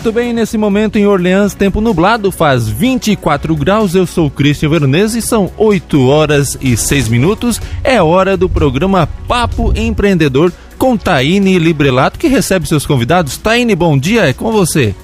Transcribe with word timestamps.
Muito 0.00 0.12
bem, 0.12 0.32
nesse 0.32 0.56
momento 0.56 0.96
em 0.96 1.06
Orleans, 1.06 1.52
tempo 1.52 1.78
nublado, 1.78 2.32
faz 2.32 2.66
24 2.66 3.54
graus. 3.54 3.94
Eu 3.94 4.06
sou 4.06 4.30
Christian 4.30 4.70
Veronese 4.70 5.18
e 5.18 5.22
são 5.22 5.52
8 5.58 6.08
horas 6.08 6.56
e 6.58 6.74
6 6.74 7.08
minutos. 7.08 7.60
É 7.84 8.00
hora 8.00 8.34
do 8.34 8.48
programa 8.48 9.06
Papo 9.28 9.74
Empreendedor 9.76 10.50
com 10.78 10.96
Taine 10.96 11.58
Librelato, 11.58 12.18
que 12.18 12.28
recebe 12.28 12.66
seus 12.66 12.86
convidados. 12.86 13.36
Taine, 13.36 13.76
bom 13.76 13.98
dia, 13.98 14.26
é 14.26 14.32
com 14.32 14.50
você. 14.50 14.94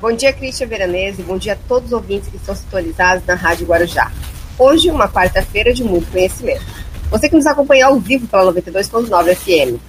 Bom 0.00 0.12
dia, 0.12 0.32
Christian 0.32 0.68
Veronese. 0.68 1.22
Bom 1.22 1.36
dia 1.36 1.54
a 1.54 1.68
todos 1.68 1.86
os 1.86 1.92
ouvintes 1.92 2.28
que 2.28 2.36
estão 2.36 2.54
sintonizados 2.54 3.26
na 3.26 3.34
Rádio 3.34 3.66
Guarujá. 3.66 4.12
Hoje, 4.56 4.92
uma 4.92 5.08
quarta-feira 5.08 5.74
de 5.74 5.82
muito 5.82 6.08
conhecimento. 6.08 6.62
Você 7.10 7.28
que 7.28 7.34
nos 7.34 7.46
acompanha 7.46 7.86
ao 7.86 7.98
vivo 7.98 8.28
pela 8.28 8.52
92.9 8.52 9.34
FM 9.34 9.80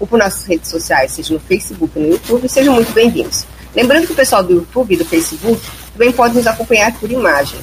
ou 0.00 0.06
por 0.08 0.18
nossas 0.18 0.44
redes 0.46 0.68
sociais, 0.68 1.12
seja 1.12 1.32
no 1.32 1.38
Facebook 1.38 1.96
no 1.96 2.08
YouTube, 2.08 2.48
sejam 2.48 2.74
muito 2.74 2.90
bem-vindos. 2.92 3.46
Lembrando 3.74 4.06
que 4.06 4.12
o 4.12 4.16
pessoal 4.16 4.40
do 4.40 4.52
YouTube 4.52 4.94
e 4.94 4.96
do 4.96 5.04
Facebook 5.04 5.60
também 5.92 6.12
pode 6.12 6.36
nos 6.36 6.46
acompanhar 6.46 6.96
por 6.96 7.10
imagem. 7.10 7.58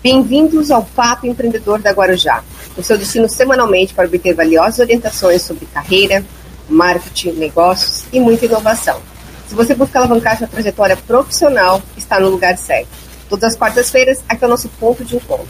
Bem-vindos 0.00 0.70
ao 0.70 0.84
Papo 0.84 1.26
Empreendedor 1.26 1.80
da 1.80 1.90
Guarujá, 1.90 2.44
o 2.76 2.82
seu 2.84 2.96
destino 2.96 3.28
semanalmente 3.28 3.92
para 3.92 4.06
obter 4.06 4.32
valiosas 4.32 4.78
orientações 4.78 5.42
sobre 5.42 5.66
carreira, 5.66 6.24
marketing, 6.68 7.32
negócios 7.32 8.04
e 8.12 8.20
muita 8.20 8.46
inovação. 8.46 9.00
Se 9.48 9.56
você 9.56 9.74
busca 9.74 9.98
alavancar 9.98 10.38
sua 10.38 10.46
trajetória 10.46 10.96
profissional, 10.96 11.82
está 11.96 12.20
no 12.20 12.28
lugar 12.28 12.56
certo. 12.56 12.88
Todas 13.28 13.52
as 13.52 13.58
quartas-feiras, 13.58 14.22
aqui 14.28 14.44
é 14.44 14.46
o 14.46 14.50
nosso 14.50 14.68
ponto 14.68 15.04
de 15.04 15.16
encontro. 15.16 15.48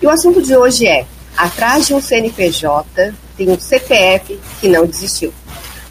E 0.00 0.06
o 0.06 0.10
assunto 0.10 0.40
de 0.40 0.56
hoje 0.56 0.86
é: 0.86 1.04
atrás 1.36 1.88
de 1.88 1.94
um 1.94 2.00
CNPJ 2.00 3.12
tem 3.36 3.50
um 3.50 3.58
CPF 3.58 4.38
que 4.60 4.68
não 4.68 4.86
desistiu. 4.86 5.34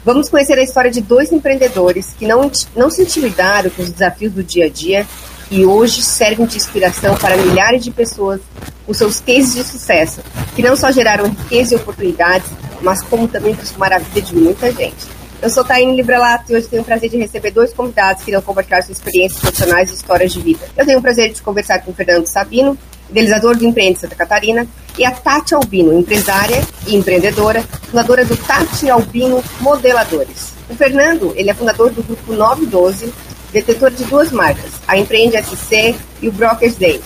Vamos 0.06 0.28
conhecer 0.28 0.56
a 0.56 0.62
história 0.62 0.88
de 0.88 1.00
dois 1.00 1.32
empreendedores 1.32 2.14
que 2.16 2.28
não, 2.28 2.48
não 2.76 2.88
se 2.88 3.02
intimidaram 3.02 3.68
com 3.70 3.82
os 3.82 3.90
desafios 3.90 4.32
do 4.32 4.44
dia 4.44 4.66
a 4.66 4.68
dia 4.68 5.04
e 5.50 5.66
hoje 5.66 6.00
servem 6.00 6.46
de 6.46 6.56
inspiração 6.56 7.16
para 7.16 7.36
milhares 7.36 7.82
de 7.82 7.90
pessoas 7.90 8.40
com 8.86 8.94
seus 8.94 9.18
cases 9.18 9.56
de 9.56 9.64
sucesso, 9.64 10.20
que 10.54 10.62
não 10.62 10.76
só 10.76 10.92
geraram 10.92 11.28
riqueza 11.28 11.74
e 11.74 11.76
oportunidades, 11.76 12.48
mas 12.82 13.02
como 13.02 13.26
também 13.26 13.52
transformaram 13.56 13.96
a 13.96 13.98
vida 13.98 14.22
de 14.22 14.36
muita 14.36 14.70
gente. 14.70 15.08
Eu 15.42 15.50
sou 15.50 15.64
Taine 15.64 15.96
Librelato 15.96 16.52
e 16.52 16.54
hoje 16.54 16.68
tenho 16.68 16.82
o 16.82 16.84
prazer 16.84 17.10
de 17.10 17.16
receber 17.16 17.50
dois 17.50 17.74
convidados 17.74 18.22
que 18.22 18.30
irão 18.30 18.40
compartilhar 18.40 18.82
suas 18.82 18.98
experiências 18.98 19.40
profissionais 19.40 19.90
e 19.90 19.94
histórias 19.94 20.32
de 20.32 20.40
vida. 20.40 20.60
Eu 20.76 20.86
tenho 20.86 21.00
o 21.00 21.02
prazer 21.02 21.32
de 21.32 21.42
conversar 21.42 21.80
com 21.80 21.90
o 21.90 21.94
Fernando 21.94 22.28
Sabino, 22.28 22.78
idealizador 23.10 23.56
do 23.56 23.64
Empreende 23.64 23.98
Santa 23.98 24.14
Catarina, 24.14 24.66
e 24.98 25.04
a 25.04 25.10
Tati 25.10 25.54
Albino, 25.54 25.92
empresária 25.98 26.62
e 26.86 26.96
empreendedora, 26.96 27.62
fundadora 27.62 28.24
do 28.24 28.36
Tati 28.36 28.88
Albino 28.88 29.42
Modeladores. 29.60 30.54
O 30.68 30.74
Fernando, 30.74 31.32
ele 31.36 31.50
é 31.50 31.54
fundador 31.54 31.90
do 31.90 32.02
grupo 32.02 32.32
912, 32.32 33.12
detetor 33.52 33.90
de 33.90 34.04
duas 34.04 34.32
marcas, 34.32 34.72
a 34.88 34.96
Empreende 34.96 35.36
SC 35.36 35.94
e 36.20 36.28
o 36.28 36.32
Brokers 36.32 36.76
Day. 36.76 37.00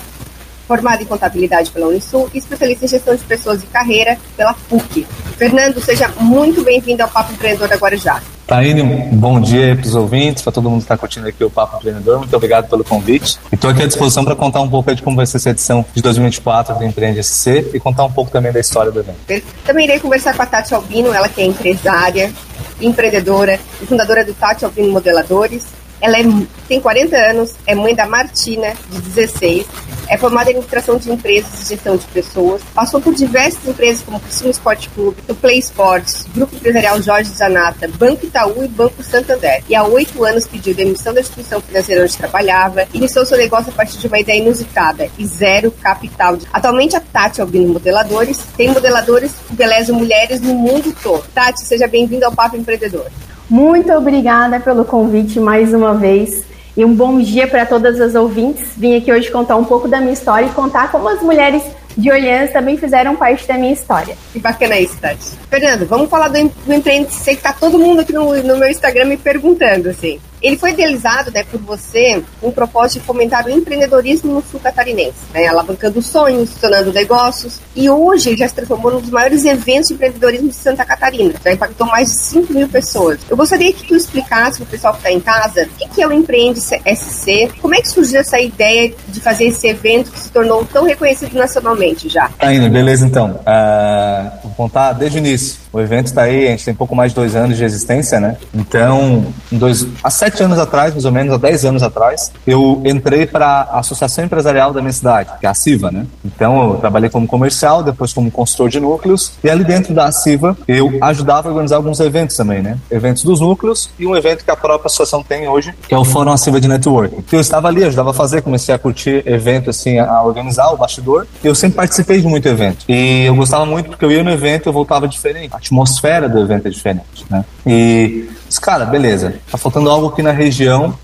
Formado 0.66 1.02
em 1.02 1.06
contabilidade 1.06 1.70
pela 1.72 1.88
Unisul 1.88 2.30
e 2.32 2.38
especialista 2.38 2.84
em 2.84 2.88
gestão 2.88 3.16
de 3.16 3.24
pessoas 3.24 3.62
e 3.62 3.66
carreira 3.66 4.16
pela 4.36 4.54
PUC. 4.54 5.04
Fernando, 5.36 5.80
seja 5.80 6.08
muito 6.20 6.62
bem-vindo 6.62 7.02
ao 7.02 7.08
Papo 7.08 7.32
Empreendedor 7.32 7.68
da 7.68 7.76
Guarujá. 7.76 8.22
Taíne, 8.50 8.82
bom 9.12 9.40
dia 9.40 9.76
para 9.76 9.86
os 9.86 9.94
ouvintes, 9.94 10.42
para 10.42 10.50
todo 10.50 10.68
mundo 10.68 10.78
que 10.78 10.86
está 10.86 10.98
curtindo 10.98 11.28
aqui 11.28 11.44
o 11.44 11.48
Papo 11.48 11.76
Empreendedor. 11.76 12.18
Muito 12.18 12.34
obrigado 12.34 12.68
pelo 12.68 12.82
convite. 12.82 13.38
Estou 13.52 13.70
aqui 13.70 13.84
à 13.84 13.86
disposição 13.86 14.24
para 14.24 14.34
contar 14.34 14.60
um 14.60 14.68
pouco 14.68 14.92
de 14.92 15.00
como 15.02 15.14
vai 15.14 15.24
ser 15.24 15.36
essa 15.36 15.50
edição 15.50 15.86
de 15.94 16.02
2024 16.02 16.74
do 16.74 16.84
Empreende 16.84 17.22
SC 17.22 17.70
e 17.72 17.78
contar 17.78 18.02
um 18.02 18.10
pouco 18.10 18.28
também 18.28 18.50
da 18.50 18.58
história 18.58 18.90
do 18.90 18.98
evento. 18.98 19.18
Também 19.64 19.84
irei 19.84 20.00
conversar 20.00 20.34
com 20.34 20.42
a 20.42 20.46
Tati 20.46 20.74
Albino, 20.74 21.14
ela 21.14 21.28
que 21.28 21.40
é 21.40 21.44
empresária, 21.44 22.32
empreendedora 22.80 23.56
e 23.80 23.86
fundadora 23.86 24.24
do 24.24 24.34
Tati 24.34 24.64
Albino 24.64 24.90
Modeladores. 24.90 25.64
Ela 26.00 26.18
é, 26.18 26.22
tem 26.68 26.80
40 26.80 27.16
anos, 27.16 27.54
é 27.66 27.74
mãe 27.74 27.94
da 27.94 28.06
Martina, 28.06 28.72
de 28.90 29.00
16, 29.00 29.66
é 30.10 30.16
formada 30.18 30.50
em 30.50 30.54
administração 30.54 30.98
de 30.98 31.10
empresas 31.10 31.62
e 31.62 31.68
gestão 31.68 31.96
de 31.96 32.04
pessoas, 32.06 32.60
passou 32.74 33.00
por 33.00 33.14
diversas 33.14 33.64
empresas 33.66 34.02
como 34.02 34.18
Criciúma 34.18 34.50
Esporte 34.50 34.88
Clube, 34.90 35.16
o 35.28 35.34
Play 35.36 35.60
Sports, 35.60 36.26
Grupo 36.34 36.56
Empresarial 36.56 37.00
Jorge 37.00 37.30
Zanata, 37.30 37.86
Banco 37.86 38.26
Itaú 38.26 38.64
e 38.64 38.68
Banco 38.68 39.02
Santander. 39.04 39.62
E 39.68 39.74
há 39.74 39.84
oito 39.84 40.24
anos 40.24 40.48
pediu 40.48 40.74
demissão 40.74 41.14
da 41.14 41.20
instituição 41.20 41.60
financeira 41.60 42.02
onde 42.02 42.16
trabalhava, 42.16 42.88
iniciou 42.92 43.24
seu 43.24 43.38
negócio 43.38 43.70
a 43.70 43.76
partir 43.76 43.98
de 43.98 44.08
uma 44.08 44.18
ideia 44.18 44.40
inusitada 44.40 45.08
e 45.16 45.24
zero 45.24 45.70
capital. 45.70 46.36
Atualmente 46.52 46.96
a 46.96 47.00
Tati 47.00 47.40
Albino 47.40 47.72
Modeladores 47.74 48.38
tem 48.56 48.68
modeladores 48.68 49.30
que 49.46 49.52
embelezam 49.52 49.96
mulheres 49.96 50.40
no 50.40 50.54
mundo 50.54 50.92
todo. 51.00 51.24
Tati, 51.32 51.64
seja 51.64 51.86
bem-vinda 51.86 52.26
ao 52.26 52.32
Papo 52.32 52.56
Empreendedor. 52.56 53.06
Muito 53.50 53.92
obrigada 53.92 54.60
pelo 54.60 54.84
convite 54.84 55.40
mais 55.40 55.74
uma 55.74 55.92
vez. 55.92 56.44
E 56.76 56.84
um 56.84 56.94
bom 56.94 57.18
dia 57.18 57.48
para 57.48 57.66
todas 57.66 58.00
as 58.00 58.14
ouvintes. 58.14 58.68
Vim 58.76 58.96
aqui 58.96 59.12
hoje 59.12 59.28
contar 59.28 59.56
um 59.56 59.64
pouco 59.64 59.88
da 59.88 60.00
minha 60.00 60.12
história 60.12 60.46
e 60.46 60.50
contar 60.50 60.92
como 60.92 61.08
as 61.08 61.20
mulheres 61.20 61.60
de 61.98 62.08
Orleans 62.08 62.52
também 62.52 62.76
fizeram 62.76 63.16
parte 63.16 63.48
da 63.48 63.54
minha 63.54 63.72
história. 63.72 64.16
Que 64.32 64.38
bacana 64.38 64.78
isso, 64.78 64.96
Tati. 64.98 65.32
Fernando, 65.50 65.84
vamos 65.84 66.08
falar 66.08 66.28
do, 66.28 66.34
do 66.34 66.72
empreendimento. 66.72 67.10
Sei 67.12 67.34
que 67.34 67.42
tá 67.42 67.52
todo 67.52 67.76
mundo 67.76 68.02
aqui 68.02 68.12
no, 68.12 68.40
no 68.40 68.56
meu 68.56 68.68
Instagram 68.68 69.06
me 69.06 69.16
perguntando, 69.16 69.88
assim. 69.88 70.20
Ele 70.42 70.56
foi 70.56 70.70
idealizado 70.70 71.30
né, 71.30 71.44
por 71.44 71.60
você 71.60 72.22
com 72.40 72.48
o 72.48 72.52
propósito 72.52 73.00
de 73.00 73.06
fomentar 73.06 73.46
o 73.46 73.50
empreendedorismo 73.50 74.34
no 74.34 74.42
sul 74.42 74.60
catarinense, 74.60 75.18
né, 75.32 75.46
alavancando 75.46 76.00
sonhos, 76.02 76.50
tornando 76.60 76.92
negócios. 76.92 77.60
E 77.74 77.88
hoje 77.88 78.30
ele 78.30 78.36
já 78.36 78.48
se 78.48 78.54
transformou 78.54 78.92
num 78.92 79.00
dos 79.00 79.10
maiores 79.10 79.44
eventos 79.44 79.88
de 79.88 79.94
empreendedorismo 79.94 80.48
de 80.48 80.54
Santa 80.54 80.84
Catarina. 80.84 81.34
Já 81.44 81.52
impactou 81.52 81.86
mais 81.86 82.08
de 82.08 82.16
5 82.16 82.52
mil 82.52 82.68
pessoas. 82.68 83.20
Eu 83.28 83.36
gostaria 83.36 83.72
que 83.72 83.86
tu 83.86 83.94
explicasse 83.94 84.58
para 84.58 84.64
o 84.64 84.68
pessoal 84.68 84.92
que 84.94 85.00
está 85.00 85.12
em 85.12 85.20
casa 85.20 85.68
o 85.80 85.88
que 85.88 86.02
é 86.02 86.06
o 86.06 86.12
Empreende 86.12 86.60
SC, 86.60 87.50
como 87.60 87.74
é 87.74 87.80
que 87.80 87.88
surgiu 87.88 88.20
essa 88.20 88.40
ideia 88.40 88.92
de 89.08 89.20
fazer 89.20 89.44
esse 89.44 89.66
evento 89.66 90.10
que 90.10 90.18
se 90.18 90.30
tornou 90.30 90.64
tão 90.64 90.84
reconhecido 90.84 91.34
nacionalmente 91.34 92.08
já. 92.08 92.28
Taíne, 92.38 92.68
beleza 92.68 93.06
então. 93.06 93.40
Uh, 93.40 94.42
vou 94.42 94.52
contar 94.52 94.92
desde 94.92 95.18
o 95.18 95.20
início. 95.20 95.59
O 95.72 95.80
evento 95.80 96.06
está 96.06 96.22
aí, 96.22 96.46
a 96.46 96.50
gente 96.50 96.64
tem 96.64 96.74
pouco 96.74 96.96
mais 96.96 97.12
de 97.12 97.16
dois 97.16 97.36
anos 97.36 97.56
de 97.56 97.64
existência, 97.64 98.18
né? 98.18 98.36
Então, 98.52 99.24
dois, 99.52 99.86
há 100.02 100.10
sete 100.10 100.42
anos 100.42 100.58
atrás, 100.58 100.92
mais 100.92 101.04
ou 101.04 101.12
menos, 101.12 101.32
há 101.32 101.36
dez 101.36 101.64
anos 101.64 101.82
atrás, 101.82 102.32
eu 102.46 102.82
entrei 102.84 103.26
para 103.26 103.46
a 103.46 103.78
Associação 103.78 104.24
Empresarial 104.24 104.72
da 104.72 104.80
minha 104.80 104.92
cidade, 104.92 105.30
que 105.38 105.46
é 105.46 105.48
a 105.48 105.54
CIVA, 105.54 105.90
né? 105.90 106.06
Então, 106.24 106.72
eu 106.72 106.76
trabalhei 106.78 107.08
como 107.08 107.26
comercial, 107.26 107.82
depois 107.82 108.12
como 108.12 108.30
consultor 108.30 108.68
de 108.68 108.80
núcleos, 108.80 109.32
e 109.44 109.50
ali 109.50 109.62
dentro 109.62 109.94
da 109.94 110.10
CIVA, 110.10 110.56
eu 110.66 110.98
ajudava 111.00 111.48
a 111.48 111.52
organizar 111.52 111.76
alguns 111.76 112.00
eventos 112.00 112.36
também, 112.36 112.62
né? 112.62 112.78
Eventos 112.90 113.22
dos 113.22 113.40
núcleos 113.40 113.90
e 113.98 114.06
um 114.06 114.16
evento 114.16 114.44
que 114.44 114.50
a 114.50 114.56
própria 114.56 114.86
associação 114.86 115.22
tem 115.22 115.46
hoje, 115.48 115.72
que 115.86 115.94
é 115.94 115.98
o 115.98 116.04
Fórum 116.04 116.36
CIVA 116.36 116.60
de 116.60 116.68
Networking. 116.68 117.24
Eu 117.30 117.40
estava 117.40 117.68
ali, 117.68 117.84
ajudava 117.84 118.10
a 118.10 118.14
fazer, 118.14 118.42
comecei 118.42 118.74
a 118.74 118.78
curtir 118.78 119.22
evento, 119.26 119.70
assim, 119.70 119.98
a 119.98 120.22
organizar 120.22 120.70
o 120.70 120.76
bastidor, 120.76 121.26
e 121.42 121.46
eu 121.46 121.54
sempre 121.54 121.76
participei 121.76 122.20
de 122.20 122.26
muito 122.26 122.48
evento. 122.48 122.84
E 122.88 123.24
eu 123.24 123.34
gostava 123.36 123.64
muito 123.64 123.90
porque 123.90 124.04
eu 124.04 124.10
ia 124.10 124.24
no 124.24 124.30
evento 124.30 124.68
eu 124.68 124.72
voltava 124.72 125.06
diferente 125.06 125.59
atmosfera 125.60 126.28
do 126.28 126.40
evento 126.40 126.66
é 126.66 126.70
diferente, 126.70 127.26
né? 127.28 127.44
E, 127.66 128.28
cara, 128.60 128.84
beleza, 128.84 129.34
tá 129.50 129.58
faltando 129.58 129.90
algo 129.90 130.08
aqui 130.08 130.22
na 130.22 130.32
região, 130.32 130.94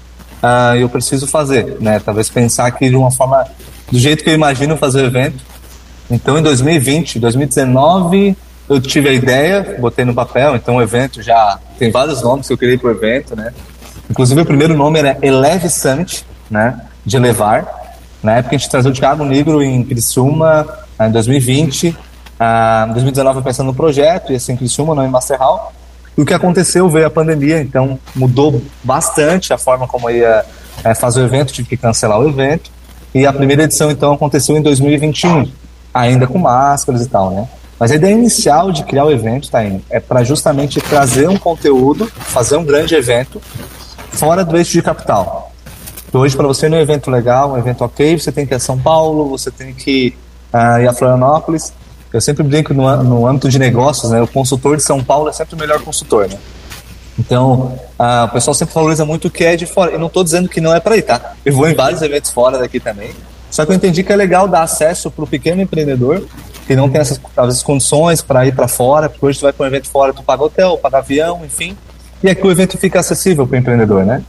uh, 0.42 0.76
eu 0.76 0.88
preciso 0.88 1.26
fazer, 1.26 1.76
né? 1.80 2.00
Talvez 2.00 2.28
pensar 2.28 2.66
aqui 2.66 2.88
de 2.88 2.96
uma 2.96 3.10
forma, 3.10 3.46
do 3.90 3.98
jeito 3.98 4.24
que 4.24 4.30
eu 4.30 4.34
imagino 4.34 4.76
fazer 4.76 5.02
o 5.02 5.06
evento. 5.06 5.44
Então, 6.10 6.38
em 6.38 6.42
2020, 6.42 7.18
2019, 7.18 8.36
eu 8.68 8.80
tive 8.80 9.08
a 9.08 9.12
ideia, 9.12 9.76
botei 9.78 10.04
no 10.04 10.14
papel, 10.14 10.56
então 10.56 10.76
o 10.76 10.82
evento 10.82 11.22
já 11.22 11.58
tem 11.78 11.90
vários 11.90 12.22
nomes 12.22 12.46
que 12.46 12.52
eu 12.52 12.58
criei 12.58 12.78
pro 12.78 12.90
evento, 12.90 13.36
né? 13.36 13.52
Inclusive, 14.10 14.40
o 14.40 14.46
primeiro 14.46 14.74
nome 14.76 14.98
era 14.98 15.18
Eleve 15.20 15.68
Summit, 15.68 16.24
né? 16.50 16.80
De 17.04 17.16
elevar. 17.16 17.66
Na 18.22 18.36
época, 18.36 18.56
a 18.56 18.58
gente 18.58 18.70
trazia 18.70 18.90
o 18.90 18.94
Thiago 18.94 19.24
Negro 19.24 19.62
em 19.62 19.84
Criciúma, 19.84 20.66
em 20.98 21.10
2020, 21.10 21.96
ah, 22.38 22.86
em 22.88 22.92
2019 22.92 23.38
eu 23.38 23.42
pensando 23.42 23.66
no 23.66 23.74
projeto, 23.74 24.32
ia 24.32 24.40
ser 24.40 24.52
em 24.52 24.56
Criciúma, 24.56 24.94
não 24.94 25.04
em 25.04 25.10
Master 25.10 25.38
Hall. 25.38 25.72
E 26.16 26.20
o 26.20 26.24
que 26.24 26.32
aconteceu 26.32 26.88
veio 26.88 27.06
a 27.06 27.10
pandemia, 27.10 27.60
então 27.60 27.98
mudou 28.14 28.62
bastante 28.82 29.52
a 29.52 29.58
forma 29.58 29.86
como 29.86 30.08
eu 30.08 30.16
ia 30.16 30.44
é, 30.82 30.94
fazer 30.94 31.20
o 31.20 31.24
evento, 31.24 31.52
tive 31.52 31.68
que 31.68 31.76
cancelar 31.76 32.18
o 32.18 32.28
evento. 32.28 32.70
E 33.14 33.26
a 33.26 33.32
primeira 33.32 33.64
edição 33.64 33.90
então 33.90 34.12
aconteceu 34.12 34.56
em 34.56 34.62
2021, 34.62 35.50
ainda 35.92 36.26
com 36.26 36.38
máscaras 36.38 37.04
e 37.04 37.08
tal, 37.08 37.30
né? 37.30 37.48
Mas 37.78 37.90
a 37.90 37.94
ideia 37.94 38.12
inicial 38.12 38.72
de 38.72 38.84
criar 38.84 39.04
o 39.04 39.10
evento, 39.10 39.50
tá 39.50 39.62
indo, 39.64 39.82
é 39.90 40.00
para 40.00 40.24
justamente 40.24 40.80
trazer 40.80 41.28
um 41.28 41.36
conteúdo, 41.36 42.06
fazer 42.06 42.56
um 42.56 42.64
grande 42.64 42.94
evento 42.94 43.40
fora 44.10 44.44
do 44.44 44.56
eixo 44.56 44.72
de 44.72 44.82
capital. 44.82 45.52
Então, 46.08 46.22
hoje, 46.22 46.36
para 46.36 46.46
você 46.46 46.66
ir 46.66 46.68
num 46.70 46.78
evento 46.78 47.10
legal, 47.10 47.52
um 47.52 47.58
evento 47.58 47.84
ok, 47.84 48.18
você 48.18 48.32
tem 48.32 48.46
que 48.46 48.54
ir 48.54 48.56
a 48.56 48.60
São 48.60 48.78
Paulo, 48.78 49.28
você 49.28 49.50
tem 49.50 49.74
que 49.74 50.16
uh, 50.52 50.80
ir 50.80 50.88
a 50.88 50.92
Florianópolis. 50.94 51.72
Eu 52.16 52.20
sempre 52.20 52.42
brinco 52.42 52.72
no, 52.72 53.02
no 53.02 53.26
âmbito 53.26 53.48
de 53.48 53.58
negócios, 53.58 54.10
né? 54.10 54.22
O 54.22 54.26
consultor 54.26 54.76
de 54.76 54.82
São 54.82 55.02
Paulo 55.04 55.28
é 55.28 55.32
sempre 55.32 55.54
o 55.54 55.58
melhor 55.58 55.80
consultor, 55.82 56.28
né? 56.28 56.38
Então, 57.18 57.78
uh, 57.98 58.24
o 58.24 58.28
pessoal 58.28 58.54
sempre 58.54 58.74
valoriza 58.74 59.04
muito 59.04 59.28
o 59.28 59.30
que 59.30 59.44
é 59.44 59.56
de 59.56 59.66
fora. 59.66 59.94
E 59.94 59.98
não 59.98 60.06
estou 60.06 60.24
dizendo 60.24 60.48
que 60.48 60.60
não 60.60 60.74
é 60.74 60.80
para 60.80 60.96
ir, 60.96 61.02
tá? 61.02 61.34
Eu 61.44 61.52
vou 61.52 61.68
em 61.68 61.74
vários 61.74 62.02
eventos 62.02 62.30
fora 62.30 62.58
daqui 62.58 62.80
também. 62.80 63.10
Só 63.50 63.64
que 63.64 63.72
eu 63.72 63.76
entendi 63.76 64.02
que 64.02 64.12
é 64.12 64.16
legal 64.16 64.48
dar 64.48 64.62
acesso 64.62 65.10
para 65.10 65.24
o 65.24 65.26
pequeno 65.26 65.62
empreendedor 65.62 66.26
que 66.66 66.74
não 66.74 66.90
tem 66.90 67.00
essas, 67.00 67.62
condições 67.62 68.20
para 68.20 68.44
ir 68.44 68.54
para 68.54 68.66
fora, 68.66 69.08
porque 69.08 69.24
hoje 69.24 69.38
tu 69.38 69.42
vai 69.42 69.52
para 69.52 69.64
um 69.64 69.66
evento 69.68 69.88
fora, 69.88 70.12
tu 70.12 70.22
paga 70.22 70.42
hotel, 70.42 70.76
paga 70.78 70.98
avião, 70.98 71.42
enfim. 71.44 71.76
E 72.22 72.28
aqui 72.28 72.44
o 72.44 72.50
evento 72.50 72.76
fica 72.76 72.98
acessível 72.98 73.46
para 73.46 73.54
o 73.54 73.58
empreendedor, 73.58 74.04
né? 74.04 74.22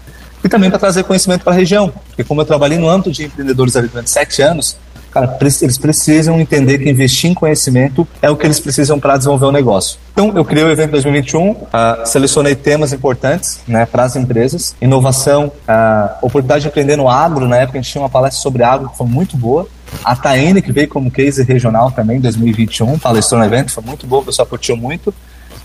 e 0.44 0.50
também 0.50 0.70
para 0.70 0.80
trazer 0.80 1.04
conhecimento 1.04 1.44
para 1.44 1.54
a 1.54 1.56
região. 1.56 1.90
Porque 2.08 2.24
como 2.24 2.42
eu 2.42 2.46
trabalhei 2.46 2.78
no 2.78 2.90
âmbito 2.90 3.12
de 3.12 3.26
empreendedores 3.26 3.74
durante 3.74 4.10
sete 4.10 4.42
anos, 4.42 4.78
cara, 5.18 5.38
eles 5.42 5.78
precisam 5.78 6.40
entender 6.40 6.78
que 6.78 6.90
investir 6.90 7.30
em 7.30 7.34
conhecimento 7.34 8.08
é 8.22 8.30
o 8.30 8.36
que 8.36 8.46
eles 8.46 8.60
precisam 8.60 9.00
para 9.00 9.18
desenvolver 9.18 9.46
o 9.46 9.52
negócio. 9.52 9.98
Então, 10.14 10.32
eu 10.36 10.46
criei 10.46 10.64
o 10.64 10.70
evento 10.70 10.92
2021, 10.92 11.52
uh, 11.52 11.68
selecionei 12.06 12.56
temas 12.56 12.94
importantes 12.94 13.60
né, 13.68 13.86
para 13.86 14.04
as 14.04 14.16
empresas, 14.16 14.76
inovação, 14.82 15.48
uh, 15.48 16.16
oportunidade 16.22 16.62
de 16.62 16.68
empreender 16.68 16.96
no 16.96 17.10
agro, 17.10 17.48
na 17.48 17.58
época 17.58 17.80
a 17.80 17.82
gente 17.82 17.92
tinha 17.92 18.02
uma 18.02 18.10
palestra 18.10 18.42
sobre 18.42 18.64
agro 18.64 18.90
que 18.90 18.98
foi 18.98 19.08
muito 19.08 19.36
boa, 19.36 19.68
a 20.04 20.16
Taene, 20.16 20.62
que 20.62 20.72
veio 20.72 20.88
como 20.88 21.10
case 21.10 21.44
regional 21.44 21.92
também 21.92 22.18
em 22.18 22.22
2021, 22.22 23.00
palestrou 23.00 23.40
no 23.40 23.46
evento, 23.46 23.72
foi 23.72 23.84
muito 23.84 24.06
boa, 24.06 24.22
o 24.22 24.26
pessoal 24.26 24.46
curtiu 24.46 24.76
muito. 24.76 25.14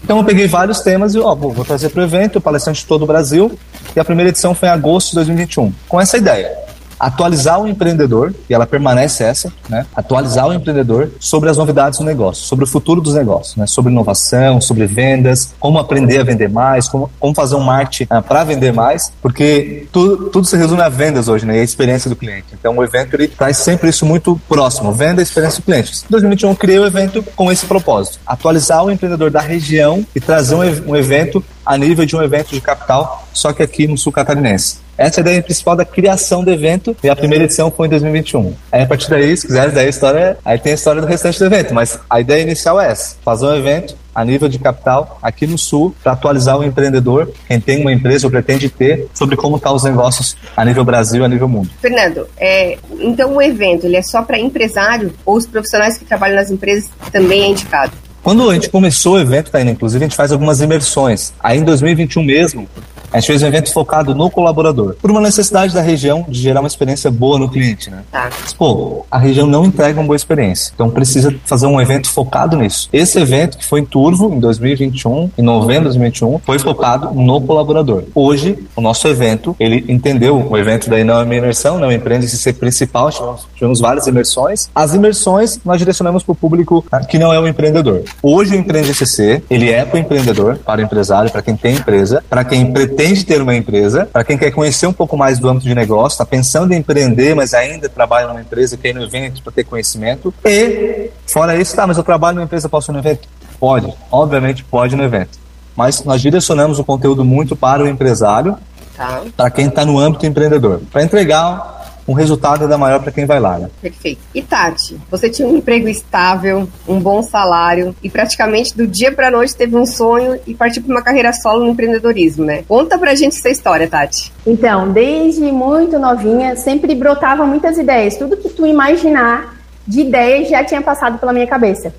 Então 0.03 0.19
eu 0.19 0.25
peguei 0.25 0.49
vários 0.49 0.81
temas 0.81 1.15
e 1.15 1.19
ó, 1.19 1.35
vou 1.35 1.65
trazer 1.65 1.91
para 1.91 2.01
o 2.01 2.05
evento, 2.05 2.41
palestrante 2.41 2.81
de 2.81 2.87
todo 2.87 3.03
o 3.03 3.07
Brasil, 3.07 3.59
e 3.95 4.01
a 4.01 4.05
primeira 4.05 4.31
edição 4.31 4.55
foi 4.55 4.69
em 4.69 4.73
agosto 4.73 5.11
de 5.11 5.17
2021, 5.17 5.73
com 5.89 6.01
essa 6.01 6.17
ideia 6.17 6.62
atualizar 7.03 7.61
o 7.61 7.67
empreendedor, 7.67 8.33
e 8.49 8.55
ela 8.55 8.65
permanece 8.65 9.25
essa, 9.25 9.53
né? 9.69 9.85
Atualizar 9.95 10.47
o 10.47 10.53
empreendedor 10.53 11.11
sobre 11.19 11.51
as 11.51 11.57
novidades 11.57 11.99
do 11.99 12.05
negócio, 12.05 12.45
sobre 12.45 12.65
o 12.65 12.69
futuro 12.69 13.01
dos 13.01 13.15
negócios, 13.15 13.57
né? 13.57 13.67
Sobre 13.67 13.91
inovação, 13.91 14.61
sobre 14.61 14.87
vendas, 14.87 15.53
como 15.59 15.81
aprender 15.81 16.21
a 16.21 16.23
vender 16.23 16.49
mais, 16.49 16.87
como, 16.87 17.11
como 17.19 17.35
fazer 17.35 17.57
um 17.57 17.61
marketing 17.61 18.05
uh, 18.05 18.23
para 18.23 18.45
vender 18.45 18.73
mais, 18.73 19.13
porque 19.21 19.89
tudo, 19.91 20.31
tudo 20.31 20.47
se 20.47 20.57
resume 20.57 20.81
a 20.81 20.89
vendas 20.89 21.27
hoje, 21.27 21.45
né? 21.45 21.57
E 21.57 21.61
a 21.61 21.65
experiência 21.65 22.09
do 22.09 22.15
cliente. 22.15 22.47
Então 22.53 22.77
o 22.77 22.85
evento 22.85 23.15
ele 23.15 23.27
traz 23.27 23.57
sempre 23.57 23.91
isso 23.91 24.07
muito 24.07 24.41
próximo, 24.49 24.93
venda 24.93 25.21
e 25.21 25.25
experiência 25.25 25.61
do 25.61 25.65
cliente. 25.65 26.05
Em 26.05 26.11
2021 26.11 26.51
eu 26.51 26.57
criei 26.57 26.79
o 26.79 26.87
evento 26.87 27.21
com 27.35 27.51
esse 27.51 27.67
propósito, 27.67 28.21
atualizar 28.25 28.85
o 28.85 28.91
empreendedor 28.93 29.29
da 29.29 29.41
região 29.41 30.07
e 30.15 30.21
trazer 30.21 30.55
um, 30.55 30.93
um 30.93 30.95
evento 30.95 31.45
a 31.67 31.77
nível 31.77 32.07
de 32.07 32.15
um 32.15 32.23
evento 32.23 32.51
de 32.51 32.61
capital, 32.61 33.27
só 33.33 33.53
que 33.53 33.63
aqui 33.63 33.89
no 33.89 33.99
sul 33.99 34.13
catarinense. 34.13 34.82
Essa 34.97 35.21
é 35.21 35.23
a 35.23 35.23
ideia 35.23 35.43
principal 35.43 35.75
da 35.75 35.85
criação 35.85 36.45
do 36.45 36.51
evento 36.51 36.97
e 37.03 37.09
a 37.09 37.17
primeira 37.17 37.45
edição 37.45 37.71
foi 37.71 37.87
em 37.87 37.91
2021. 37.91 38.55
Aí 38.71 38.83
a 38.83 38.87
partir 38.87 39.09
daí, 39.09 39.37
se 39.37 39.47
quiser, 39.47 39.71
daí 39.71 39.87
a 39.87 39.89
história, 39.89 40.39
aí 40.45 40.59
tem 40.59 40.73
a 40.73 40.75
história 40.75 41.01
do 41.01 41.07
restante 41.07 41.39
do 41.39 41.47
evento, 41.47 41.75
mas 41.75 41.99
a 42.09 42.21
ideia 42.21 42.43
inicial 42.43 42.81
é 42.81 42.91
essa: 42.91 43.17
fazer 43.25 43.47
um 43.47 43.57
evento 43.57 43.97
a 44.15 44.25
nível 44.25 44.49
de 44.49 44.59
capital 44.59 45.19
aqui 45.23 45.47
no 45.47 45.57
Sul 45.57 45.95
para 46.03 46.13
atualizar 46.13 46.59
o 46.59 46.65
empreendedor, 46.65 47.33
quem 47.49 47.59
tem 47.59 47.81
uma 47.81 47.93
empresa 47.93 48.27
ou 48.27 48.31
pretende 48.31 48.69
ter, 48.69 49.09
sobre 49.15 49.37
como 49.37 49.57
estão 49.57 49.73
tá 49.73 49.77
os 49.77 49.85
negócios 49.85 50.37
a 50.57 50.65
nível 50.65 50.85
Brasil 50.85 51.25
a 51.25 51.29
nível 51.29 51.49
mundo. 51.49 51.71
Fernando, 51.81 52.29
é, 52.39 52.77
então 53.01 53.35
o 53.35 53.43
evento 53.43 53.87
ele 53.87 53.97
é 53.97 54.03
só 54.03 54.23
para 54.23 54.39
empresário 54.39 55.13
ou 55.25 55.37
os 55.37 55.47
profissionais 55.47 55.97
que 55.97 56.05
trabalham 56.05 56.37
nas 56.37 56.51
empresas 56.51 56.91
também 57.11 57.45
é 57.45 57.49
indicado? 57.49 57.93
Quando 58.23 58.49
a 58.49 58.55
gente 58.55 58.71
começou 58.71 59.15
o 59.15 59.19
evento, 59.19 59.51
Taina, 59.51 59.73
inclusive, 59.73 60.05
a 60.05 60.09
gente 60.09 60.17
faz 60.17 60.31
algumas 60.31 60.61
imersões. 60.61 61.33
Aí 61.41 61.59
em 61.59 61.65
2021 61.65 62.23
mesmo, 62.23 62.69
a 63.13 63.21
gente 63.21 63.27
fez 63.27 63.43
um 63.43 63.47
evento 63.47 63.73
focado 63.73 64.15
no 64.15 64.31
colaborador, 64.31 64.95
por 65.01 65.11
uma 65.11 65.21
necessidade 65.21 65.75
da 65.75 65.83
região 65.83 66.25
de 66.29 66.41
gerar 66.41 66.61
uma 66.61 66.67
experiência 66.67 67.11
boa 67.11 67.39
no 67.39 67.49
cliente, 67.49 67.91
né? 67.91 68.03
Tá. 68.11 68.31
Mas, 68.41 68.53
pô, 68.55 69.05
a 69.11 69.19
região 69.19 69.47
não 69.47 69.67
entrega 69.67 70.01
uma 70.01 70.07
boa 70.07 70.17
experiência, 70.17 70.73
então 70.75 70.89
precisa 70.89 71.35
fazer 71.45 71.67
um 71.67 71.81
evento 71.81 72.11
focado 72.11 72.57
nisso. 72.57 72.89
Esse 72.93 73.19
evento, 73.21 73.59
que 73.59 73.67
foi 73.67 73.81
em 73.81 73.85
Turvo, 73.85 74.33
em 74.33 74.41
2021, 74.41 75.31
em 75.37 75.43
novembro 75.43 75.91
de 75.91 75.99
2021, 75.99 76.39
foi 76.39 76.59
focado 76.59 77.13
no 77.13 77.41
colaborador. 77.41 78.05
Hoje, 78.15 78.59
o 78.75 78.81
nosso 78.81 79.07
evento, 79.09 79.55
ele 79.61 79.85
entendeu, 79.89 80.49
o 80.49 80.57
evento 80.57 80.89
daí 80.89 81.05
não 81.05 81.21
é 81.21 81.25
uma 81.25 81.35
imersão, 81.35 81.79
não 81.79 81.91
é 81.91 81.95
empreende 81.95 82.27
ser 82.29 82.55
principal, 82.55 83.11
tivemos, 83.55 83.81
várias 83.81 84.07
imersões. 84.07 84.71
As 84.75 84.95
imersões 84.95 85.61
nós 85.65 85.79
direcionamos 85.79 86.23
para 86.23 86.33
o 86.33 86.35
público 86.35 86.85
né, 86.91 87.01
que 87.09 87.19
não 87.19 87.33
é 87.33 87.39
o 87.39 87.47
empreendedor. 87.47 88.03
Hoje 88.23 88.55
o 88.55 88.59
Empreende 88.59 88.95
CC, 88.95 89.43
ele 89.51 89.71
é 89.71 89.85
para 89.85 89.97
o 89.97 90.01
empreendedor, 90.01 90.57
para 90.59 90.81
o 90.81 90.85
empresário, 90.85 91.31
para 91.31 91.43
quem 91.43 91.57
tem 91.57 91.77
empresa, 91.77 92.25
para 92.29 92.45
quem 92.45 92.73
pretende 92.73 93.02
pretende 93.03 93.25
ter 93.25 93.43
uma 93.43 93.55
empresa, 93.55 94.09
para 94.13 94.23
quem 94.23 94.39
quer 94.39 94.53
conhecer 94.53 94.87
um 94.87 94.93
pouco 94.93 95.17
mais 95.17 95.39
do 95.41 95.49
âmbito 95.49 95.67
de 95.67 95.75
negócio, 95.75 96.15
está 96.15 96.25
pensando 96.25 96.73
em 96.73 96.77
empreender, 96.77 97.35
mas 97.35 97.53
ainda 97.53 97.89
trabalha 97.89 98.29
numa 98.29 98.41
empresa, 98.41 98.77
quer 98.77 98.91
ir 98.91 98.95
no 98.95 99.03
evento 99.03 99.43
para 99.43 99.53
ter 99.53 99.65
conhecimento. 99.65 100.33
E, 100.45 101.11
fora 101.27 101.57
isso, 101.57 101.75
tá, 101.75 101.85
mas 101.85 101.97
eu 101.97 102.05
trabalho 102.05 102.37
numa 102.37 102.45
empresa, 102.45 102.69
posso 102.69 102.91
ir 102.91 102.95
no 102.95 103.01
evento? 103.01 103.29
Pode, 103.59 103.93
obviamente 104.11 104.63
pode 104.63 104.95
no 104.95 105.03
evento. 105.03 105.37
Mas 105.75 106.05
nós 106.05 106.21
direcionamos 106.21 106.79
o 106.79 106.85
conteúdo 106.85 107.25
muito 107.25 107.57
para 107.57 107.83
o 107.83 107.89
empresário, 107.89 108.57
tá. 108.97 109.23
para 109.37 109.51
quem 109.51 109.67
está 109.67 109.85
no 109.85 109.99
âmbito 109.99 110.25
empreendedor, 110.25 110.81
para 110.93 111.03
entregar 111.03 111.82
um 112.07 112.13
resultado 112.13 112.63
ainda 112.63 112.77
maior 112.77 113.01
para 113.01 113.13
quem 113.13 113.25
vai 113.25 113.39
lá. 113.39 113.59
Né? 113.59 113.71
Perfeito. 113.81 114.21
E 114.35 114.43
Tati, 114.43 114.99
você 115.11 115.29
tinha 115.29 115.47
um 115.47 115.57
emprego 115.57 115.89
estável, 115.89 116.69
um 116.89 116.99
bom 116.99 117.23
salário 117.23 117.95
e 118.03 118.11
praticamente 118.11 118.77
do 118.77 118.87
dia 118.87 119.13
para 119.13 119.31
noite 119.31 119.55
teve 119.55 119.77
um 119.77 119.87
sonho 119.87 120.39
e 120.47 120.55
partiu 120.55 120.83
para 120.83 120.93
uma 120.93 121.03
carreira 121.03 121.33
solo 121.33 121.65
no 121.65 121.71
empreendedorismo, 121.71 122.45
né? 122.45 122.65
Conta 122.67 122.99
pra 122.99 123.15
gente 123.15 123.37
essa 123.37 123.51
história, 123.51 123.89
Tati. 123.89 124.33
Então, 124.47 124.91
desde 124.93 125.53
muito 125.53 125.99
novinha, 125.99 126.57
sempre 126.57 126.95
brotavam 126.95 127.47
muitas 127.47 127.79
ideias. 127.79 128.17
Tudo 128.17 128.37
que 128.37 128.49
tu 128.49 128.67
imaginar 128.67 129.57
de 129.87 130.01
ideias 130.01 130.49
já 130.49 130.65
tinha 130.65 130.81
passado 130.81 131.19
pela 131.19 131.33
minha 131.33 131.47
cabeça. 131.47 131.93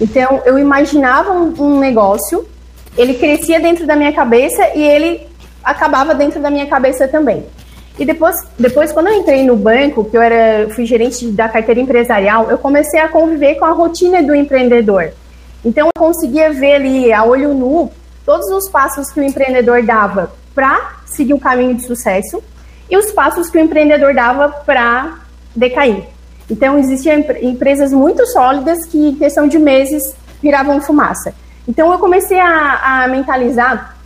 Então, 0.00 0.42
eu 0.44 0.58
imaginava 0.58 1.32
um, 1.32 1.54
um 1.58 1.78
negócio, 1.78 2.46
ele 2.96 3.14
crescia 3.14 3.58
dentro 3.58 3.86
da 3.86 3.96
minha 3.96 4.12
cabeça 4.12 4.62
e 4.74 4.82
ele 4.82 5.26
acabava 5.62 6.14
dentro 6.14 6.40
da 6.40 6.50
minha 6.50 6.66
cabeça 6.66 7.08
também. 7.08 7.44
E 7.98 8.04
depois, 8.04 8.36
depois, 8.56 8.92
quando 8.92 9.08
eu 9.08 9.14
entrei 9.14 9.44
no 9.44 9.56
banco, 9.56 10.04
que 10.04 10.16
eu 10.16 10.22
era, 10.22 10.70
fui 10.70 10.86
gerente 10.86 11.26
da 11.32 11.48
carteira 11.48 11.80
empresarial, 11.80 12.48
eu 12.48 12.56
comecei 12.56 13.00
a 13.00 13.08
conviver 13.08 13.56
com 13.56 13.64
a 13.64 13.72
rotina 13.72 14.22
do 14.22 14.34
empreendedor. 14.34 15.10
Então, 15.64 15.88
eu 15.88 16.00
conseguia 16.00 16.52
ver 16.52 16.76
ali, 16.76 17.12
a 17.12 17.24
olho 17.24 17.52
nu, 17.52 17.90
todos 18.24 18.46
os 18.50 18.68
passos 18.68 19.10
que 19.10 19.18
o 19.18 19.22
empreendedor 19.24 19.82
dava 19.82 20.30
para 20.54 20.92
seguir 21.06 21.34
o 21.34 21.40
caminho 21.40 21.74
de 21.74 21.82
sucesso 21.82 22.42
e 22.88 22.96
os 22.96 23.10
passos 23.10 23.50
que 23.50 23.58
o 23.58 23.60
empreendedor 23.60 24.14
dava 24.14 24.48
para 24.48 25.18
decair. 25.56 26.04
Então, 26.48 26.78
existiam 26.78 27.24
empresas 27.42 27.92
muito 27.92 28.24
sólidas 28.26 28.86
que, 28.86 29.08
em 29.08 29.14
questão 29.16 29.48
de 29.48 29.58
meses, 29.58 30.14
viravam 30.40 30.80
fumaça. 30.80 31.34
Então, 31.66 31.92
eu 31.92 31.98
comecei 31.98 32.38
a, 32.38 33.02
a 33.02 33.08
mentalizar 33.08 33.96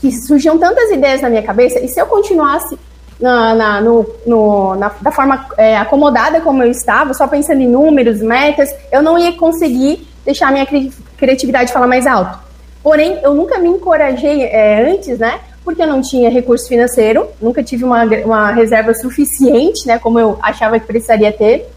que 0.00 0.10
surgiam 0.10 0.58
tantas 0.58 0.90
ideias 0.90 1.20
na 1.20 1.28
minha 1.28 1.42
cabeça, 1.42 1.78
e 1.78 1.86
se 1.86 2.00
eu 2.00 2.06
continuasse 2.06 2.76
na, 3.20 3.54
na, 3.54 3.80
no, 3.80 4.06
no, 4.26 4.74
na, 4.76 4.90
da 5.00 5.12
forma 5.12 5.46
é, 5.56 5.76
acomodada 5.76 6.40
como 6.40 6.62
eu 6.62 6.70
estava, 6.70 7.14
só 7.14 7.26
pensando 7.26 7.60
em 7.60 7.68
números, 7.68 8.20
metas, 8.20 8.68
eu 8.90 9.02
não 9.02 9.18
ia 9.18 9.32
conseguir 9.32 10.06
deixar 10.24 10.48
a 10.48 10.52
minha 10.52 10.66
cri 10.66 10.92
criatividade 11.16 11.72
falar 11.72 11.86
mais 11.86 12.06
alto. 12.06 12.36
Porém, 12.82 13.20
eu 13.22 13.32
nunca 13.32 13.58
me 13.58 13.68
encorajei 13.68 14.42
é, 14.42 14.90
antes, 14.90 15.18
né? 15.18 15.38
Porque 15.64 15.80
eu 15.80 15.86
não 15.86 16.02
tinha 16.02 16.28
recurso 16.28 16.66
financeiro, 16.66 17.28
nunca 17.40 17.62
tive 17.62 17.84
uma, 17.84 18.02
uma 18.24 18.50
reserva 18.50 18.92
suficiente, 18.92 19.86
né? 19.86 20.00
Como 20.00 20.18
eu 20.18 20.36
achava 20.42 20.80
que 20.80 20.86
precisaria 20.86 21.30
ter. 21.30 21.70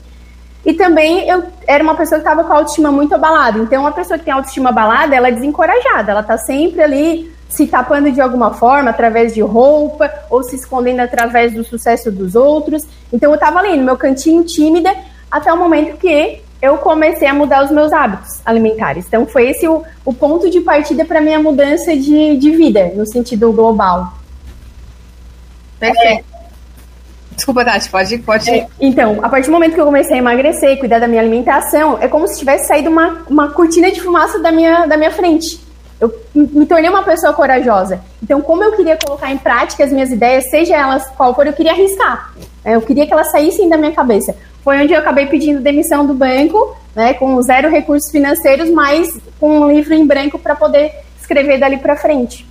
E 0.65 0.73
também 0.73 1.29
eu 1.29 1.43
era 1.67 1.83
uma 1.83 1.93
pessoa 1.93 2.19
que 2.19 2.27
estava 2.27 2.43
com 2.43 2.51
a 2.51 2.55
autoestima 2.55 2.91
muito 2.91 3.13
abalada. 3.13 3.59
Então, 3.59 3.81
uma 3.81 3.91
pessoa 3.91 4.17
que 4.17 4.25
tem 4.25 4.33
autoestima 4.33 4.69
abalada, 4.69 5.15
ela 5.15 5.27
é 5.27 5.31
desencorajada. 5.31 6.11
Ela 6.11 6.21
está 6.21 6.39
sempre 6.39 6.81
ali 6.81 7.34
se 7.55 7.67
tapando 7.67 8.11
de 8.11 8.19
alguma 8.19 8.53
forma, 8.53 8.89
através 8.89 9.33
de 9.33 9.41
roupa, 9.41 10.11
ou 10.29 10.43
se 10.43 10.55
escondendo 10.55 10.99
através 10.99 11.53
do 11.53 11.63
sucesso 11.63 12.11
dos 12.11 12.35
outros. 12.35 12.83
Então 13.11 13.31
eu 13.31 13.35
estava 13.35 13.59
ali 13.59 13.77
no 13.77 13.83
meu 13.83 13.97
cantinho 13.97 14.43
tímida, 14.43 14.93
até 15.31 15.51
o 15.51 15.57
momento 15.57 15.97
que 15.97 16.41
eu 16.61 16.77
comecei 16.77 17.27
a 17.27 17.33
mudar 17.33 17.63
os 17.63 17.71
meus 17.71 17.93
hábitos 17.93 18.41
alimentares. 18.45 19.05
Então 19.07 19.25
foi 19.25 19.49
esse 19.49 19.67
o, 19.67 19.83
o 20.03 20.13
ponto 20.13 20.49
de 20.49 20.59
partida 20.61 21.05
para 21.05 21.21
minha 21.21 21.39
mudança 21.39 21.95
de, 21.95 22.37
de 22.37 22.51
vida, 22.51 22.91
no 22.93 23.05
sentido 23.05 23.51
global. 23.51 24.13
Perfeito. 25.79 26.25
É. 26.31 26.35
Desculpa, 27.35 27.65
Tati, 27.65 27.89
pode, 27.89 28.17
pode. 28.19 28.49
É, 28.49 28.67
então, 28.79 29.19
a 29.21 29.27
partir 29.27 29.47
do 29.47 29.51
momento 29.51 29.73
que 29.73 29.81
eu 29.81 29.85
comecei 29.85 30.15
a 30.15 30.19
emagrecer, 30.19 30.79
cuidar 30.79 30.99
da 30.99 31.07
minha 31.07 31.21
alimentação, 31.21 31.97
é 32.01 32.07
como 32.07 32.27
se 32.27 32.39
tivesse 32.39 32.67
saído 32.67 32.89
uma, 32.89 33.23
uma 33.29 33.51
cortina 33.51 33.91
de 33.91 33.99
fumaça 34.01 34.39
da 34.39 34.51
minha, 34.51 34.85
da 34.85 34.95
minha 34.95 35.11
frente. 35.11 35.64
Eu 35.99 36.13
me 36.33 36.65
tornei 36.65 36.89
uma 36.89 37.03
pessoa 37.03 37.33
corajosa. 37.33 38.01
Então, 38.21 38.41
como 38.41 38.63
eu 38.63 38.73
queria 38.73 38.97
colocar 38.97 39.31
em 39.31 39.37
prática 39.37 39.83
as 39.83 39.91
minhas 39.91 40.11
ideias, 40.11 40.49
seja 40.49 40.75
elas 40.75 41.07
qual 41.11 41.33
for, 41.33 41.47
eu 41.47 41.53
queria 41.53 41.71
arriscar. 41.71 42.33
Né? 42.63 42.75
Eu 42.75 42.81
queria 42.81 43.05
que 43.05 43.13
elas 43.13 43.31
saíssem 43.31 43.69
da 43.69 43.77
minha 43.77 43.93
cabeça. 43.93 44.35
Foi 44.63 44.81
onde 44.81 44.93
eu 44.93 44.99
acabei 44.99 45.27
pedindo 45.27 45.61
demissão 45.61 46.05
do 46.05 46.13
banco, 46.13 46.75
né, 46.95 47.13
com 47.13 47.39
zero 47.41 47.69
recursos 47.69 48.09
financeiros, 48.11 48.69
mas 48.71 49.07
com 49.39 49.59
um 49.59 49.71
livro 49.71 49.93
em 49.93 50.05
branco 50.05 50.39
para 50.39 50.55
poder 50.55 50.91
escrever 51.19 51.59
dali 51.59 51.77
para 51.77 51.95
frente. 51.95 52.45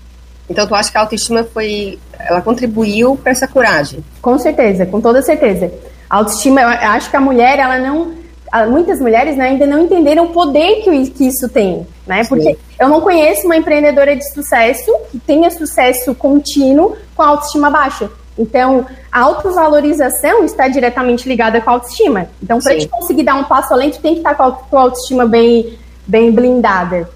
Então, 0.49 0.67
tu 0.67 0.75
acha 0.75 0.91
que 0.91 0.99
a 0.99 1.01
autoestima 1.01 1.43
foi, 1.43 1.99
ela 2.19 2.41
contribuiu 2.41 3.17
para 3.17 3.33
essa 3.33 3.49
coragem? 3.49 4.05
Com 4.23 4.39
certeza, 4.39 4.87
com 4.87 5.01
toda 5.01 5.23
certeza. 5.23 5.73
A 6.09 6.19
autoestima, 6.19 6.61
eu 6.61 6.69
acho 6.69 7.11
que 7.11 7.17
a 7.17 7.21
mulher, 7.21 7.59
ela 7.59 7.79
não 7.79 8.25
muitas 8.69 9.01
mulheres 9.01 9.37
né, 9.37 9.47
ainda 9.47 9.67
não 9.67 9.81
entenderam 9.81 10.27
o 10.27 10.29
poder 10.29 10.83
que, 10.83 11.11
que 11.11 11.27
isso 11.27 11.49
tem, 11.49 11.85
né? 12.07 12.25
Porque 12.25 12.55
Sim. 12.55 12.57
eu 12.79 12.89
não 12.89 13.01
conheço 13.01 13.47
uma 13.47 13.57
empreendedora 13.57 14.15
de 14.17 14.33
sucesso 14.33 14.93
que 15.11 15.19
tenha 15.19 15.51
sucesso 15.51 16.15
contínuo 16.15 16.97
com 17.15 17.23
autoestima 17.23 17.71
baixa. 17.71 18.11
Então, 18.37 18.87
a 19.13 19.21
autovalorização 19.21 20.45
está 20.45 20.67
diretamente 20.67 21.29
ligada 21.29 21.61
com 21.61 21.71
a 21.71 21.75
autoestima. 21.75 22.29
Então, 22.43 22.59
para 22.59 22.73
gente 22.73 22.89
conseguir 22.89 23.23
dar 23.23 23.37
um 23.37 23.45
passo 23.45 23.73
além, 23.73 23.91
tu 23.91 24.01
tem 24.01 24.15
que 24.15 24.21
estar 24.21 24.35
com 24.35 24.43
a 24.43 24.51
tua 24.51 24.81
autoestima 24.81 25.25
bem, 25.25 25.79
bem 26.07 26.33
blindada. 26.33 27.09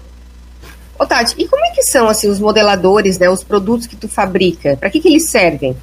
Ô, 0.97 1.05
Tati, 1.05 1.35
e 1.37 1.47
como 1.47 1.63
é 1.65 1.71
que 1.71 1.83
são 1.83 2.07
assim 2.07 2.29
os 2.29 2.39
modeladores, 2.39 3.19
né, 3.19 3.29
os 3.29 3.43
produtos 3.43 3.87
que 3.87 3.95
tu 3.95 4.07
fabrica? 4.07 4.77
Para 4.77 4.89
que, 4.89 4.99
que 4.99 5.07
eles 5.07 5.29
servem? 5.29 5.75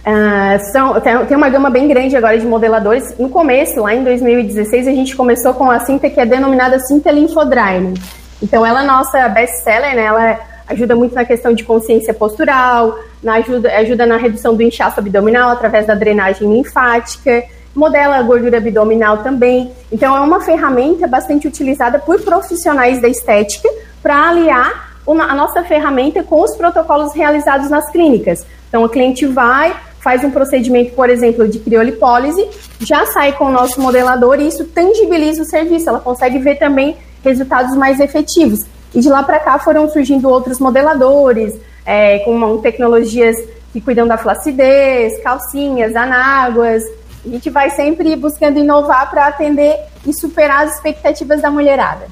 Uh, 0.00 0.72
são, 0.72 0.98
tem 1.26 1.36
uma 1.36 1.50
gama 1.50 1.68
bem 1.68 1.86
grande 1.86 2.16
agora 2.16 2.38
de 2.38 2.46
modeladores. 2.46 3.16
No 3.18 3.28
começo, 3.28 3.80
lá 3.82 3.94
em 3.94 4.02
2016, 4.02 4.88
a 4.88 4.92
gente 4.92 5.14
começou 5.14 5.52
com 5.52 5.70
a 5.70 5.80
cinta 5.80 6.08
que 6.08 6.18
é 6.18 6.26
denominada 6.26 6.78
cinta 6.78 7.10
Lymphodrying. 7.10 7.94
Então, 8.42 8.64
ela 8.64 8.82
é 8.82 8.86
nossa 8.86 9.28
best-seller, 9.28 9.94
né? 9.94 10.04
Ela 10.04 10.40
ajuda 10.66 10.94
muito 10.94 11.14
na 11.14 11.24
questão 11.24 11.52
de 11.52 11.64
consciência 11.64 12.14
postural, 12.14 12.98
na 13.22 13.34
ajuda, 13.34 13.76
ajuda 13.76 14.06
na 14.06 14.16
redução 14.16 14.54
do 14.54 14.62
inchaço 14.62 15.00
abdominal 15.00 15.50
através 15.50 15.86
da 15.86 15.94
drenagem 15.94 16.50
linfática, 16.50 17.44
modela 17.74 18.16
a 18.16 18.22
gordura 18.22 18.56
abdominal 18.56 19.18
também. 19.18 19.72
Então, 19.92 20.16
é 20.16 20.20
uma 20.20 20.40
ferramenta 20.40 21.06
bastante 21.06 21.46
utilizada 21.46 21.98
por 21.98 22.20
profissionais 22.22 23.02
da 23.02 23.08
estética 23.08 23.68
para 24.02 24.30
aliar 24.30 24.90
uma, 25.06 25.24
a 25.24 25.34
nossa 25.34 25.62
ferramenta 25.64 26.22
com 26.22 26.40
os 26.40 26.56
protocolos 26.56 27.12
realizados 27.14 27.68
nas 27.68 27.90
clínicas. 27.90 28.46
Então, 28.68 28.84
o 28.84 28.88
cliente 28.88 29.26
vai, 29.26 29.74
faz 30.00 30.24
um 30.24 30.30
procedimento, 30.30 30.94
por 30.94 31.08
exemplo, 31.08 31.46
de 31.46 31.58
criolipólise, 31.58 32.48
já 32.80 33.06
sai 33.06 33.32
com 33.32 33.44
o 33.44 33.52
nosso 33.52 33.80
modelador 33.80 34.40
e 34.40 34.48
isso 34.48 34.64
tangibiliza 34.64 35.42
o 35.42 35.44
serviço. 35.44 35.88
Ela 35.88 36.00
consegue 36.00 36.38
ver 36.38 36.56
também 36.56 36.96
resultados 37.22 37.76
mais 37.76 38.00
efetivos. 38.00 38.64
E 38.94 39.00
de 39.00 39.08
lá 39.08 39.22
para 39.22 39.38
cá 39.38 39.58
foram 39.58 39.88
surgindo 39.88 40.28
outros 40.28 40.58
modeladores, 40.58 41.54
é, 41.84 42.18
com 42.20 42.58
tecnologias 42.58 43.36
que 43.72 43.80
cuidam 43.80 44.06
da 44.06 44.16
flacidez, 44.16 45.22
calcinhas, 45.22 45.94
anáguas. 45.94 46.82
A 47.24 47.28
gente 47.28 47.50
vai 47.50 47.70
sempre 47.70 48.16
buscando 48.16 48.58
inovar 48.58 49.08
para 49.10 49.26
atender 49.26 49.78
e 50.06 50.12
superar 50.12 50.66
as 50.66 50.76
expectativas 50.76 51.40
da 51.42 51.50
mulherada. 51.50 52.06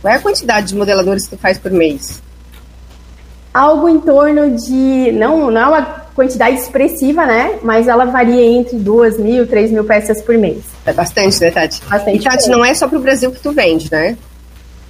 Qual 0.00 0.12
é 0.12 0.16
a 0.16 0.20
quantidade 0.20 0.68
de 0.68 0.76
modeladores 0.76 1.24
que 1.28 1.36
tu 1.36 1.40
faz 1.40 1.58
por 1.58 1.70
mês? 1.70 2.22
Algo 3.52 3.88
em 3.88 4.00
torno 4.00 4.56
de. 4.56 5.12
Não, 5.12 5.50
não 5.50 5.60
é 5.60 5.66
uma 5.66 6.05
quantidade 6.16 6.56
expressiva, 6.56 7.26
né? 7.26 7.58
Mas 7.62 7.86
ela 7.86 8.06
varia 8.06 8.42
entre 8.42 8.78
duas 8.78 9.18
mil, 9.18 9.46
três 9.46 9.70
mil 9.70 9.84
peças 9.84 10.22
por 10.22 10.36
mês. 10.38 10.64
É 10.86 10.92
bastante, 10.92 11.38
né, 11.42 11.50
Tati? 11.50 11.82
Bastante. 11.84 12.16
E, 12.16 12.24
Tati, 12.24 12.48
não 12.48 12.64
é 12.64 12.72
só 12.72 12.88
para 12.88 12.98
o 12.98 13.02
Brasil 13.02 13.30
que 13.30 13.38
tu 13.38 13.52
vende, 13.52 13.92
né? 13.92 14.16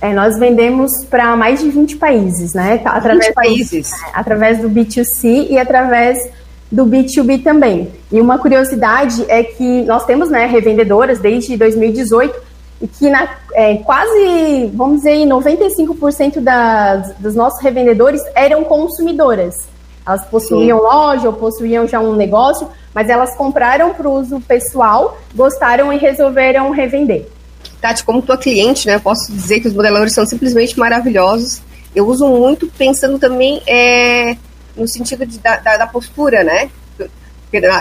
É, 0.00 0.12
nós 0.12 0.38
vendemos 0.38 0.92
para 1.11 1.37
mais 1.37 1.61
de 1.61 1.68
20 1.68 1.97
países, 1.97 2.54
né? 2.54 2.80
Através 2.85 3.26
20 3.26 3.35
países? 3.35 3.90
Do, 3.90 3.97
é, 3.97 4.11
através 4.14 4.59
do 4.61 4.71
B2C 4.71 5.49
e 5.50 5.59
através 5.59 6.30
do 6.71 6.87
B2B 6.87 7.42
também. 7.42 7.90
E 8.12 8.21
uma 8.21 8.38
curiosidade 8.38 9.25
é 9.28 9.42
que 9.42 9.83
nós 9.83 10.04
temos 10.04 10.30
né, 10.30 10.47
revendedoras 10.47 11.18
desde 11.18 11.56
2018 11.56 12.40
e 12.83 12.87
que 12.87 13.09
na, 13.11 13.28
é, 13.54 13.76
quase, 13.78 14.71
vamos 14.75 14.99
dizer, 14.99 15.16
95% 15.26 16.40
das, 16.40 17.14
dos 17.16 17.35
nossos 17.35 17.61
revendedores 17.62 18.23
eram 18.35 18.62
consumidoras. 18.64 19.54
Elas 20.07 20.25
possuíam 20.27 20.79
Sim. 20.79 20.85
loja 20.85 21.27
ou 21.27 21.33
possuíam 21.33 21.89
já 21.89 21.99
um 21.99 22.15
negócio, 22.15 22.69
mas 22.95 23.09
elas 23.09 23.35
compraram 23.35 23.93
para 23.93 24.09
uso 24.09 24.41
pessoal, 24.41 25.19
gostaram 25.35 25.93
e 25.93 25.99
resolveram 25.99 26.71
revender. 26.71 27.27
Tati, 27.81 28.05
como 28.05 28.23
tua 28.23 28.39
cliente, 28.39 28.87
né, 28.87 28.99
posso 28.99 29.33
dizer 29.33 29.61
que 29.61 29.69
os 29.69 29.75
modeladores 29.75 30.15
são 30.15 30.25
simplesmente 30.25 30.79
maravilhosos. 30.79 31.61
Eu 31.95 32.07
uso 32.07 32.27
muito 32.27 32.69
pensando 32.69 33.19
também 33.19 33.61
é, 33.67 34.37
no 34.77 34.87
sentido 34.87 35.27
de, 35.27 35.39
da, 35.39 35.57
da, 35.57 35.87
postura, 35.87 36.45
né? 36.45 36.71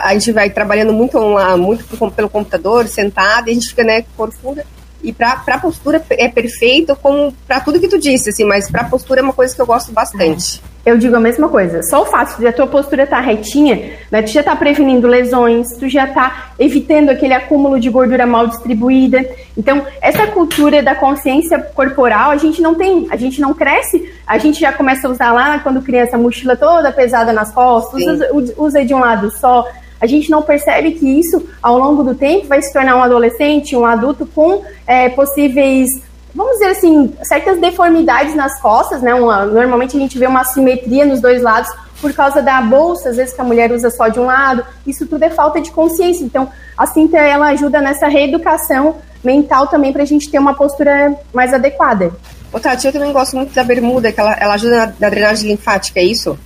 A 0.03 0.13
gente 0.13 0.31
vai 0.31 0.49
trabalhando 0.49 0.93
muito, 0.93 1.19
muito 1.57 2.11
pelo 2.11 2.29
computador, 2.29 2.87
sentado, 2.87 3.47
e 3.47 3.51
a 3.51 3.53
gente 3.53 3.69
fica, 3.69 3.83
né, 3.83 4.05
corcunda. 4.15 4.65
E 5.03 5.11
para 5.11 5.43
a 5.45 5.59
postura 5.59 6.03
é 6.11 6.27
perfeito, 6.27 6.95
como 6.95 7.31
para 7.47 7.59
tudo 7.59 7.79
que 7.79 7.87
tu 7.87 7.99
disse, 7.99 8.29
assim, 8.29 8.45
mas 8.45 8.71
para 8.71 8.81
a 8.81 8.89
postura 8.89 9.19
é 9.19 9.23
uma 9.23 9.33
coisa 9.33 9.53
que 9.53 9.61
eu 9.61 9.65
gosto 9.65 9.91
bastante. 9.91 10.61
Eu 10.85 10.97
digo 10.97 11.15
a 11.15 11.19
mesma 11.19 11.49
coisa. 11.49 11.81
Só 11.81 12.03
o 12.03 12.05
fato 12.05 12.37
de 12.37 12.45
a 12.45 12.53
tua 12.53 12.67
postura 12.67 13.03
estar 13.03 13.17
tá 13.17 13.21
retinha, 13.21 13.93
né, 14.11 14.21
tu 14.21 14.29
já 14.29 14.41
está 14.41 14.55
prevenindo 14.55 15.07
lesões, 15.07 15.75
tu 15.77 15.89
já 15.89 16.05
está 16.05 16.51
evitando 16.59 17.09
aquele 17.09 17.33
acúmulo 17.33 17.79
de 17.79 17.89
gordura 17.89 18.27
mal 18.27 18.45
distribuída. 18.47 19.25
Então, 19.57 19.85
essa 19.99 20.27
cultura 20.27 20.83
da 20.83 20.93
consciência 20.93 21.59
corporal, 21.59 22.29
a 22.29 22.37
gente 22.37 22.61
não 22.61 22.75
tem, 22.75 23.07
a 23.09 23.15
gente 23.15 23.41
não 23.41 23.53
cresce, 23.53 24.13
a 24.27 24.37
gente 24.37 24.59
já 24.59 24.71
começa 24.71 25.07
a 25.07 25.11
usar 25.11 25.31
lá 25.31 25.57
quando 25.59 25.81
criança, 25.81 26.15
a 26.15 26.19
mochila 26.19 26.55
toda 26.55 26.91
pesada 26.91 27.33
nas 27.33 27.51
costas, 27.51 28.01
usa, 28.03 28.53
usa 28.57 28.85
de 28.85 28.93
um 28.93 28.99
lado 28.99 29.31
só 29.31 29.67
a 29.99 30.07
gente 30.07 30.29
não 30.29 30.41
percebe 30.41 30.91
que 30.91 31.19
isso, 31.19 31.47
ao 31.63 31.79
longo 31.79 32.03
do 32.03 32.13
tempo, 32.13 32.47
vai 32.47 32.61
se 32.61 32.71
tornar 32.71 32.95
um 32.97 33.01
adolescente, 33.01 33.75
um 33.75 33.85
adulto 33.85 34.25
com 34.25 34.61
é, 34.85 35.09
possíveis, 35.09 35.89
vamos 36.35 36.53
dizer 36.53 36.67
assim, 36.67 37.13
certas 37.23 37.59
deformidades 37.59 38.35
nas 38.35 38.59
costas, 38.61 39.01
né? 39.01 39.15
Uma, 39.15 39.45
normalmente 39.45 39.95
a 39.95 39.99
gente 39.99 40.19
vê 40.19 40.27
uma 40.27 40.41
assimetria 40.41 41.05
nos 41.05 41.21
dois 41.21 41.41
lados 41.41 41.71
por 42.01 42.13
causa 42.13 42.41
da 42.41 42.61
bolsa, 42.61 43.09
às 43.09 43.15
vezes 43.15 43.33
que 43.33 43.41
a 43.41 43.43
mulher 43.43 43.71
usa 43.71 43.89
só 43.89 44.09
de 44.09 44.19
um 44.19 44.25
lado. 44.25 44.65
Isso 44.85 45.07
tudo 45.07 45.23
é 45.23 45.29
falta 45.29 45.61
de 45.61 45.71
consciência. 45.71 46.23
Então, 46.23 46.49
a 46.77 46.85
cinta 46.85 47.17
ela 47.17 47.47
ajuda 47.47 47.81
nessa 47.81 48.07
reeducação 48.07 48.97
mental 49.23 49.67
também 49.67 49.93
para 49.93 50.03
a 50.03 50.05
gente 50.05 50.29
ter 50.29 50.37
uma 50.37 50.53
postura 50.53 51.15
mais 51.33 51.53
adequada. 51.53 52.11
Ô, 52.51 52.59
Tati, 52.59 52.87
eu 52.87 52.93
também 52.93 53.11
gosto 53.11 53.35
muito 53.35 53.53
da 53.53 53.63
bermuda, 53.63 54.11
que 54.11 54.19
ela, 54.19 54.33
ela 54.33 54.53
ajuda 54.53 54.77
na, 54.77 54.93
na 54.99 55.09
drenagem 55.09 55.49
linfática, 55.49 55.99
é 55.99 56.03
isso? 56.03 56.37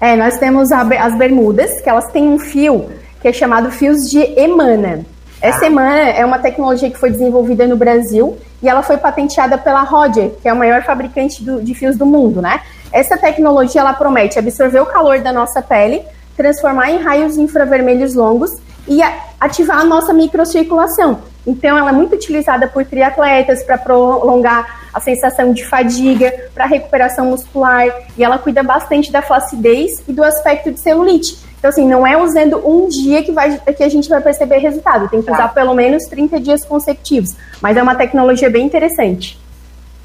É, 0.00 0.14
nós 0.14 0.38
temos 0.38 0.70
a, 0.70 0.82
as 0.82 1.16
bermudas, 1.16 1.80
que 1.80 1.88
elas 1.88 2.06
têm 2.12 2.28
um 2.28 2.38
fio 2.38 2.88
que 3.20 3.28
é 3.28 3.32
chamado 3.32 3.70
fios 3.70 4.08
de 4.08 4.20
Emana. 4.38 5.04
Essa 5.40 5.66
Emana 5.66 6.10
é 6.10 6.24
uma 6.24 6.38
tecnologia 6.38 6.90
que 6.90 6.98
foi 6.98 7.10
desenvolvida 7.10 7.66
no 7.66 7.76
Brasil 7.76 8.36
e 8.60 8.68
ela 8.68 8.82
foi 8.82 8.96
patenteada 8.96 9.56
pela 9.56 9.82
Roger, 9.82 10.32
que 10.42 10.48
é 10.48 10.52
o 10.52 10.56
maior 10.56 10.82
fabricante 10.82 11.44
do, 11.44 11.62
de 11.62 11.74
fios 11.74 11.96
do 11.96 12.04
mundo, 12.04 12.42
né? 12.42 12.60
Essa 12.92 13.16
tecnologia 13.16 13.80
ela 13.80 13.92
promete 13.92 14.38
absorver 14.38 14.80
o 14.80 14.86
calor 14.86 15.20
da 15.20 15.32
nossa 15.32 15.62
pele, 15.62 16.02
transformar 16.36 16.90
em 16.90 16.98
raios 16.98 17.36
infravermelhos 17.36 18.14
longos 18.14 18.50
e 18.88 19.00
ativar 19.38 19.80
a 19.80 19.84
nossa 19.84 20.12
microcirculação. 20.12 21.20
Então, 21.46 21.78
ela 21.78 21.90
é 21.90 21.92
muito 21.92 22.14
utilizada 22.14 22.66
por 22.66 22.84
triatletas 22.84 23.62
para 23.62 23.78
prolongar 23.78 24.88
a 24.92 25.00
sensação 25.00 25.52
de 25.52 25.64
fadiga, 25.64 26.32
para 26.54 26.66
recuperação 26.66 27.26
muscular, 27.26 27.86
e 28.16 28.24
ela 28.24 28.38
cuida 28.38 28.62
bastante 28.62 29.12
da 29.12 29.22
flacidez 29.22 30.02
e 30.08 30.12
do 30.12 30.24
aspecto 30.24 30.70
de 30.72 30.80
celulite. 30.80 31.38
Então, 31.58 31.70
assim, 31.70 31.86
não 31.86 32.06
é 32.06 32.16
usando 32.16 32.56
um 32.64 32.88
dia 32.88 33.22
que, 33.22 33.32
vai, 33.32 33.58
que 33.58 33.82
a 33.82 33.88
gente 33.88 34.08
vai 34.08 34.20
perceber 34.20 34.58
resultado. 34.58 35.08
Tem 35.08 35.20
que 35.20 35.26
tá. 35.26 35.32
usar 35.32 35.48
pelo 35.48 35.74
menos 35.74 36.04
30 36.04 36.40
dias 36.40 36.64
consecutivos. 36.64 37.34
Mas 37.60 37.76
é 37.76 37.82
uma 37.82 37.96
tecnologia 37.96 38.48
bem 38.48 38.64
interessante. 38.64 39.38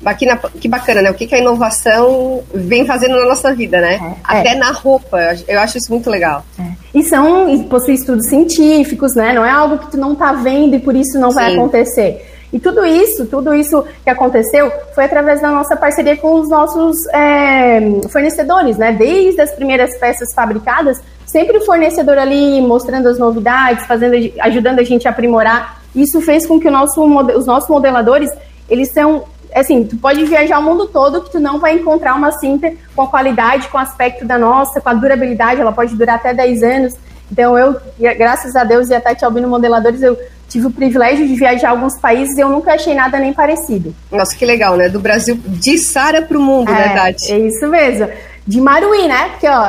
Bacana, 0.01 0.37
que 0.59 0.67
bacana, 0.67 1.01
né? 1.01 1.11
O 1.11 1.13
que, 1.13 1.25
que 1.25 1.33
a 1.33 1.39
inovação 1.39 2.43
vem 2.53 2.85
fazendo 2.85 3.15
na 3.15 3.25
nossa 3.25 3.53
vida, 3.53 3.79
né? 3.79 3.93
É, 3.95 4.15
Até 4.23 4.49
é. 4.49 4.55
na 4.55 4.71
roupa. 4.71 5.17
Eu 5.47 5.59
acho 5.61 5.77
isso 5.77 5.89
muito 5.91 6.09
legal. 6.09 6.43
É. 6.59 6.63
E 6.93 7.03
são, 7.03 7.49
e 7.49 7.63
possui 7.63 7.93
estudos 7.93 8.27
científicos, 8.27 9.15
né? 9.15 9.31
Não 9.31 9.45
é 9.45 9.49
algo 9.49 9.77
que 9.77 9.91
tu 9.91 9.97
não 9.97 10.13
tá 10.13 10.33
vendo 10.33 10.75
e 10.75 10.79
por 10.79 10.93
isso 10.93 11.17
não 11.17 11.29
Sim. 11.29 11.35
vai 11.35 11.53
acontecer. 11.53 12.29
E 12.51 12.59
tudo 12.59 12.85
isso, 12.85 13.25
tudo 13.25 13.53
isso 13.55 13.83
que 14.03 14.09
aconteceu 14.09 14.71
foi 14.93 15.05
através 15.05 15.41
da 15.41 15.49
nossa 15.49 15.75
parceria 15.75 16.17
com 16.17 16.39
os 16.39 16.49
nossos 16.49 16.95
é, 17.07 17.79
fornecedores, 18.11 18.77
né? 18.77 18.91
Desde 18.91 19.41
as 19.41 19.53
primeiras 19.53 19.97
peças 19.97 20.33
fabricadas 20.33 21.01
sempre 21.33 21.57
o 21.57 21.65
fornecedor 21.65 22.17
ali 22.19 22.61
mostrando 22.61 23.09
as 23.09 23.17
novidades, 23.17 23.85
fazendo, 23.87 24.15
ajudando 24.39 24.79
a 24.79 24.83
gente 24.83 25.07
a 25.07 25.11
aprimorar. 25.11 25.81
Isso 25.95 26.21
fez 26.21 26.45
com 26.45 26.59
que 26.59 26.69
nosso, 26.69 27.03
os 27.35 27.45
nossos 27.47 27.69
modeladores, 27.69 28.29
eles 28.69 28.91
são 28.91 29.23
assim, 29.53 29.83
tu 29.83 29.97
pode 29.97 30.23
viajar 30.25 30.59
o 30.59 30.63
mundo 30.63 30.87
todo 30.87 31.21
que 31.21 31.31
tu 31.31 31.39
não 31.39 31.59
vai 31.59 31.75
encontrar 31.75 32.15
uma 32.15 32.31
cinta 32.31 32.71
com 32.95 33.03
a 33.03 33.07
qualidade, 33.07 33.67
com 33.67 33.77
o 33.77 33.81
aspecto 33.81 34.25
da 34.25 34.37
nossa, 34.37 34.81
com 34.81 34.89
a 34.89 34.93
durabilidade, 34.93 35.61
ela 35.61 35.71
pode 35.71 35.95
durar 35.95 36.15
até 36.15 36.33
10 36.33 36.63
anos. 36.63 36.93
Então 37.31 37.57
eu, 37.57 37.75
graças 38.17 38.55
a 38.55 38.63
Deus 38.63 38.89
e 38.89 38.95
a 38.95 39.01
Tati 39.01 39.23
Albino 39.25 39.47
Modeladores, 39.47 40.01
eu 40.01 40.17
tive 40.49 40.67
o 40.67 40.71
privilégio 40.71 41.27
de 41.27 41.35
viajar 41.35 41.69
a 41.69 41.71
alguns 41.71 41.99
países 41.99 42.37
e 42.37 42.41
eu 42.41 42.49
nunca 42.49 42.73
achei 42.73 42.93
nada 42.93 43.19
nem 43.19 43.33
parecido. 43.33 43.93
Nossa, 44.11 44.35
que 44.35 44.45
legal, 44.45 44.75
né? 44.75 44.89
Do 44.89 44.99
Brasil 44.99 45.39
de 45.45 45.77
Sara 45.77 46.21
para 46.21 46.37
o 46.37 46.41
mundo, 46.41 46.71
né, 46.71 46.83
é, 46.83 46.89
né, 46.89 46.95
Tati? 46.95 47.31
É 47.31 47.37
isso 47.39 47.67
mesmo. 47.67 48.09
De 48.45 48.59
Maruí, 48.59 49.07
né? 49.07 49.29
Porque, 49.29 49.47
ó, 49.47 49.65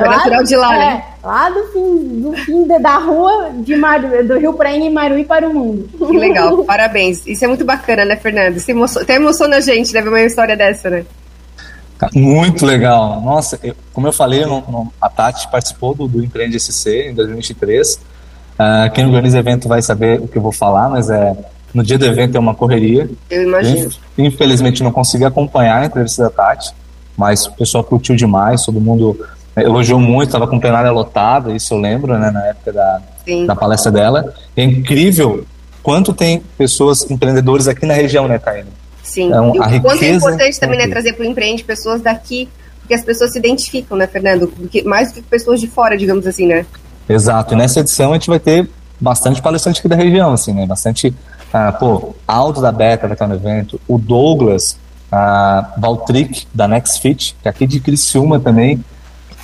natural 0.00 0.42
de 0.44 0.56
lá, 0.56 0.70
né? 0.70 0.76
é, 0.76 0.94
né? 0.94 1.04
Lá 1.22 1.50
do 1.50 1.64
fim, 1.72 2.20
do 2.20 2.32
fim 2.32 2.66
da 2.66 2.98
rua 2.98 3.50
de 3.58 3.76
Maru, 3.76 4.26
do 4.26 4.38
Rio 4.38 4.54
Prainha 4.54 4.86
e 4.88 4.92
Maruí 4.92 5.24
para 5.24 5.48
o 5.48 5.54
mundo. 5.54 5.88
Que 5.96 6.18
legal, 6.18 6.62
parabéns. 6.64 7.26
Isso 7.26 7.44
é 7.44 7.48
muito 7.48 7.64
bacana, 7.64 8.04
né, 8.04 8.16
Fernando? 8.16 8.56
Isso 8.56 8.70
emociona, 8.70 9.04
até 9.04 9.16
emociona 9.16 9.56
a 9.56 9.60
gente, 9.60 9.92
né, 9.92 10.00
ver 10.00 10.08
uma 10.08 10.20
história 10.20 10.56
dessa, 10.56 10.90
né? 10.90 11.04
Muito 12.14 12.66
legal. 12.66 13.20
Nossa, 13.20 13.58
eu, 13.62 13.74
como 13.92 14.06
eu 14.06 14.12
falei, 14.12 14.42
a 15.00 15.08
Tati 15.08 15.48
participou 15.50 15.94
do, 15.94 16.08
do 16.08 16.24
Empreende 16.24 16.58
SC 16.58 17.08
em 17.08 17.14
2023. 17.14 17.94
Uh, 17.94 18.00
ah, 18.58 18.90
quem 18.92 19.06
organiza 19.06 19.36
o 19.36 19.40
evento 19.40 19.68
vai 19.68 19.80
saber 19.80 20.20
o 20.20 20.28
que 20.28 20.36
eu 20.36 20.42
vou 20.42 20.52
falar, 20.52 20.88
mas 20.88 21.08
é 21.10 21.34
no 21.74 21.82
dia 21.82 21.98
do 21.98 22.06
evento 22.06 22.36
é 22.36 22.38
uma 22.40 22.54
correria. 22.54 23.10
Eu 23.28 23.42
imagino. 23.42 23.90
Infelizmente 24.16 24.82
não 24.82 24.92
consegui 24.92 25.24
acompanhar 25.24 25.82
a 25.82 25.86
entrevista 25.86 26.22
da 26.22 26.30
Tati, 26.30 26.72
mas 27.16 27.46
o 27.46 27.52
pessoal 27.52 27.82
curtiu 27.82 28.14
demais, 28.14 28.64
todo 28.64 28.80
mundo 28.80 29.18
elogiou 29.56 30.00
muito, 30.00 30.28
estava 30.28 30.46
com 30.46 30.58
plenária 30.58 30.90
lotada, 30.90 31.52
isso 31.52 31.74
eu 31.74 31.78
lembro, 31.78 32.18
né, 32.18 32.30
na 32.30 32.46
época 32.46 32.72
da, 32.72 33.00
da 33.46 33.56
palestra 33.56 33.92
dela. 33.92 34.34
É 34.56 34.62
incrível 34.62 35.44
quanto 35.82 36.12
tem 36.12 36.42
pessoas 36.56 37.08
empreendedores 37.10 37.68
aqui 37.68 37.86
na 37.86 37.94
região, 37.94 38.26
né, 38.26 38.38
Taína? 38.38 38.68
Sim, 39.02 39.26
então, 39.26 39.52
a 39.62 39.70
e 39.70 39.78
o 39.78 39.82
quanto 39.82 40.02
é 40.02 40.12
importante 40.12 40.58
também 40.58 40.78
né, 40.78 40.88
trazer 40.88 41.12
para 41.12 41.24
o 41.24 41.28
empreende 41.28 41.62
pessoas 41.62 42.00
daqui, 42.00 42.48
porque 42.80 42.94
as 42.94 43.04
pessoas 43.04 43.32
se 43.32 43.38
identificam, 43.38 43.96
né, 43.96 44.06
Fernando? 44.06 44.48
Porque, 44.48 44.82
mais 44.82 45.12
do 45.12 45.14
que 45.14 45.22
pessoas 45.22 45.60
de 45.60 45.66
fora, 45.66 45.96
digamos 45.96 46.26
assim, 46.26 46.46
né? 46.46 46.66
Exato. 47.08 47.54
E 47.54 47.56
nessa 47.56 47.80
edição 47.80 48.10
a 48.10 48.14
gente 48.14 48.28
vai 48.28 48.40
ter 48.40 48.68
bastante 49.00 49.40
palestrante 49.42 49.78
aqui 49.80 49.88
da 49.88 49.96
região, 49.96 50.32
assim, 50.32 50.52
né? 50.52 50.66
Bastante, 50.66 51.14
ah, 51.52 51.70
pô, 51.72 52.14
Aldo 52.26 52.60
da 52.60 52.72
Beta 52.72 53.06
vai 53.06 53.14
estar 53.14 53.26
no 53.26 53.34
evento, 53.34 53.80
o 53.86 53.98
Douglas, 53.98 54.78
a 55.12 55.74
Valtric 55.76 56.46
da 56.52 56.66
NextFit, 56.66 57.36
que 57.40 57.48
é 57.48 57.50
aqui 57.50 57.66
de 57.66 57.78
Criciúma 57.80 58.40
também, 58.40 58.82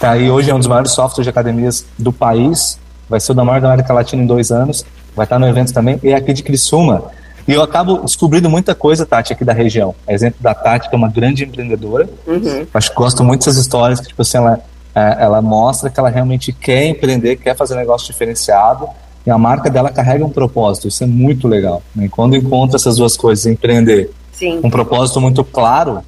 tá 0.01 0.13
aí 0.13 0.31
hoje 0.31 0.51
é 0.51 0.55
um 0.55 0.59
dos 0.59 0.67
maiores 0.67 0.93
softwares 0.93 1.25
de 1.25 1.31
academias 1.31 1.85
do 1.99 2.11
país, 2.11 2.79
vai 3.09 3.21
ser 3.21 3.33
o 3.33 3.35
da 3.35 3.45
maior 3.45 3.61
da 3.61 3.69
América 3.69 3.93
Latina 3.93 4.23
em 4.23 4.27
dois 4.27 4.51
anos, 4.51 4.85
vai 5.15 5.25
estar 5.25 5.39
no 5.39 5.47
evento 5.47 5.73
também, 5.75 6.01
e 6.03 6.09
é 6.09 6.15
aqui 6.15 6.33
de 6.33 6.43
Criciúma. 6.43 7.05
E 7.47 7.53
eu 7.53 7.63
acabo 7.63 7.99
descobrindo 7.99 8.49
muita 8.49 8.75
coisa, 8.75 9.05
Tati, 9.05 9.33
aqui 9.33 9.45
da 9.45 9.53
região. 9.53 9.95
Exemplo 10.09 10.39
da 10.41 10.55
Tati, 10.55 10.89
que 10.89 10.95
é 10.95 10.99
uma 10.99 11.09
grande 11.09 11.45
empreendedora. 11.45 12.09
Uhum. 12.27 12.67
Acho 12.73 12.91
que 12.91 12.97
gosto 12.97 13.25
muito 13.25 13.41
dessas 13.41 13.57
histórias, 13.57 14.01
que, 14.01 14.09
tipo 14.09 14.23
assim, 14.23 14.39
ela, 14.39 14.61
é, 14.95 15.17
ela 15.19 15.43
mostra 15.43 15.91
que 15.91 15.99
ela 15.99 16.09
realmente 16.09 16.53
quer 16.53 16.87
empreender, 16.87 17.37
quer 17.37 17.57
fazer 17.57 17.75
um 17.75 17.79
negócio 17.79 18.07
diferenciado, 18.07 18.89
e 19.27 19.31
a 19.31 19.37
marca 19.37 19.69
dela 19.69 19.91
carrega 19.91 20.25
um 20.25 20.31
propósito. 20.31 20.89
Isso 20.89 21.05
é 21.05 21.07
muito 21.07 21.47
legal. 21.47 21.83
Né? 21.95 22.09
Quando 22.11 22.37
encontra 22.37 22.77
essas 22.77 22.97
duas 22.97 23.17
coisas, 23.17 23.45
empreender, 23.47 24.11
Sim. 24.33 24.61
um 24.63 24.71
propósito 24.71 25.21
muito 25.21 25.45
claro, 25.45 26.03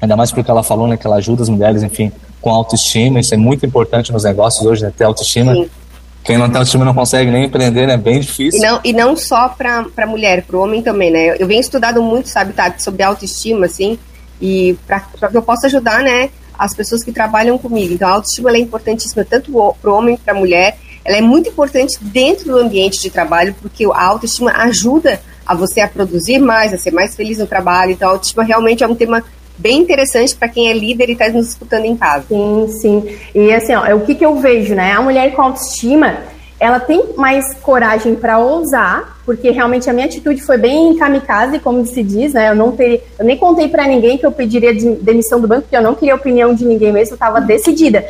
ainda 0.00 0.16
mais 0.16 0.30
porque 0.30 0.50
ela 0.50 0.62
falou, 0.62 0.86
né, 0.86 0.96
que 0.96 1.06
ela 1.06 1.16
ajuda 1.16 1.42
as 1.42 1.48
mulheres, 1.48 1.82
enfim, 1.82 2.12
com 2.40 2.50
autoestima, 2.50 3.20
isso 3.20 3.34
é 3.34 3.36
muito 3.36 3.66
importante 3.66 4.12
nos 4.12 4.24
negócios 4.24 4.64
hoje, 4.64 4.82
né, 4.82 4.92
ter 4.96 5.04
autoestima. 5.04 5.54
Sim. 5.54 5.70
Quem 6.24 6.36
não 6.36 6.46
tem 6.46 6.56
autoestima 6.56 6.84
não 6.84 6.92
consegue 6.92 7.30
nem 7.30 7.46
empreender, 7.46 7.86
né? 7.86 7.94
É 7.94 7.96
bem 7.96 8.20
difícil. 8.20 8.60
E 8.60 8.62
não, 8.62 8.80
e 8.84 8.92
não 8.92 9.16
só 9.16 9.48
para 9.48 10.06
mulher, 10.06 10.42
para 10.42 10.56
o 10.56 10.62
homem 10.62 10.82
também, 10.82 11.10
né? 11.10 11.36
Eu 11.38 11.46
venho 11.46 11.60
estudado 11.60 12.02
muito, 12.02 12.28
sabe, 12.28 12.52
tá, 12.52 12.74
sobre 12.78 13.02
autoestima, 13.02 13.64
assim, 13.64 13.98
e 14.40 14.76
para 14.86 15.00
que 15.00 15.36
eu 15.36 15.42
possa 15.42 15.68
ajudar, 15.68 16.02
né, 16.02 16.28
as 16.58 16.74
pessoas 16.74 17.02
que 17.02 17.12
trabalham 17.12 17.56
comigo. 17.56 17.94
Então, 17.94 18.08
a 18.08 18.12
autoestima 18.12 18.50
é 18.50 18.58
importantíssima 18.58 19.24
tanto 19.24 19.50
para 19.80 19.90
o 19.90 19.94
homem 19.94 20.18
para 20.18 20.34
a 20.34 20.36
mulher. 20.36 20.76
Ela 21.04 21.16
é 21.16 21.22
muito 21.22 21.48
importante 21.48 21.96
dentro 22.02 22.46
do 22.46 22.58
ambiente 22.58 23.00
de 23.00 23.08
trabalho, 23.08 23.54
porque 23.62 23.86
a 23.86 24.04
autoestima 24.04 24.52
ajuda 24.52 25.20
a 25.46 25.54
você 25.54 25.80
a 25.80 25.88
produzir 25.88 26.38
mais, 26.38 26.74
a 26.74 26.78
ser 26.78 26.90
mais 26.90 27.14
feliz 27.14 27.38
no 27.38 27.46
trabalho. 27.46 27.92
Então, 27.92 28.08
a 28.08 28.12
autoestima 28.12 28.44
realmente 28.44 28.84
é 28.84 28.86
um 28.86 28.94
tema 28.94 29.24
bem 29.58 29.78
interessante 29.78 30.34
para 30.34 30.48
quem 30.48 30.70
é 30.70 30.72
líder 30.72 31.08
e 31.08 31.12
está 31.12 31.28
nos 31.28 31.48
escutando 31.48 31.84
em 31.84 31.96
casa. 31.96 32.24
Sim, 32.28 32.68
sim. 32.80 33.18
E 33.34 33.52
assim, 33.52 33.74
ó, 33.74 33.84
é 33.84 33.94
o 33.94 34.00
que, 34.00 34.14
que 34.14 34.24
eu 34.24 34.36
vejo, 34.36 34.74
né? 34.74 34.92
A 34.92 35.02
mulher 35.02 35.34
com 35.34 35.42
autoestima, 35.42 36.18
ela 36.60 36.80
tem 36.80 37.14
mais 37.16 37.54
coragem 37.60 38.14
para 38.14 38.38
ousar, 38.38 39.18
porque 39.24 39.50
realmente 39.50 39.88
a 39.90 39.92
minha 39.92 40.06
atitude 40.06 40.40
foi 40.42 40.56
bem 40.56 40.96
kamikaze, 40.96 41.58
como 41.58 41.84
se 41.86 42.02
diz, 42.02 42.32
né? 42.32 42.50
Eu 42.50 42.54
não 42.54 42.72
ter, 42.72 43.04
eu 43.18 43.24
nem 43.24 43.36
contei 43.36 43.68
para 43.68 43.86
ninguém 43.86 44.16
que 44.16 44.24
eu 44.24 44.32
pediria 44.32 44.74
de 44.74 44.90
demissão 44.96 45.40
do 45.40 45.46
banco, 45.46 45.62
porque 45.62 45.76
eu 45.76 45.82
não 45.82 45.94
queria 45.94 46.14
opinião 46.14 46.54
de 46.54 46.64
ninguém 46.64 46.92
mesmo, 46.92 47.12
eu 47.12 47.16
estava 47.16 47.40
decidida. 47.40 48.04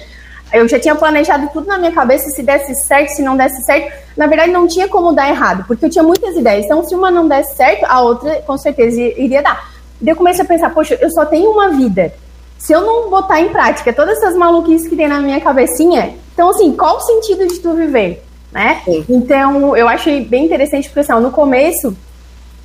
Eu 0.51 0.67
já 0.67 0.79
tinha 0.79 0.95
planejado 0.95 1.51
tudo 1.53 1.67
na 1.67 1.77
minha 1.77 1.93
cabeça, 1.93 2.31
se 2.31 2.43
desse 2.43 2.75
certo, 2.87 3.11
se 3.11 3.23
não 3.23 3.37
desse 3.37 3.63
certo. 3.65 3.93
Na 4.17 4.27
verdade, 4.27 4.51
não 4.51 4.67
tinha 4.67 4.89
como 4.89 5.13
dar 5.13 5.29
errado, 5.29 5.65
porque 5.67 5.85
eu 5.85 5.91
tinha 5.91 6.03
muitas 6.03 6.35
ideias. 6.37 6.65
Então, 6.65 6.83
se 6.83 6.95
uma 6.95 7.11
não 7.11 7.29
desse 7.29 7.55
certo, 7.55 7.85
a 7.85 8.01
outra 8.01 8.37
com 8.47 8.57
certeza 8.57 8.99
iria 8.99 9.43
dar. 9.43 9.78
Daí 10.01 10.13
eu 10.13 10.17
comecei 10.17 10.45
a 10.45 10.49
pensar, 10.49 10.71
poxa, 10.71 10.97
eu 11.01 11.11
só 11.11 11.25
tenho 11.25 11.51
uma 11.51 11.71
vida. 11.71 12.13
Se 12.59 12.73
eu 12.73 12.81
não 12.81 13.09
botar 13.09 13.41
em 13.41 13.49
prática 13.51 13.93
todas 13.93 14.19
essas 14.19 14.37
maluquices 14.37 14.89
que 14.89 14.97
tem 14.97 15.09
na 15.09 15.21
minha 15.21 15.41
cabecinha, 15.41 16.15
então 16.33 16.51
assim, 16.51 16.73
qual 16.73 16.97
o 16.97 17.01
sentido 17.01 17.47
de 17.47 17.59
tu 17.61 17.73
viver? 17.73 18.25
Né? 18.53 18.83
Então, 19.09 19.77
eu 19.77 19.87
achei 19.89 20.25
bem 20.25 20.47
interessante, 20.47 20.89
porque 20.89 21.01
assim, 21.01 21.23
no 21.23 21.31
começo 21.31 21.97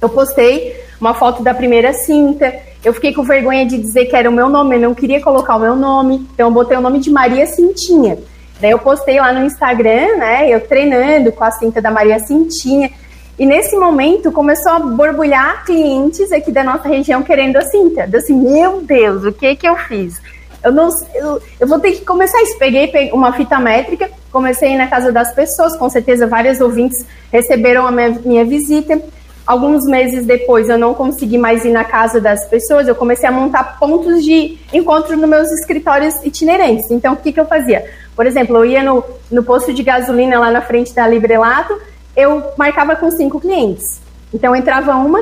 eu 0.01 0.09
postei 0.09 0.75
uma 0.99 1.13
foto 1.13 1.43
da 1.43 1.53
primeira 1.53 1.93
cinta, 1.93 2.53
eu 2.83 2.93
fiquei 2.93 3.13
com 3.13 3.23
vergonha 3.23 3.65
de 3.65 3.77
dizer 3.77 4.05
que 4.05 4.15
era 4.15 4.29
o 4.29 4.33
meu 4.33 4.49
nome, 4.49 4.75
eu 4.75 4.79
não 4.79 4.93
queria 4.93 5.21
colocar 5.21 5.55
o 5.55 5.59
meu 5.59 5.75
nome, 5.75 6.27
então 6.33 6.47
eu 6.47 6.53
botei 6.53 6.77
o 6.77 6.81
nome 6.81 6.99
de 6.99 7.09
Maria 7.09 7.45
Cintinha. 7.45 8.17
Daí 8.59 8.71
eu 8.71 8.79
postei 8.79 9.19
lá 9.19 9.31
no 9.31 9.45
Instagram, 9.45 10.17
né, 10.17 10.49
eu 10.49 10.59
treinando 10.61 11.31
com 11.31 11.43
a 11.43 11.51
cinta 11.51 11.81
da 11.81 11.91
Maria 11.91 12.19
Cintinha, 12.19 12.91
e 13.37 13.45
nesse 13.45 13.75
momento 13.75 14.31
começou 14.31 14.71
a 14.71 14.79
borbulhar 14.79 15.65
clientes 15.65 16.31
aqui 16.31 16.51
da 16.51 16.63
nossa 16.63 16.87
região 16.87 17.23
querendo 17.23 17.57
a 17.57 17.61
cinta. 17.61 18.07
Eu 18.11 18.19
assim, 18.19 18.33
meu 18.33 18.81
Deus, 18.81 19.23
o 19.25 19.31
que 19.31 19.55
que 19.55 19.67
eu 19.67 19.75
fiz? 19.75 20.21
Eu 20.63 20.71
não 20.71 20.89
eu, 21.15 21.41
eu 21.59 21.67
vou 21.67 21.79
ter 21.79 21.93
que 21.93 22.05
começar 22.05 22.41
isso. 22.43 22.57
Peguei, 22.57 23.11
uma 23.11 23.33
fita 23.33 23.59
métrica, 23.59 24.09
comecei 24.31 24.77
na 24.77 24.87
casa 24.87 25.11
das 25.11 25.33
pessoas, 25.33 25.75
com 25.75 25.89
certeza 25.89 26.27
vários 26.27 26.61
ouvintes 26.61 27.05
receberam 27.31 27.87
a 27.87 27.91
minha, 27.91 28.09
minha 28.23 28.45
visita. 28.45 29.01
Alguns 29.45 29.83
meses 29.85 30.25
depois 30.25 30.69
eu 30.69 30.77
não 30.77 30.93
consegui 30.93 31.37
mais 31.37 31.65
ir 31.65 31.71
na 31.71 31.83
casa 31.83 32.21
das 32.21 32.47
pessoas, 32.47 32.87
eu 32.87 32.95
comecei 32.95 33.27
a 33.27 33.31
montar 33.31 33.77
pontos 33.77 34.23
de 34.23 34.57
encontro 34.71 35.17
nos 35.17 35.29
meus 35.29 35.51
escritórios 35.51 36.15
itinerantes. 36.23 36.89
Então, 36.89 37.13
o 37.13 37.17
que, 37.17 37.33
que 37.33 37.39
eu 37.39 37.45
fazia? 37.45 37.83
Por 38.15 38.25
exemplo, 38.25 38.55
eu 38.57 38.65
ia 38.65 38.83
no, 38.83 39.03
no 39.29 39.43
posto 39.43 39.73
de 39.73 39.83
gasolina 39.83 40.39
lá 40.39 40.49
na 40.49 40.61
frente 40.61 40.93
da 40.93 41.05
Librelato, 41.05 41.77
eu 42.15 42.51
marcava 42.57 42.95
com 42.95 43.09
cinco 43.11 43.39
clientes. 43.39 44.01
Então 44.33 44.55
entrava 44.55 44.95
uma, 44.95 45.19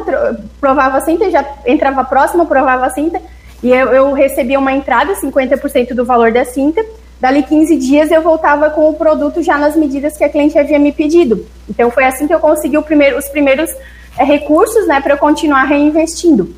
provava 0.60 0.98
a 0.98 1.02
cinta, 1.02 1.30
já 1.30 1.46
entrava 1.66 2.02
a 2.02 2.06
próxima, 2.06 2.46
provava 2.46 2.86
a 2.86 2.90
cinta, 2.90 3.22
e 3.62 3.70
eu, 3.70 3.88
eu 3.90 4.14
recebia 4.14 4.58
uma 4.58 4.72
entrada, 4.72 5.14
50% 5.14 5.94
do 5.94 6.06
valor 6.06 6.32
da 6.32 6.46
cinta. 6.46 6.84
Dali 7.20 7.44
15 7.44 7.78
dias 7.78 8.10
eu 8.10 8.22
voltava 8.24 8.72
com 8.72 8.90
o 8.90 8.96
produto 8.96 9.44
já 9.44 9.58
nas 9.58 9.76
medidas 9.76 10.18
que 10.18 10.24
a 10.24 10.30
cliente 10.30 10.58
havia 10.58 10.80
me 10.80 10.92
pedido. 10.92 11.46
Então 11.70 11.92
foi 11.92 12.06
assim 12.06 12.26
que 12.26 12.34
eu 12.34 12.40
consegui 12.40 12.82
primeiro, 12.82 13.18
os 13.18 13.28
primeiros 13.30 13.70
é, 14.18 14.24
recursos 14.24 14.88
né, 14.88 15.00
para 15.00 15.14
eu 15.14 15.18
continuar 15.18 15.66
reinvestindo. 15.66 16.56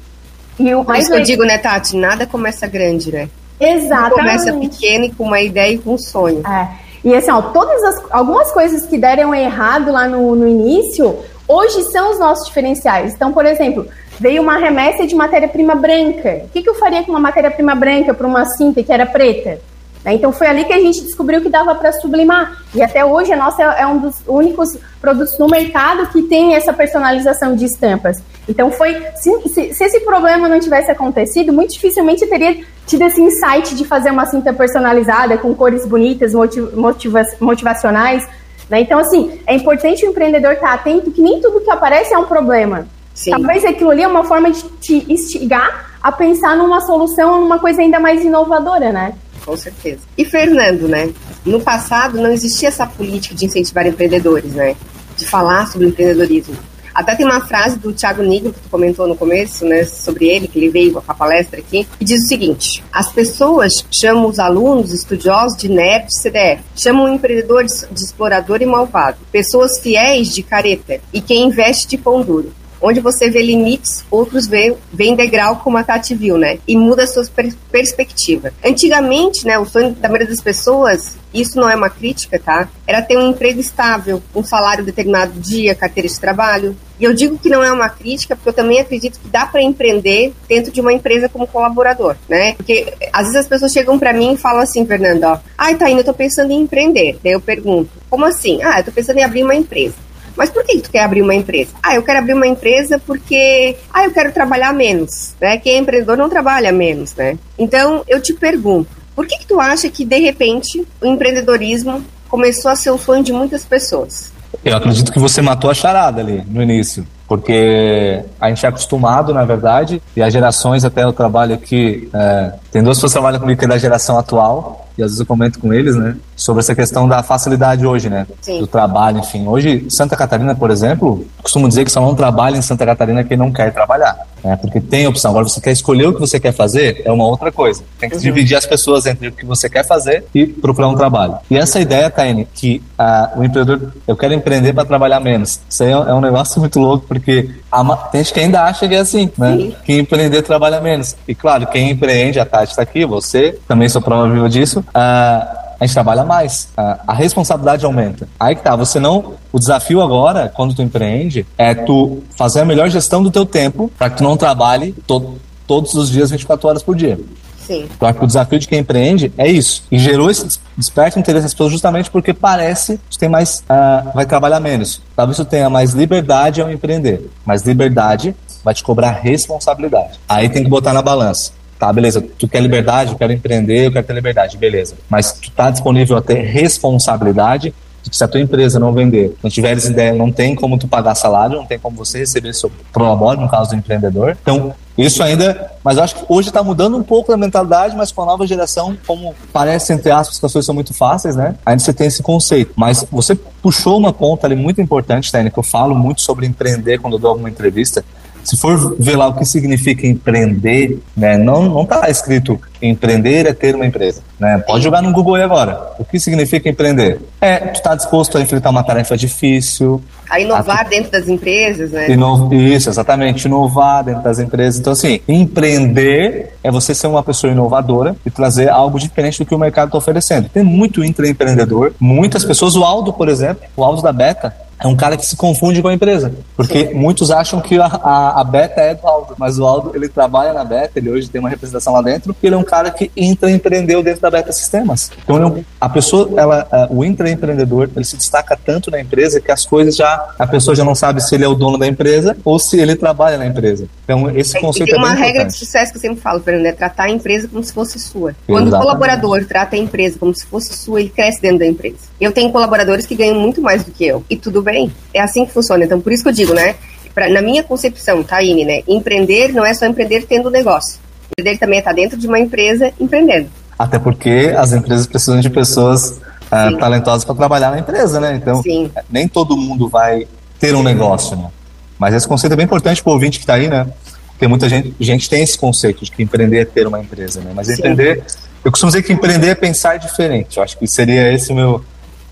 E 0.57 0.73
o 0.73 0.83
mais 0.83 1.07
que 1.07 1.13
eu 1.15 1.23
digo, 1.23 1.43
né, 1.43 1.57
Tati? 1.57 1.97
Nada 1.97 2.25
começa 2.25 2.67
grande, 2.67 3.11
né? 3.11 3.27
Exatamente. 3.59 4.13
Começa 4.13 4.53
pequeno 4.53 5.05
e 5.05 5.11
com 5.11 5.23
uma 5.23 5.41
ideia 5.41 5.73
e 5.73 5.77
com 5.77 5.95
um 5.95 5.97
sonho. 5.97 6.43
É. 6.47 6.82
E 7.03 7.13
assim, 7.13 7.31
ó, 7.31 7.41
todas 7.41 7.83
as, 7.83 8.11
algumas 8.11 8.51
coisas 8.51 8.85
que 8.85 8.97
deram 8.97 9.35
errado 9.35 9.91
lá 9.91 10.07
no, 10.07 10.35
no 10.35 10.47
início, 10.47 11.19
hoje 11.47 11.83
são 11.91 12.11
os 12.11 12.19
nossos 12.19 12.47
diferenciais. 12.47 13.13
Então, 13.13 13.33
por 13.33 13.45
exemplo, 13.45 13.85
veio 14.19 14.41
uma 14.41 14.57
remessa 14.57 15.05
de 15.05 15.15
matéria-prima 15.15 15.75
branca. 15.75 16.43
O 16.45 16.49
que, 16.49 16.61
que 16.61 16.69
eu 16.69 16.75
faria 16.75 17.03
com 17.03 17.11
uma 17.11 17.19
matéria-prima 17.19 17.75
branca 17.75 18.13
para 18.13 18.25
uma 18.27 18.45
cinta 18.45 18.81
que 18.81 18.91
era 18.91 19.05
preta? 19.05 19.59
Né? 20.03 20.13
Então 20.13 20.31
foi 20.31 20.47
ali 20.47 20.65
que 20.65 20.73
a 20.73 20.79
gente 20.79 21.01
descobriu 21.01 21.41
que 21.41 21.49
dava 21.49 21.73
para 21.75 21.91
sublimar. 21.93 22.61
E 22.73 22.81
até 22.81 23.03
hoje 23.05 23.31
a 23.31 23.37
nossa 23.37 23.61
é 23.61 23.85
um 23.85 23.99
dos 23.99 24.15
únicos 24.27 24.77
produtos 24.99 25.37
no 25.39 25.47
mercado 25.47 26.07
que 26.07 26.23
tem 26.23 26.55
essa 26.55 26.73
personalização 26.73 27.55
de 27.55 27.65
estampas. 27.65 28.21
Então 28.47 28.71
foi 28.71 29.01
se, 29.15 29.49
se, 29.49 29.73
se 29.73 29.83
esse 29.83 29.99
problema 30.01 30.49
não 30.49 30.59
tivesse 30.59 30.91
acontecido, 30.91 31.53
muito 31.53 31.73
dificilmente 31.73 32.23
eu 32.23 32.29
teria 32.29 32.63
tido 32.85 33.03
esse 33.03 33.21
insight 33.21 33.75
de 33.75 33.85
fazer 33.85 34.11
uma 34.11 34.25
cinta 34.25 34.51
personalizada 34.51 35.37
com 35.37 35.55
cores 35.55 35.85
bonitas, 35.85 36.33
motiva, 36.33 37.23
motivacionais. 37.39 38.27
Né? 38.69 38.81
Então 38.81 38.99
assim 38.99 39.39
é 39.47 39.55
importante 39.55 40.05
o 40.05 40.09
empreendedor 40.09 40.53
estar 40.53 40.73
atento 40.73 41.11
que 41.11 41.21
nem 41.21 41.39
tudo 41.39 41.61
que 41.61 41.71
aparece 41.71 42.13
é 42.13 42.17
um 42.17 42.25
problema. 42.25 42.87
Sim. 43.13 43.31
Talvez 43.31 43.63
aquilo 43.63 43.91
ali 43.91 44.01
é 44.01 44.07
uma 44.07 44.23
forma 44.23 44.51
de 44.51 44.63
te 44.81 45.05
instigar 45.07 45.91
a 46.01 46.11
pensar 46.11 46.57
numa 46.57 46.81
solução, 46.81 47.39
numa 47.39 47.59
coisa 47.59 47.81
ainda 47.81 47.99
mais 47.99 48.25
inovadora, 48.25 48.91
né? 48.91 49.13
Com 49.45 49.55
certeza. 49.57 50.01
E 50.17 50.25
Fernando, 50.25 50.87
né? 50.87 51.11
No 51.45 51.61
passado 51.61 52.19
não 52.19 52.31
existia 52.31 52.69
essa 52.69 52.85
política 52.85 53.35
de 53.35 53.45
incentivar 53.45 53.85
empreendedores, 53.85 54.53
né? 54.53 54.75
De 55.17 55.25
falar 55.25 55.67
sobre 55.67 55.87
empreendedorismo. 55.87 56.55
Até 56.93 57.15
tem 57.15 57.25
uma 57.25 57.41
frase 57.41 57.79
do 57.79 57.91
Thiago 57.91 58.21
Nigro, 58.21 58.53
que 58.53 58.59
tu 58.59 58.69
comentou 58.69 59.07
no 59.07 59.15
começo, 59.15 59.65
né, 59.65 59.83
sobre 59.83 60.27
ele, 60.27 60.47
que 60.47 60.59
ele 60.59 60.69
veio 60.69 60.93
com 60.93 61.01
a 61.07 61.15
palestra 61.15 61.59
aqui, 61.59 61.87
que 61.97 62.05
diz 62.05 62.23
o 62.23 62.27
seguinte: 62.27 62.83
as 62.91 63.11
pessoas 63.11 63.73
chamam 63.91 64.27
os 64.27 64.37
alunos 64.37 64.93
estudiosos 64.93 65.57
de 65.57 65.69
nerd 65.69 66.07
CDF, 66.09 66.61
chamam 66.75 67.05
o 67.05 67.15
empreendedor 67.15 67.63
de, 67.63 67.73
de 67.91 68.03
explorador 68.03 68.61
e 68.61 68.65
malvado, 68.65 69.17
pessoas 69.31 69.79
fiéis 69.79 70.35
de 70.35 70.43
careta 70.43 70.99
e 71.11 71.19
quem 71.19 71.47
investe 71.47 71.87
de 71.87 71.97
pão 71.97 72.21
duro 72.21 72.53
onde 72.83 72.99
você 72.99 73.29
vê 73.29 73.41
limites, 73.41 74.03
outros 74.11 74.45
veem, 74.45 74.75
veem 74.91 75.15
degrau 75.15 75.55
como 75.55 75.77
a 75.77 75.83
Tati 75.83 76.13
viu, 76.13 76.37
né? 76.37 76.59
E 76.67 76.75
muda 76.75 77.03
a 77.03 77.07
sua 77.07 77.25
per 77.25 77.53
perspectiva. 77.71 78.51
Antigamente, 78.63 79.45
né, 79.45 79.57
o 79.57 79.65
sonho 79.65 79.91
da 79.91 80.09
maioria 80.09 80.27
das 80.27 80.41
pessoas, 80.41 81.15
isso 81.33 81.59
não 81.59 81.69
é 81.69 81.75
uma 81.75 81.89
crítica, 81.89 82.37
tá? 82.37 82.67
Era 82.85 83.01
ter 83.01 83.17
um 83.17 83.31
emprego 83.31 83.59
estável, 83.59 84.21
um 84.35 84.43
salário 84.43 84.83
determinado 84.83 85.39
dia, 85.39 85.73
carteira 85.73 86.07
de 86.07 86.19
trabalho. 86.19 86.75
E 86.99 87.03
eu 87.05 87.13
digo 87.13 87.39
que 87.39 87.49
não 87.49 87.63
é 87.63 87.71
uma 87.71 87.89
crítica, 87.89 88.35
porque 88.35 88.49
eu 88.49 88.53
também 88.53 88.79
acredito 88.79 89.19
que 89.19 89.27
dá 89.29 89.45
para 89.45 89.61
empreender 89.61 90.33
dentro 90.47 90.71
de 90.71 90.81
uma 90.81 90.93
empresa 90.93 91.29
como 91.29 91.47
colaborador, 91.47 92.15
né? 92.27 92.53
Porque 92.53 92.93
às 93.11 93.23
vezes 93.23 93.37
as 93.37 93.47
pessoas 93.47 93.71
chegam 93.71 93.97
para 93.97 94.13
mim 94.13 94.33
e 94.33 94.37
falam 94.37 94.61
assim, 94.61 94.85
Fernando, 94.85 95.23
ó, 95.23 95.39
ai, 95.57 95.75
tá 95.75 95.89
indo, 95.89 96.01
eu 96.01 96.05
tô 96.05 96.13
pensando 96.13 96.51
em 96.51 96.61
empreender. 96.61 97.17
Daí 97.23 97.33
eu 97.33 97.41
pergunto, 97.41 97.89
como 98.09 98.25
assim? 98.25 98.61
Ah, 98.61 98.79
eu 98.79 98.83
tô 98.83 98.91
pensando 98.91 99.17
em 99.17 99.23
abrir 99.23 99.43
uma 99.43 99.55
empresa. 99.55 99.95
Mas 100.35 100.49
por 100.49 100.63
que 100.63 100.79
tu 100.79 100.89
quer 100.89 101.03
abrir 101.03 101.21
uma 101.21 101.35
empresa? 101.35 101.71
Ah, 101.81 101.95
eu 101.95 102.03
quero 102.03 102.19
abrir 102.19 102.33
uma 102.33 102.47
empresa 102.47 102.99
porque, 103.05 103.75
ah, 103.93 104.05
eu 104.05 104.11
quero 104.11 104.31
trabalhar 104.31 104.73
menos, 104.73 105.35
né? 105.39 105.57
Quem 105.57 105.75
é 105.75 105.77
empreendedor 105.77 106.17
não 106.17 106.29
trabalha 106.29 106.71
menos, 106.71 107.15
né? 107.15 107.37
Então, 107.57 108.03
eu 108.07 108.21
te 108.21 108.33
pergunto, 108.33 108.89
por 109.15 109.27
que 109.27 109.37
que 109.37 109.45
tu 109.45 109.59
acha 109.59 109.89
que, 109.89 110.03
de 110.03 110.19
repente, 110.19 110.85
o 111.01 111.05
empreendedorismo 111.05 112.03
começou 112.27 112.71
a 112.71 112.75
ser 112.75 112.89
o 112.89 112.97
sonho 112.97 113.23
de 113.23 113.31
muitas 113.31 113.63
pessoas? 113.63 114.31
Eu 114.63 114.75
acredito 114.75 115.11
que 115.11 115.19
você 115.19 115.41
matou 115.41 115.69
a 115.69 115.73
charada 115.73 116.21
ali 116.21 116.43
no 116.47 116.61
início, 116.61 117.05
porque 117.27 118.23
a 118.39 118.49
gente 118.49 118.65
é 118.65 118.69
acostumado, 118.69 119.33
na 119.33 119.43
verdade, 119.43 120.01
e 120.15 120.21
as 120.21 120.31
gerações, 120.31 120.85
até 120.85 121.05
o 121.05 121.13
trabalho 121.13 121.53
aqui, 121.53 122.09
é, 122.13 122.53
tem 122.71 122.81
duas 122.81 122.97
pessoas 122.97 123.11
que 123.11 123.19
trabalham 123.19 123.39
comigo 123.39 123.59
que 123.59 123.65
é 123.65 123.67
da 123.67 123.77
geração 123.77 124.17
atual, 124.17 124.82
e 124.97 125.03
às 125.03 125.11
vezes 125.11 125.19
eu 125.19 125.25
comento 125.25 125.59
com 125.59 125.73
eles, 125.73 125.95
né, 125.95 126.15
sobre 126.35 126.61
essa 126.61 126.75
questão 126.75 127.07
da 127.07 127.23
facilidade 127.23 127.85
hoje, 127.85 128.09
né, 128.09 128.27
Sim. 128.41 128.59
do 128.59 128.67
trabalho, 128.67 129.19
enfim. 129.19 129.47
Hoje, 129.47 129.85
Santa 129.89 130.15
Catarina, 130.15 130.55
por 130.55 130.71
exemplo, 130.71 131.25
costumo 131.41 131.67
dizer 131.67 131.85
que 131.85 131.91
só 131.91 132.01
não 132.01 132.15
trabalha 132.15 132.57
em 132.57 132.61
Santa 132.61 132.85
Catarina 132.85 133.23
quem 133.23 133.37
não 133.37 133.51
quer 133.51 133.71
trabalhar, 133.73 134.17
né, 134.43 134.55
porque 134.55 134.79
tem 134.79 135.07
opção. 135.07 135.31
Agora, 135.31 135.47
você 135.47 135.61
quer 135.61 135.71
escolher 135.71 136.07
o 136.07 136.13
que 136.13 136.19
você 136.19 136.39
quer 136.39 136.53
fazer, 136.53 137.01
é 137.05 137.11
uma 137.11 137.25
outra 137.25 137.51
coisa. 137.51 137.83
Tem 137.99 138.09
que 138.09 138.15
uhum. 138.15 138.21
dividir 138.21 138.55
as 138.55 138.65
pessoas 138.65 139.05
entre 139.05 139.27
o 139.27 139.31
que 139.31 139.45
você 139.45 139.69
quer 139.69 139.85
fazer 139.85 140.25
e 140.33 140.45
procurar 140.45 140.89
um 140.89 140.95
trabalho. 140.95 141.37
E 141.49 141.57
essa 141.57 141.79
ideia, 141.79 142.09
Taine, 142.09 142.47
que 142.53 142.81
uh, 142.99 143.39
o 143.39 143.43
empreendedor, 143.43 143.93
eu 144.07 144.15
quero 144.15 144.33
empreender 144.33 144.73
para 144.73 144.85
trabalhar 144.85 145.19
menos, 145.19 145.59
isso 145.69 145.83
aí 145.83 145.89
é, 145.89 145.93
é 145.93 146.13
um 146.13 146.21
negócio 146.21 146.59
muito 146.59 146.79
louco, 146.79 147.05
porque 147.07 147.49
a, 147.71 147.95
tem 148.11 148.23
gente 148.23 148.33
que 148.33 148.39
ainda 148.39 148.63
acha 148.63 148.87
que 148.87 148.95
é 148.95 148.99
assim, 148.99 149.31
né, 149.37 149.57
Sim. 149.57 149.75
que 149.83 149.99
empreender 149.99 150.41
trabalha 150.41 150.79
menos. 150.79 151.15
E 151.27 151.33
claro, 151.33 151.67
quem 151.67 151.91
empreende, 151.91 152.39
a 152.39 152.45
Tati 152.45 152.71
está 152.71 152.81
aqui, 152.81 153.05
você, 153.05 153.57
também 153.67 153.89
sou 153.89 154.01
prova 154.01 154.29
viva 154.29 154.49
disso, 154.49 154.82
uh, 154.89 155.63
a 155.79 155.85
gente 155.85 155.93
trabalha 155.93 156.23
mais, 156.23 156.69
uh, 156.77 156.99
a 157.05 157.13
responsabilidade 157.13 157.85
aumenta. 157.85 158.27
Aí 158.39 158.55
que 158.55 158.61
tá, 158.61 158.75
você 158.75 158.99
não, 158.99 159.33
o 159.51 159.59
desafio 159.59 160.01
agora, 160.01 160.51
quando 160.53 160.73
tu 160.73 160.81
empreende, 160.81 161.45
é 161.57 161.73
tu 161.73 162.23
fazer 162.37 162.61
a 162.61 162.65
melhor 162.65 162.89
gestão 162.89 163.21
do 163.21 163.29
teu 163.29 163.45
tempo 163.45 163.91
para 163.97 164.09
que 164.09 164.17
tu 164.17 164.23
não 164.23 164.37
trabalhe 164.37 164.93
to 165.05 165.35
todos 165.65 165.93
os 165.93 166.09
dias 166.09 166.29
24 166.29 166.67
horas 166.67 166.83
por 166.83 166.95
dia. 166.95 167.17
Sim. 167.65 167.87
Acho 167.99 168.19
que 168.19 168.23
o 168.23 168.27
desafio 168.27 168.59
de 168.59 168.67
quem 168.67 168.79
empreende 168.79 169.31
é 169.37 169.47
isso. 169.47 169.83
E 169.89 169.97
gerou 169.97 170.29
esse 170.29 170.59
desperta 170.77 171.19
interesse 171.19 171.43
das 171.43 171.53
pessoas 171.53 171.71
justamente 171.71 172.11
porque 172.11 172.33
parece 172.33 172.99
que 173.09 173.17
tem 173.17 173.29
mais, 173.29 173.63
uh, 173.69 174.11
vai 174.13 174.25
trabalhar 174.25 174.59
menos. 174.59 175.01
Talvez 175.15 175.37
tu 175.37 175.45
tenha 175.45 175.69
mais 175.69 175.93
liberdade 175.93 176.61
ao 176.61 176.69
empreender, 176.69 177.29
mas 177.45 177.63
liberdade 177.63 178.35
vai 178.63 178.73
te 178.73 178.83
cobrar 178.83 179.11
responsabilidade. 179.11 180.19
Aí 180.27 180.49
tem 180.49 180.63
que 180.63 180.69
botar 180.69 180.93
na 180.93 181.01
balança. 181.01 181.51
Tá, 181.79 181.91
beleza, 181.91 182.21
tu 182.21 182.47
quer 182.47 182.61
liberdade, 182.61 183.11
eu 183.11 183.17
quero 183.17 183.33
empreender, 183.33 183.87
eu 183.87 183.91
quero 183.91 184.05
ter 184.05 184.13
liberdade, 184.13 184.57
beleza. 184.57 184.95
Mas 185.09 185.33
tu 185.33 185.51
tá 185.51 185.69
disponível 185.69 186.17
a 186.17 186.21
ter 186.21 186.41
responsabilidade 186.41 187.73
se 188.11 188.23
a 188.23 188.27
tua 188.27 188.41
empresa 188.41 188.79
não 188.79 188.91
vender, 188.91 189.35
não 189.41 189.49
tiveres 189.49 189.85
ideia, 189.85 190.13
não 190.13 190.31
tem 190.31 190.55
como 190.55 190.77
tu 190.77 190.87
pagar 190.87 191.15
salário, 191.15 191.55
não 191.55 191.65
tem 191.65 191.79
como 191.79 191.95
você 191.95 192.19
receber 192.19 192.53
seu 192.53 192.71
prolabore, 192.91 193.39
no 193.39 193.49
caso 193.49 193.69
do 193.69 193.75
empreendedor. 193.75 194.37
Então, 194.41 194.73
isso 194.97 195.23
ainda, 195.23 195.71
mas 195.83 195.97
acho 195.97 196.15
que 196.15 196.25
hoje 196.27 196.49
está 196.49 196.61
mudando 196.61 196.97
um 196.97 197.03
pouco 197.03 197.31
a 197.31 197.37
mentalidade, 197.37 197.95
mas 197.95 198.11
com 198.11 198.21
a 198.21 198.25
nova 198.25 198.45
geração, 198.45 198.95
como 199.07 199.33
parece, 199.51 199.93
entre 199.93 200.11
aspas, 200.11 200.39
que 200.39 200.45
as 200.45 200.51
coisas 200.51 200.65
são 200.65 200.75
muito 200.75 200.93
fáceis, 200.93 201.35
né? 201.35 201.55
Ainda 201.65 201.81
você 201.81 201.93
tem 201.93 202.07
esse 202.07 202.21
conceito. 202.21 202.73
Mas 202.75 203.05
você 203.11 203.35
puxou 203.35 203.97
uma 203.97 204.13
ponta 204.13 204.45
ali 204.45 204.55
muito 204.55 204.81
importante, 204.81 205.31
Tânia, 205.31 205.49
que 205.49 205.57
eu 205.57 205.63
falo 205.63 205.95
muito 205.95 206.21
sobre 206.21 206.45
empreender 206.45 206.99
quando 206.99 207.13
eu 207.13 207.19
dou 207.19 207.31
alguma 207.31 207.49
entrevista, 207.49 208.03
se 208.43 208.57
for 208.57 208.95
ver 208.99 209.15
lá 209.15 209.27
o 209.27 209.33
que 209.33 209.45
significa 209.45 210.05
empreender, 210.05 210.99
né, 211.15 211.37
não 211.37 211.63
não 211.63 211.83
está 211.83 212.09
escrito 212.09 212.59
empreender 212.81 213.45
é 213.45 213.53
ter 213.53 213.75
uma 213.75 213.85
empresa, 213.85 214.21
né? 214.37 214.61
Pode 214.67 214.83
jogar 214.83 215.01
no 215.01 215.13
Google 215.13 215.35
aí 215.35 215.43
agora. 215.43 215.93
O 215.97 216.03
que 216.03 216.19
significa 216.19 216.67
empreender? 216.67 217.19
É, 217.39 217.57
tu 217.57 217.75
está 217.75 217.95
disposto 217.95 218.37
a 218.37 218.41
enfrentar 218.41 218.69
uma 218.69 218.83
tarefa 218.83 219.15
difícil, 219.15 220.01
a 220.29 220.39
inovar 220.39 220.81
a... 220.81 220.83
dentro 220.83 221.11
das 221.11 221.27
empresas, 221.27 221.91
né? 221.91 222.09
Ino... 222.09 222.49
Isso, 222.53 222.89
exatamente, 222.89 223.45
inovar 223.45 224.03
dentro 224.03 224.23
das 224.23 224.39
empresas. 224.39 224.79
Então, 224.79 224.93
assim, 224.93 225.19
empreender 225.27 226.55
é 226.63 226.71
você 226.71 226.95
ser 226.95 227.07
uma 227.07 227.21
pessoa 227.21 227.51
inovadora 227.53 228.15
e 228.25 228.31
trazer 228.31 228.69
algo 228.69 228.99
diferente 228.99 229.39
do 229.39 229.45
que 229.45 229.53
o 229.53 229.59
mercado 229.59 229.89
está 229.89 229.97
oferecendo. 229.97 230.49
Tem 230.49 230.63
muito 230.63 231.03
intraempreendedor, 231.03 231.93
muitas 231.99 232.43
pessoas, 232.43 232.75
o 232.75 232.83
Aldo, 232.83 233.13
por 233.13 233.29
exemplo, 233.29 233.63
o 233.75 233.83
Aldo 233.83 234.01
da 234.01 234.11
Beta, 234.11 234.55
é 234.83 234.87
um 234.87 234.95
cara 234.95 235.15
que 235.15 235.25
se 235.25 235.35
confunde 235.35 235.81
com 235.81 235.87
a 235.87 235.93
empresa. 235.93 236.33
Porque 236.55 236.91
muitos 236.93 237.31
acham 237.31 237.61
que 237.61 237.79
a, 237.79 237.85
a, 237.85 238.41
a, 238.41 238.43
Beta 238.43 238.81
é 238.81 238.93
do 238.93 239.07
Aldo, 239.07 239.33
mas 239.37 239.57
o 239.57 239.65
Aldo 239.65 239.91
ele 239.95 240.09
trabalha 240.09 240.53
na 240.53 240.65
Beta, 240.65 240.99
ele 240.99 241.09
hoje 241.09 241.29
tem 241.29 241.39
uma 241.39 241.49
representação 241.49 241.93
lá 241.93 242.01
dentro, 242.01 242.35
e 242.43 242.45
ele 242.45 242.55
é 242.55 242.57
um 242.57 242.63
cara 242.63 242.91
que 242.91 243.09
intraempreendeu 243.15 244.03
dentro 244.03 244.21
da 244.21 244.29
Beta 244.29 244.51
Sistemas. 244.51 245.09
Então 245.23 245.57
é 245.57 245.63
a 245.79 245.87
pessoa, 245.87 246.29
ela, 246.35 246.89
o 246.89 247.03
intraempreendedor, 247.05 247.89
ele 247.95 248.03
se 248.03 248.17
destaca 248.17 248.57
tanto 248.57 248.91
na 248.91 248.99
empresa 248.99 249.39
que 249.39 249.51
as 249.51 249.65
coisas 249.65 249.95
já, 249.95 250.33
a 250.37 250.45
pessoa 250.45 250.75
já 250.75 250.83
não 250.83 250.95
sabe 250.95 251.21
se 251.21 251.33
ele 251.33 251.45
é 251.45 251.47
o 251.47 251.55
dono 251.55 251.77
da 251.77 251.87
empresa 251.87 252.35
ou 252.43 252.59
se 252.59 252.77
ele 252.79 252.95
trabalha 252.95 253.37
na 253.37 253.45
empresa. 253.45 253.87
Então 254.03 254.29
esse 254.31 254.59
conceito 254.59 254.89
é, 254.89 254.93
tem 254.93 254.99
uma 254.99 255.13
regra 255.13 255.29
importante. 255.29 255.53
de 255.53 255.57
sucesso 255.57 255.91
que 255.91 255.97
eu 255.97 256.01
sempre 256.01 256.21
falo, 256.21 256.41
Fernando, 256.41 256.65
é 256.65 256.71
tratar 256.73 257.05
a 257.05 257.09
empresa 257.09 257.47
como 257.47 257.63
se 257.63 257.71
fosse 257.71 257.97
sua. 257.99 258.35
Quando 258.45 258.67
Exatamente. 258.67 258.75
o 258.75 258.79
colaborador 258.79 259.45
trata 259.45 259.75
a 259.75 259.79
empresa 259.79 260.17
como 260.19 260.35
se 260.35 260.45
fosse 260.45 260.73
sua, 260.73 260.99
ele 260.99 261.09
cresce 261.09 261.41
dentro 261.41 261.59
da 261.59 261.65
empresa. 261.65 261.95
Eu 262.19 262.31
tenho 262.31 262.51
colaboradores 262.51 263.05
que 263.05 263.15
ganham 263.15 263.39
muito 263.39 263.61
mais 263.61 263.83
do 263.83 263.91
que 263.91 264.05
eu, 264.05 264.23
e 264.29 264.35
tudo 264.35 264.61
bem. 264.61 264.72
É 265.13 265.21
assim 265.21 265.45
que 265.45 265.51
funciona. 265.51 265.85
Então, 265.85 265.99
por 265.99 266.11
isso 266.11 266.23
que 266.23 266.29
eu 266.29 266.33
digo, 266.33 266.53
né? 266.53 266.75
Pra, 267.13 267.29
na 267.29 267.41
minha 267.41 267.63
concepção, 267.63 268.23
Taine, 268.23 268.65
né? 268.65 268.81
Empreender 268.87 269.53
não 269.53 269.65
é 269.65 269.73
só 269.73 269.85
empreender 269.85 270.25
tendo 270.25 270.49
negócio. 270.49 270.99
Empreender 271.31 271.59
também 271.59 271.77
é 271.77 271.79
estar 271.79 271.93
dentro 271.93 272.17
de 272.17 272.27
uma 272.27 272.39
empresa 272.39 272.91
empreendendo. 272.99 273.49
Até 273.77 273.99
porque 273.99 274.53
as 274.57 274.71
empresas 274.73 275.07
precisam 275.07 275.39
de 275.39 275.49
pessoas 275.49 276.21
uh, 276.51 276.77
talentosas 276.77 277.25
para 277.25 277.35
trabalhar 277.35 277.71
na 277.71 277.79
empresa, 277.79 278.19
né? 278.19 278.35
Então, 278.35 278.61
Sim. 278.61 278.91
nem 279.09 279.27
todo 279.27 279.57
mundo 279.57 279.87
vai 279.87 280.27
ter 280.59 280.75
um 280.75 280.83
negócio, 280.83 281.35
né? 281.35 281.49
Mas 281.97 282.13
esse 282.13 282.27
conceito 282.27 282.53
é 282.53 282.55
bem 282.55 282.65
importante 282.65 283.01
para 283.01 283.09
o 283.09 283.13
ouvinte 283.13 283.39
que 283.39 283.43
está 283.43 283.55
aí, 283.55 283.67
né? 283.67 283.87
Porque 284.29 284.47
muita 284.47 284.67
gente, 284.67 284.93
gente 284.99 285.29
tem 285.29 285.43
esse 285.43 285.57
conceito 285.57 286.03
de 286.03 286.11
que 286.11 286.23
empreender 286.23 286.59
é 286.59 286.65
ter 286.65 286.87
uma 286.87 286.99
empresa, 286.99 287.39
né? 287.41 287.51
Mas 287.55 287.67
Sim. 287.67 287.73
empreender, 287.73 288.23
eu 288.63 288.71
costumo 288.71 288.91
dizer 288.91 289.03
que 289.03 289.13
empreender 289.13 289.49
é 289.49 289.55
pensar 289.55 289.97
diferente. 289.97 290.57
Eu 290.57 290.63
acho 290.63 290.77
que 290.77 290.87
seria 290.87 291.31
esse 291.31 291.51
o 291.51 291.55
meu, 291.55 291.83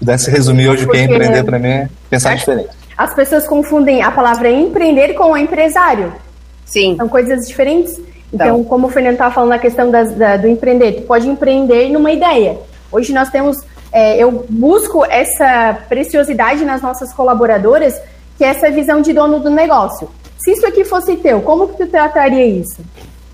pudesse 0.02 0.32
resumir 0.32 0.68
hoje 0.68 0.84
o 0.84 0.90
que 0.90 0.98
é 0.98 1.04
empreender 1.04 1.44
para 1.44 1.60
mim 1.60 1.68
é 1.68 1.90
pensar 2.10 2.36
diferente. 2.36 2.70
As 2.98 3.14
pessoas 3.14 3.48
confundem 3.48 4.02
a 4.02 4.12
palavra 4.12 4.50
empreender 4.50 5.14
com 5.14 5.38
empresário. 5.38 6.12
Sim. 6.66 6.96
São 6.98 7.08
coisas 7.08 7.48
diferentes. 7.48 8.00
Então, 8.34 8.48
então 8.48 8.64
como 8.64 8.88
o 8.88 8.90
Fernando 8.90 9.14
estava 9.14 9.34
falando 9.34 9.52
na 9.52 9.60
questão 9.60 9.92
das, 9.92 10.12
da, 10.16 10.38
do 10.38 10.48
empreender, 10.48 10.94
tu 10.94 11.02
pode 11.04 11.30
empreender 11.30 11.90
numa 11.90 12.12
ideia. 12.12 12.58
Hoje 12.92 13.14
nós 13.14 13.30
temos, 13.30 13.58
é, 13.92 14.18
eu 14.18 14.44
busco 14.50 15.06
essa 15.06 15.78
preciosidade 15.88 16.66
nas 16.66 16.82
nossas 16.82 17.14
colaboradoras, 17.14 17.94
que 18.38 18.44
é 18.44 18.48
essa 18.48 18.72
visão 18.72 19.02
de 19.02 19.14
dono 19.14 19.40
do 19.40 19.50
negócio. 19.50 20.10
Se 20.40 20.52
isso 20.52 20.66
aqui 20.66 20.84
fosse 20.84 21.16
teu, 21.18 21.42
como 21.42 21.68
que 21.68 21.78
tu 21.78 21.88
trataria 21.88 22.46
isso? 22.46 22.82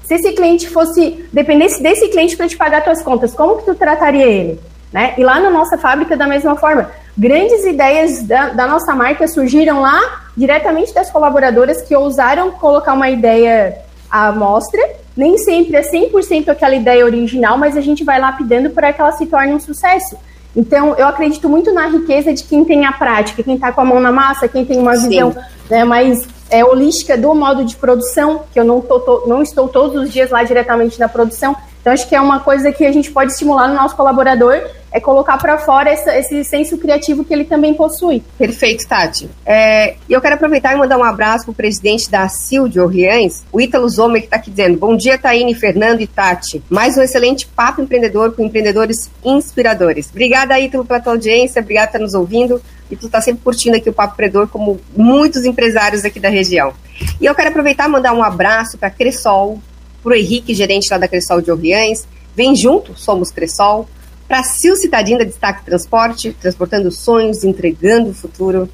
Se 0.03 0.15
esse 0.15 0.33
cliente 0.33 0.69
fosse, 0.69 1.25
dependesse 1.31 1.81
desse 1.81 2.09
cliente 2.09 2.35
para 2.35 2.47
te 2.47 2.57
pagar 2.57 2.83
tuas 2.83 3.01
contas, 3.01 3.33
como 3.33 3.57
que 3.57 3.65
tu 3.65 3.75
trataria 3.75 4.25
ele? 4.25 4.59
Né? 4.91 5.13
E 5.17 5.23
lá 5.23 5.39
na 5.39 5.49
nossa 5.49 5.77
fábrica, 5.77 6.15
da 6.15 6.25
mesma 6.25 6.55
forma, 6.55 6.89
grandes 7.17 7.65
ideias 7.65 8.23
da, 8.23 8.49
da, 8.49 8.67
nossa 8.67 8.95
marca 8.95 9.27
surgiram 9.27 9.81
lá 9.81 10.23
diretamente 10.35 10.93
das 10.93 11.09
colaboradoras 11.09 11.81
que 11.81 11.95
ousaram 11.95 12.51
colocar 12.51 12.93
uma 12.93 13.09
ideia 13.09 13.77
à 14.09 14.31
mostra. 14.31 14.81
Nem 15.15 15.37
sempre 15.37 15.75
é 15.75 15.81
100% 15.81 16.49
aquela 16.49 16.75
ideia 16.75 17.03
original, 17.03 17.57
mas 17.57 17.75
a 17.75 17.81
gente 17.81 18.03
vai 18.03 18.19
lapidando 18.19 18.69
para 18.69 18.93
que 18.93 19.01
ela 19.01 19.11
se 19.11 19.25
torne 19.25 19.53
um 19.53 19.59
sucesso. 19.59 20.15
Então, 20.55 20.95
eu 20.95 21.07
acredito 21.07 21.49
muito 21.49 21.73
na 21.73 21.87
riqueza 21.87 22.33
de 22.33 22.43
quem 22.43 22.63
tem 22.63 22.85
a 22.85 22.91
prática, 22.91 23.43
quem 23.43 23.55
está 23.55 23.71
com 23.71 23.81
a 23.81 23.85
mão 23.85 23.99
na 23.99 24.11
massa, 24.11 24.47
quem 24.47 24.63
tem 24.63 24.79
uma 24.79 24.93
visão 24.93 25.35
né, 25.69 25.83
mais 25.83 26.27
é, 26.49 26.63
holística 26.63 27.17
do 27.17 27.35
modo 27.35 27.65
de 27.65 27.75
produção, 27.75 28.43
que 28.53 28.59
eu 28.59 28.63
não, 28.63 28.79
tô, 28.79 28.99
tô, 28.99 29.27
não 29.27 29.43
estou 29.43 29.67
todos 29.67 30.01
os 30.01 30.11
dias 30.11 30.31
lá 30.31 30.43
diretamente 30.43 30.99
na 30.99 31.07
produção, 31.07 31.55
então, 31.87 31.93
acho 31.93 32.09
que 32.09 32.15
é 32.15 32.19
uma 32.19 32.41
coisa 32.41 32.69
que 32.69 32.85
a 32.85 32.91
gente 32.91 33.09
pode 33.11 33.31
estimular 33.31 33.69
no 33.69 33.75
nosso 33.75 33.95
colaborador, 33.95 34.61
é 34.91 34.99
colocar 34.99 35.37
para 35.37 35.57
fora 35.57 35.89
essa, 35.89 36.17
esse 36.17 36.43
senso 36.43 36.77
criativo 36.77 37.23
que 37.23 37.33
ele 37.33 37.43
também 37.43 37.73
possui. 37.73 38.23
Perfeito, 38.37 38.87
Tati. 38.87 39.29
É, 39.45 39.95
eu 40.09 40.21
quero 40.21 40.35
aproveitar 40.35 40.73
e 40.73 40.77
mandar 40.77 40.97
um 40.97 41.03
abraço 41.03 41.45
para 41.45 41.51
o 41.51 41.55
presidente 41.55 42.09
da 42.09 42.27
CIL 42.29 42.67
de 42.67 42.79
Orleans, 42.79 43.43
o 43.51 43.59
Ítalo 43.59 43.87
Zomer, 43.89 44.21
que 44.21 44.27
está 44.27 44.37
aqui 44.37 44.49
dizendo: 44.49 44.77
Bom 44.77 44.95
dia, 44.95 45.17
Taine, 45.17 45.53
Fernando 45.53 46.01
e 46.01 46.07
Tati. 46.07 46.63
Mais 46.69 46.97
um 46.97 47.01
excelente 47.01 47.47
papo 47.47 47.81
empreendedor 47.81 48.33
com 48.33 48.43
empreendedores 48.43 49.09
inspiradores. 49.23 50.09
Obrigada, 50.09 50.59
Ítalo, 50.59 50.85
pela 50.85 50.99
tua 50.99 51.13
audiência, 51.13 51.61
obrigada 51.61 51.87
por 51.87 51.97
estar 51.97 52.03
nos 52.03 52.13
ouvindo 52.13 52.61
e 52.89 52.95
tu 52.95 53.07
está 53.07 53.19
sempre 53.21 53.43
curtindo 53.43 53.75
aqui 53.75 53.89
o 53.89 53.93
Papo 53.93 54.13
Empreendedor, 54.13 54.47
como 54.47 54.79
muitos 54.95 55.45
empresários 55.45 56.05
aqui 56.05 56.19
da 56.19 56.29
região. 56.29 56.73
E 57.19 57.25
eu 57.25 57.35
quero 57.35 57.49
aproveitar 57.49 57.87
e 57.87 57.91
mandar 57.91 58.13
um 58.13 58.23
abraço 58.23 58.77
para 58.77 58.89
Cressol, 58.89 59.61
para 60.01 60.11
o 60.11 60.15
Henrique, 60.15 60.53
gerente 60.53 60.87
lá 60.89 60.97
da 60.97 61.07
Cressol 61.07 61.41
de 61.41 61.51
Orleans. 61.51 62.07
Vem 62.35 62.55
junto, 62.55 62.97
somos 62.97 63.29
Cressol. 63.29 63.87
Para 64.27 64.43
Sil 64.43 64.75
Citadina 64.75 65.23
Destaque 65.23 65.63
Transporte, 65.63 66.35
transportando 66.39 66.91
sonhos, 66.91 67.43
entregando 67.43 68.09
o 68.09 68.13
futuro. 68.13 68.69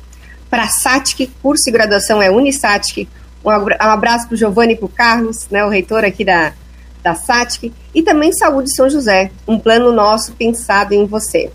Para 0.49 0.67
SATIC, 0.67 1.27
curso 1.41 1.65
de 1.65 1.71
graduação 1.71 2.21
é 2.21 2.31
Unisatic. 2.31 3.07
Um 3.43 3.49
abraço 3.49 4.27
para 4.27 4.35
o 4.35 4.37
Giovanni 4.37 4.73
e 4.73 4.75
para 4.77 4.85
o 4.85 4.89
Carlos, 4.89 5.47
né, 5.51 5.63
o 5.63 5.69
reitor 5.69 6.03
aqui 6.03 6.25
da, 6.25 6.53
da 7.03 7.13
SATIC. 7.13 7.73
E 7.93 8.01
também 8.01 8.33
Saúde 8.33 8.73
São 8.75 8.89
José, 8.89 9.31
um 9.47 9.59
plano 9.59 9.91
nosso 9.91 10.33
pensado 10.33 10.93
em 10.93 11.05
você. 11.05 11.51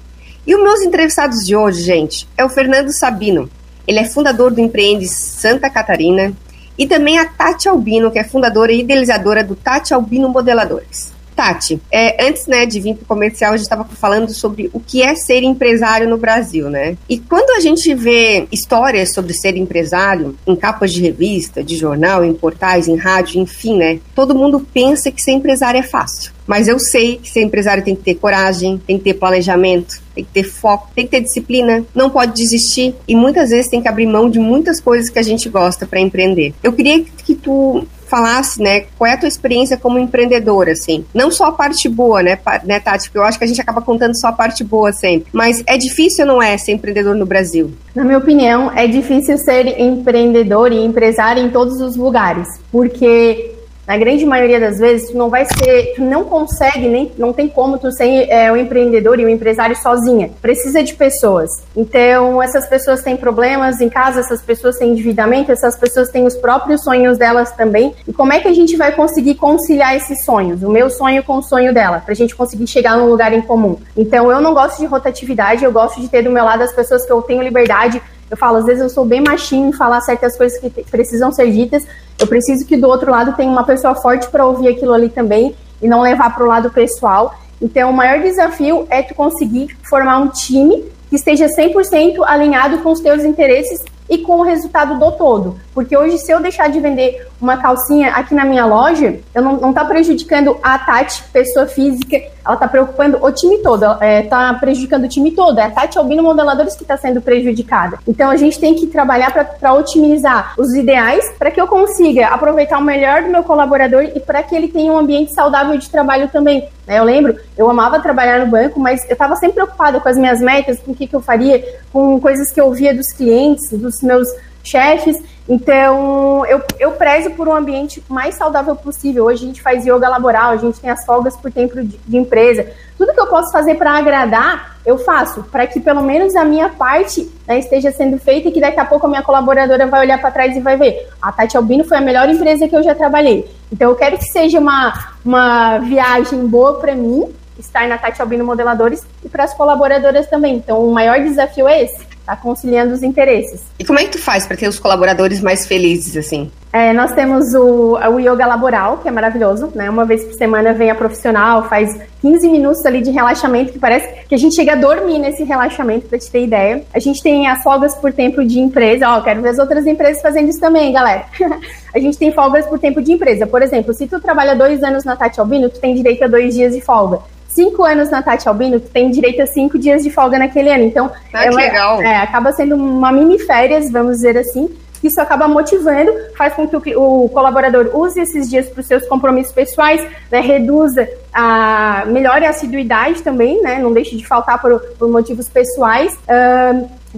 E 0.47 0.55
os 0.55 0.63
meus 0.63 0.81
entrevistados 0.83 1.45
de 1.45 1.57
hoje, 1.57 1.83
gente, 1.83 2.29
é 2.37 2.45
o 2.45 2.49
Fernando 2.49 2.93
Sabino. 2.93 3.51
Ele 3.87 3.99
é 3.99 4.05
fundador 4.05 4.53
do 4.53 4.61
Empreende 4.61 5.09
Santa 5.09 5.69
Catarina, 5.69 6.35
e 6.79 6.87
também 6.87 7.19
a 7.19 7.27
Tati 7.27 7.69
Albino, 7.69 8.11
que 8.11 8.21
é 8.21 8.25
fundadora 8.25 8.73
e 8.73 8.81
idealizadora 8.81 9.43
do 9.43 9.57
Tati 9.57 9.93
Albino 9.93 10.29
Modeladores. 10.29 11.13
Tati, 11.39 11.81
é, 11.89 12.27
antes 12.27 12.49
né, 12.49 12.67
de 12.67 12.81
vir 12.81 12.97
para 12.97 13.05
o 13.05 13.07
comercial, 13.07 13.53
a 13.53 13.57
gente 13.57 13.63
estava 13.63 13.85
falando 13.85 14.35
sobre 14.35 14.69
o 14.73 14.81
que 14.81 15.05
é 15.05 15.15
ser 15.15 15.45
empresário 15.45 16.09
no 16.09 16.19
Brasil, 16.19 16.69
né? 16.69 16.97
E 17.09 17.17
quando 17.17 17.51
a 17.51 17.61
gente 17.61 17.95
vê 17.95 18.49
histórias 18.51 19.15
sobre 19.15 19.33
ser 19.33 19.57
empresário 19.57 20.37
em 20.45 20.57
capas 20.57 20.93
de 20.93 21.01
revista, 21.01 21.63
de 21.63 21.77
jornal, 21.77 22.25
em 22.25 22.35
portais, 22.35 22.89
em 22.89 22.97
rádio, 22.97 23.41
enfim, 23.41 23.77
né? 23.77 24.01
Todo 24.17 24.35
mundo 24.35 24.67
pensa 24.75 25.13
que 25.13 25.23
ser 25.23 25.31
empresário 25.31 25.79
é 25.79 25.83
fácil. 25.85 26.33
Mas 26.45 26.67
eu 26.67 26.81
sei 26.81 27.19
que 27.19 27.31
ser 27.31 27.43
empresário 27.43 27.85
tem 27.85 27.95
que 27.95 28.03
ter 28.03 28.17
coragem, 28.17 28.83
tem 28.85 28.99
que 28.99 29.05
ter 29.05 29.15
planejamento, 29.15 30.03
tem 30.17 30.25
que 30.25 30.33
ter 30.33 30.43
foco, 30.43 30.89
tem 30.93 31.05
que 31.05 31.13
ter 31.13 31.21
disciplina, 31.21 31.85
não 31.95 32.11
pode 32.11 32.33
desistir 32.33 32.97
e 33.07 33.15
muitas 33.15 33.51
vezes 33.51 33.71
tem 33.71 33.81
que 33.81 33.87
abrir 33.87 34.07
mão 34.07 34.29
de 34.29 34.41
muitas 34.41 34.81
coisas 34.81 35.09
que 35.09 35.21
a 35.21 35.23
gente 35.23 35.49
gosta 35.49 35.87
para 35.87 36.01
empreender. 36.01 36.53
Eu 36.65 36.73
queria 36.73 37.05
que 37.05 37.37
tu 37.37 37.87
falasse, 38.09 38.63
né, 38.63 38.87
qual 38.97 39.11
é 39.11 39.15
a 39.15 39.17
tua 39.17 39.29
experiência 39.29 39.77
como 39.77 39.99
empreendedora, 39.99 40.73
assim. 40.73 41.05
Não 41.15 41.31
só 41.31 41.47
a 41.47 41.53
parte 41.53 41.89
boa, 41.89 42.23
né, 42.23 42.39
né, 42.65 42.81
Tati? 42.81 43.09
Porque 43.09 43.19
eu 43.19 43.25
acho 43.25 43.39
que 43.39 43.45
a 43.45 43.49
gente 43.49 43.61
acaba 43.61 43.81
contando 43.81 44.19
só 44.19 44.29
a 44.29 44.33
parte 44.33 44.65
boa 44.65 44.93
sempre. 44.93 45.29
Mas 45.33 45.63
é 45.67 45.77
difícil 45.77 46.25
ou 46.25 46.33
não 46.33 46.43
é 46.43 46.57
ser 46.57 46.73
empreendedor 46.73 47.15
no 47.15 47.27
Brasil? 47.27 47.73
Na 47.95 48.05
minha 48.05 48.19
opinião, 48.19 48.71
é 48.75 48.87
difícil 48.87 49.39
ser 49.39 49.81
empreendedor 49.81 50.73
e 50.73 50.85
empresário 50.85 51.43
em 51.43 51.51
todos 51.51 51.81
os 51.81 51.97
lugares. 51.97 52.49
Porque 52.71 53.58
na 53.89 53.97
grande 53.97 54.27
maioria 54.27 54.61
das 54.61 54.79
vezes, 54.79 55.09
tu 55.09 55.17
não 55.17 55.31
vai 55.31 55.47
ser, 55.47 55.95
tu 55.97 56.03
não 56.03 56.25
consegue, 56.25 56.87
nem 56.87 57.11
não 57.17 57.33
tem 57.33 57.49
como 57.49 57.79
tu 57.79 57.91
ser 57.91 58.29
é, 58.29 58.53
um 58.53 58.57
empreendedor 58.57 59.19
e 59.19 59.25
um 59.25 59.31
empresário 59.31 59.75
sozinha. 59.75 60.31
Precisa 60.43 60.85
de 60.85 60.93
pessoas. 60.93 61.51
Então, 61.75 62.43
essas 62.43 62.69
pessoas 62.69 63.03
têm 63.03 63.17
problemas 63.17 63.81
em 63.81 63.89
casa, 63.89 64.21
essas 64.21 64.43
pessoas 64.43 64.77
têm 64.77 64.93
endividamento, 64.93 65.51
essas 65.51 65.75
pessoas 65.75 66.11
têm 66.11 66.27
os 66.27 66.37
próprios 66.37 66.85
sonhos 66.85 67.17
delas 67.17 67.51
também. 67.53 67.95
E 68.07 68.13
como 68.13 68.31
é 68.31 68.41
que 68.41 68.49
a 68.49 68.53
gente 68.53 68.77
vai 68.77 68.93
conseguir 68.93 69.37
conciliar 69.37 69.97
esses 69.97 70.23
sonhos? 70.23 70.63
O 70.63 70.69
meu 70.69 70.91
sonho 70.91 71.25
com 71.25 71.39
o 71.39 71.43
sonho 71.43 71.73
dela, 71.73 72.03
pra 72.05 72.13
gente 72.13 72.37
conseguir 72.37 72.67
chegar 72.67 72.95
num 72.99 73.07
lugar 73.07 73.33
em 73.33 73.41
comum. 73.41 73.79
Então, 73.97 74.31
eu 74.31 74.43
não 74.43 74.53
gosto 74.53 74.81
de 74.81 74.87
rotatividade, 74.87 75.65
eu 75.65 75.73
gosto 75.73 75.99
de 75.99 76.09
ter 76.09 76.21
do 76.21 76.31
meu 76.31 76.45
lado 76.45 76.63
as 76.63 76.75
pessoas 76.75 77.07
que 77.07 77.13
eu 77.13 77.23
tenho 77.23 77.43
liberdade 77.43 78.03
eu 78.31 78.37
falo, 78.37 78.59
às 78.59 78.67
vezes 78.67 78.83
eu 78.83 78.89
sou 78.89 79.05
bem 79.05 79.23
machinho 79.23 79.69
em 79.69 79.73
falar 79.73 80.01
certas 80.01 80.37
coisas 80.37 80.59
que 80.59 80.71
precisam 80.91 81.33
ser 81.33 81.51
ditas. 81.51 81.87
Eu 82.19 82.27
preciso 82.27 82.67
que 82.67 82.77
do 82.77 82.89
outro 82.89 83.11
lado 83.11 83.35
tenha 83.35 83.51
uma 83.51 83.65
pessoa 83.65 83.95
forte 83.95 84.29
para 84.29 84.45
ouvir 84.45 84.69
aquilo 84.69 84.93
ali 84.93 85.09
também 85.09 85.55
e 85.81 85.89
não 85.89 86.03
levar 86.03 86.35
para 86.35 86.45
o 86.45 86.47
lado 86.47 86.71
pessoal. 86.71 87.35
Então, 87.61 87.91
o 87.91 87.93
maior 87.93 88.21
desafio 88.21 88.87
é 88.91 89.03
tu 89.03 89.15
conseguir 89.15 89.77
formar 89.89 90.19
um 90.19 90.29
time 90.29 90.85
que 91.09 91.17
esteja 91.17 91.47
100% 91.47 92.23
alinhado 92.27 92.79
com 92.79 92.93
os 92.93 93.01
teus 93.01 93.25
interesses 93.25 93.83
e 94.09 94.19
com 94.19 94.39
o 94.39 94.43
resultado 94.43 94.99
do 94.99 95.13
todo. 95.13 95.59
Porque 95.75 95.97
hoje, 95.97 96.19
se 96.19 96.33
eu 96.33 96.41
deixar 96.41 96.69
de 96.69 96.81
vender 96.81 97.27
uma 97.41 97.57
calcinha 97.57 98.11
aqui 98.13 98.35
na 98.35 98.45
minha 98.45 98.65
loja, 98.65 99.19
eu 99.35 99.43
não, 99.43 99.57
não 99.57 99.73
tá 99.73 99.85
prejudicando 99.85 100.57
a 100.63 100.79
Tati, 100.79 101.23
pessoa 101.33 101.67
física, 101.67 102.21
ela 102.49 102.57
tá 102.57 102.67
preocupando 102.67 103.23
o 103.23 103.31
time 103.31 103.59
todo, 103.59 103.85
é, 104.01 104.23
tá 104.23 104.55
prejudicando 104.55 105.05
o 105.05 105.09
time 105.09 105.33
todo. 105.33 105.59
É 105.59 105.65
a 105.65 105.71
Tati 105.71 105.99
Albino 105.99 106.23
Modeladores 106.23 106.75
que 106.75 106.83
está 106.83 106.97
sendo 106.97 107.21
prejudicada. 107.21 107.99
Então 108.09 108.31
a 108.31 108.37
gente 108.37 108.59
tem 108.59 108.75
que 108.75 108.87
trabalhar 108.87 109.31
para 109.61 109.75
otimizar 109.75 110.55
os 110.57 110.75
ideais 110.75 111.23
para 111.39 111.51
que 111.51 111.61
eu 111.61 111.67
consiga 111.67 112.29
aproveitar 112.29 112.79
o 112.79 112.83
melhor 112.83 113.23
do 113.23 113.29
meu 113.29 113.43
colaborador 113.43 114.03
e 114.03 114.19
para 114.19 114.43
que 114.43 114.57
ele 114.57 114.69
tenha 114.69 114.91
um 114.91 114.97
ambiente 114.97 115.35
saudável 115.35 115.77
de 115.77 115.91
trabalho 115.91 116.29
também. 116.29 116.67
Né? 116.87 116.99
Eu 116.99 117.05
lembro, 117.05 117.37
eu 117.55 117.69
amava 117.69 118.01
trabalhar 118.01 118.39
no 118.43 118.51
banco, 118.51 118.81
mas 118.81 119.05
eu 119.05 119.13
estava 119.13 119.37
sempre 119.37 119.57
preocupada 119.57 120.01
com 120.01 120.09
as 120.09 120.17
minhas 120.17 120.41
metas, 120.41 120.81
com 120.81 120.93
o 120.93 120.95
que, 120.95 121.07
que 121.07 121.15
eu 121.15 121.21
faria, 121.21 121.63
com 121.93 122.19
coisas 122.19 122.51
que 122.51 122.61
eu 122.61 122.73
via 122.73 122.95
dos 122.95 123.13
clientes, 123.13 123.71
dos 123.73 124.01
meus 124.01 124.27
chefes. 124.69 125.23
Então, 125.49 126.45
eu, 126.45 126.61
eu 126.79 126.93
prezo 126.93 127.31
por 127.31 127.49
um 127.49 127.55
ambiente 127.55 128.05
mais 128.07 128.35
saudável 128.35 128.77
possível. 128.77 129.25
Hoje 129.25 129.45
a 129.45 129.47
gente 129.47 129.63
faz 129.63 129.87
yoga 129.87 130.07
laboral, 130.07 130.51
a 130.51 130.57
gente 130.59 130.79
tem 130.79 130.91
as 130.91 131.07
folgas 131.07 131.35
por 131.39 131.51
tempo 131.51 131.83
de, 131.83 131.99
de 132.07 132.17
empresa. 132.19 132.67
Tudo 132.99 133.15
que 133.15 133.21
eu 133.21 133.27
posso 133.29 133.51
fazer 133.51 133.77
para 133.77 133.93
agradar, 133.93 134.77
eu 134.85 134.99
faço, 134.99 135.45
para 135.45 135.67
que 135.67 135.81
pelo 135.81 136.03
menos 136.03 136.37
a 136.37 136.45
minha 136.45 136.69
parte 136.69 137.31
né, 137.47 137.59
esteja 137.59 137.91
sendo 137.91 138.19
feita 138.19 138.49
e 138.49 138.53
que 138.53 138.61
daqui 138.61 138.79
a 138.79 138.85
pouco 138.85 139.07
a 139.07 139.09
minha 139.09 139.23
colaboradora 139.23 139.87
vai 139.87 140.01
olhar 140.01 140.21
para 140.21 140.31
trás 140.31 140.55
e 140.55 140.61
vai 140.61 140.77
ver. 140.77 141.09
A 141.23 141.33
Tati 141.33 141.57
Albino 141.57 141.85
foi 141.85 141.97
a 141.97 142.03
melhor 142.03 142.29
empresa 142.29 142.69
que 142.69 142.77
eu 142.77 142.83
já 142.83 142.95
trabalhei. 142.95 143.51
Então, 143.73 143.89
eu 143.89 143.97
quero 143.97 144.19
que 144.19 144.25
seja 144.25 144.59
uma, 144.59 144.93
uma 145.25 145.79
viagem 145.79 146.47
boa 146.47 146.75
para 146.75 146.95
mim, 146.95 147.25
estar 147.59 147.89
na 147.89 147.97
Tati 147.97 148.21
Albino 148.21 148.45
Modeladores 148.45 149.07
e 149.25 149.29
para 149.31 149.45
as 149.45 149.55
colaboradoras 149.55 150.27
também. 150.27 150.57
Então, 150.57 150.87
o 150.87 150.93
maior 150.93 151.19
desafio 151.21 151.67
é 151.67 151.85
esse 151.85 152.08
tá 152.29 152.37
conciliando 152.37 152.93
os 152.93 153.03
interesses. 153.03 153.63
E 153.79 153.85
como 153.85 153.99
é 153.99 154.05
que 154.05 154.11
tu 154.11 154.19
faz 154.19 154.47
para 154.47 154.55
ter 154.55 154.69
os 154.69 154.79
colaboradores 154.79 155.41
mais 155.41 155.67
felizes, 155.67 156.15
assim? 156.15 156.51
É, 156.71 156.93
nós 156.93 157.13
temos 157.13 157.55
o, 157.55 157.95
o 157.97 158.21
yoga 158.21 158.45
laboral, 158.45 158.99
que 158.99 159.09
é 159.09 159.11
maravilhoso, 159.11 159.73
né? 159.75 159.89
Uma 159.89 160.05
vez 160.05 160.23
por 160.23 160.35
semana 160.35 160.75
vem 160.75 160.91
a 160.91 160.95
profissional, 160.95 161.67
faz 161.71 161.99
15 162.21 162.47
minutos 162.51 162.85
ali 162.85 163.01
de 163.01 163.11
relaxamento, 163.11 163.73
que 163.73 163.79
parece 163.79 164.27
que 164.27 164.35
a 164.35 164.39
gente 164.39 164.55
chega 164.55 164.73
a 164.73 164.77
dormir 164.77 165.19
nesse 165.19 165.43
relaxamento, 165.43 166.07
para 166.07 166.19
te 166.19 166.31
ter 166.31 166.45
ideia. 166.45 166.85
A 166.93 166.99
gente 166.99 167.23
tem 167.23 167.49
as 167.49 167.63
folgas 167.63 167.95
por 167.95 168.13
tempo 168.13 168.45
de 168.45 168.61
empresa, 168.61 169.09
ó, 169.09 169.23
quero 169.23 169.41
ver 169.41 169.49
as 169.49 169.59
outras 169.59 169.87
empresas 169.87 170.21
fazendo 170.21 170.51
isso 170.51 170.61
também, 170.61 170.93
galera. 170.93 171.25
a 171.95 171.99
gente 171.99 172.19
tem 172.19 172.31
folgas 172.31 172.67
por 172.67 172.79
tempo 172.79 173.01
de 173.01 173.13
empresa. 173.13 173.47
Por 173.47 173.63
exemplo, 173.63 173.95
se 173.95 174.07
tu 174.07 174.21
trabalha 174.21 174.55
dois 174.55 174.83
anos 174.83 175.03
na 175.03 175.17
Tati 175.17 175.41
Albino, 175.41 175.71
tu 175.71 175.81
tem 175.81 175.95
direito 175.95 176.23
a 176.25 176.27
dois 176.27 176.55
dias 176.55 176.75
de 176.75 176.83
folga 176.83 177.21
cinco 177.59 177.83
anos 177.83 178.09
na 178.09 178.23
Tati 178.23 178.49
Albino, 178.49 178.79
tu 178.79 178.89
tem 178.89 179.11
direito 179.11 179.43
a 179.43 179.47
cinco 179.47 179.77
dias 179.77 180.05
de 180.05 180.11
folga 180.11 180.39
naquele 180.39 180.71
ano. 180.71 180.85
Então, 180.85 181.11
ah, 181.35 181.45
é, 181.45 181.51
legal. 181.51 182.01
É, 182.01 182.19
acaba 182.19 182.53
sendo 182.53 182.77
uma 182.77 183.11
mini 183.11 183.37
férias, 183.37 183.91
vamos 183.91 184.19
dizer 184.19 184.39
assim. 184.39 184.69
Isso 185.03 185.21
acaba 185.21 185.49
motivando, 185.49 186.13
faz 186.37 186.55
com 186.55 186.69
que 186.69 186.95
o, 186.95 187.25
o 187.25 187.29
colaborador 187.29 187.91
use 187.95 188.21
esses 188.21 188.49
dias 188.49 188.69
para 188.69 188.81
os 188.81 188.87
seus 188.87 189.07
compromissos 189.09 189.53
pessoais, 189.53 190.01
né, 190.31 190.41
reduza 190.41 191.09
a 191.33 192.05
melhore 192.07 192.45
a 192.47 192.51
assiduidade 192.51 193.23
também, 193.23 193.61
né, 193.61 193.79
não 193.79 193.93
deixe 193.93 194.17
de 194.17 194.27
faltar 194.27 194.61
por, 194.61 194.81
por 194.99 195.09
motivos 195.09 195.49
pessoais. 195.49 196.17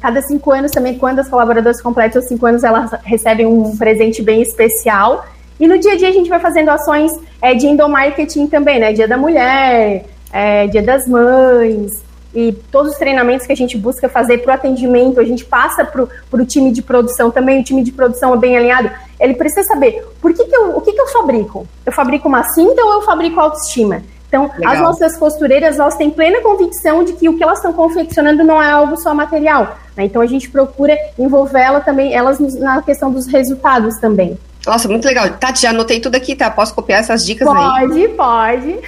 Cada 0.00 0.22
cinco 0.22 0.53
anos 0.53 0.70
também, 0.70 0.96
quando 0.96 1.18
as 1.18 1.29
colaboradoras 1.29 1.83
completam 1.83 2.22
os 2.22 2.29
cinco 2.29 2.46
anos, 2.46 2.64
elas 2.64 2.90
recebem 3.03 3.46
um 3.46 3.76
presente 3.76 4.22
bem 4.22 4.40
especial. 4.40 5.24
E 5.59 5.66
no 5.66 5.79
dia 5.79 5.92
a 5.92 5.96
dia 5.96 6.09
a 6.09 6.12
gente 6.12 6.31
vai 6.31 6.40
fazendo 6.40 6.70
ações 6.70 7.12
é, 7.42 7.55
de 7.55 7.66
endomarketing 7.66 8.46
também, 8.46 8.79
né? 8.79 8.92
Dia 8.94 9.07
da 9.07 9.18
mulher, 9.18 10.05
é, 10.33 10.66
Dia 10.66 10.83
das 10.83 11.07
Mães, 11.07 12.03
e 12.35 12.53
todos 12.71 12.93
os 12.93 12.99
treinamentos 12.99 13.47
que 13.47 13.53
a 13.53 13.57
gente 13.57 13.77
busca 13.77 14.09
fazer 14.09 14.38
para 14.38 14.53
o 14.53 14.55
atendimento, 14.55 15.19
a 15.19 15.25
gente 15.25 15.45
passa 15.45 15.85
para 15.85 16.07
o 16.33 16.47
time 16.47 16.71
de 16.71 16.81
produção 16.81 17.31
também, 17.31 17.61
o 17.61 17.64
time 17.64 17.83
de 17.83 17.90
produção 17.90 18.33
é 18.35 18.37
bem 18.37 18.57
alinhado, 18.57 18.90
ele 19.19 19.35
precisa 19.35 19.64
saber 19.64 20.07
por 20.21 20.33
que 20.33 20.45
que 20.45 20.57
eu, 20.57 20.77
o 20.77 20.81
que, 20.81 20.93
que 20.93 21.01
eu 21.01 21.09
fabrico. 21.09 21.66
Eu 21.85 21.93
fabrico 21.93 22.29
uma 22.29 22.45
cinta 22.45 22.85
ou 22.85 22.93
eu 22.93 23.03
fabrico 23.03 23.40
autoestima? 23.40 24.03
Então, 24.29 24.49
Legal. 24.57 24.73
as 24.73 24.81
nossas 24.81 25.16
costureiras, 25.16 25.81
elas 25.81 25.97
têm 25.97 26.09
plena 26.09 26.40
convicção 26.40 27.03
de 27.03 27.14
que 27.14 27.29
o 27.29 27.37
que 27.37 27.43
elas 27.43 27.59
estão 27.59 27.73
confeccionando 27.73 28.45
não 28.45 28.62
é 28.62 28.71
algo 28.71 28.97
só 28.97 29.12
material. 29.12 29.77
Né? 30.01 30.07
Então, 30.07 30.23
a 30.23 30.27
gente 30.27 30.49
procura 30.49 30.97
envolver 31.19 31.61
ela 31.61 31.81
também, 31.81 32.15
elas 32.15 32.39
na 32.59 32.81
questão 32.81 33.13
dos 33.13 33.27
resultados 33.27 33.99
também. 33.99 34.39
Nossa, 34.67 34.89
muito 34.89 35.07
legal. 35.07 35.29
Tati, 35.31 35.63
já 35.63 35.71
anotei 35.71 36.01
tudo 36.01 36.17
aqui, 36.17 36.35
tá? 36.35 36.51
Posso 36.51 36.75
copiar 36.75 37.01
essas 37.01 37.25
dicas 37.25 37.49
pode, 37.49 37.95
aí? 37.95 38.09
Pode, 38.09 38.79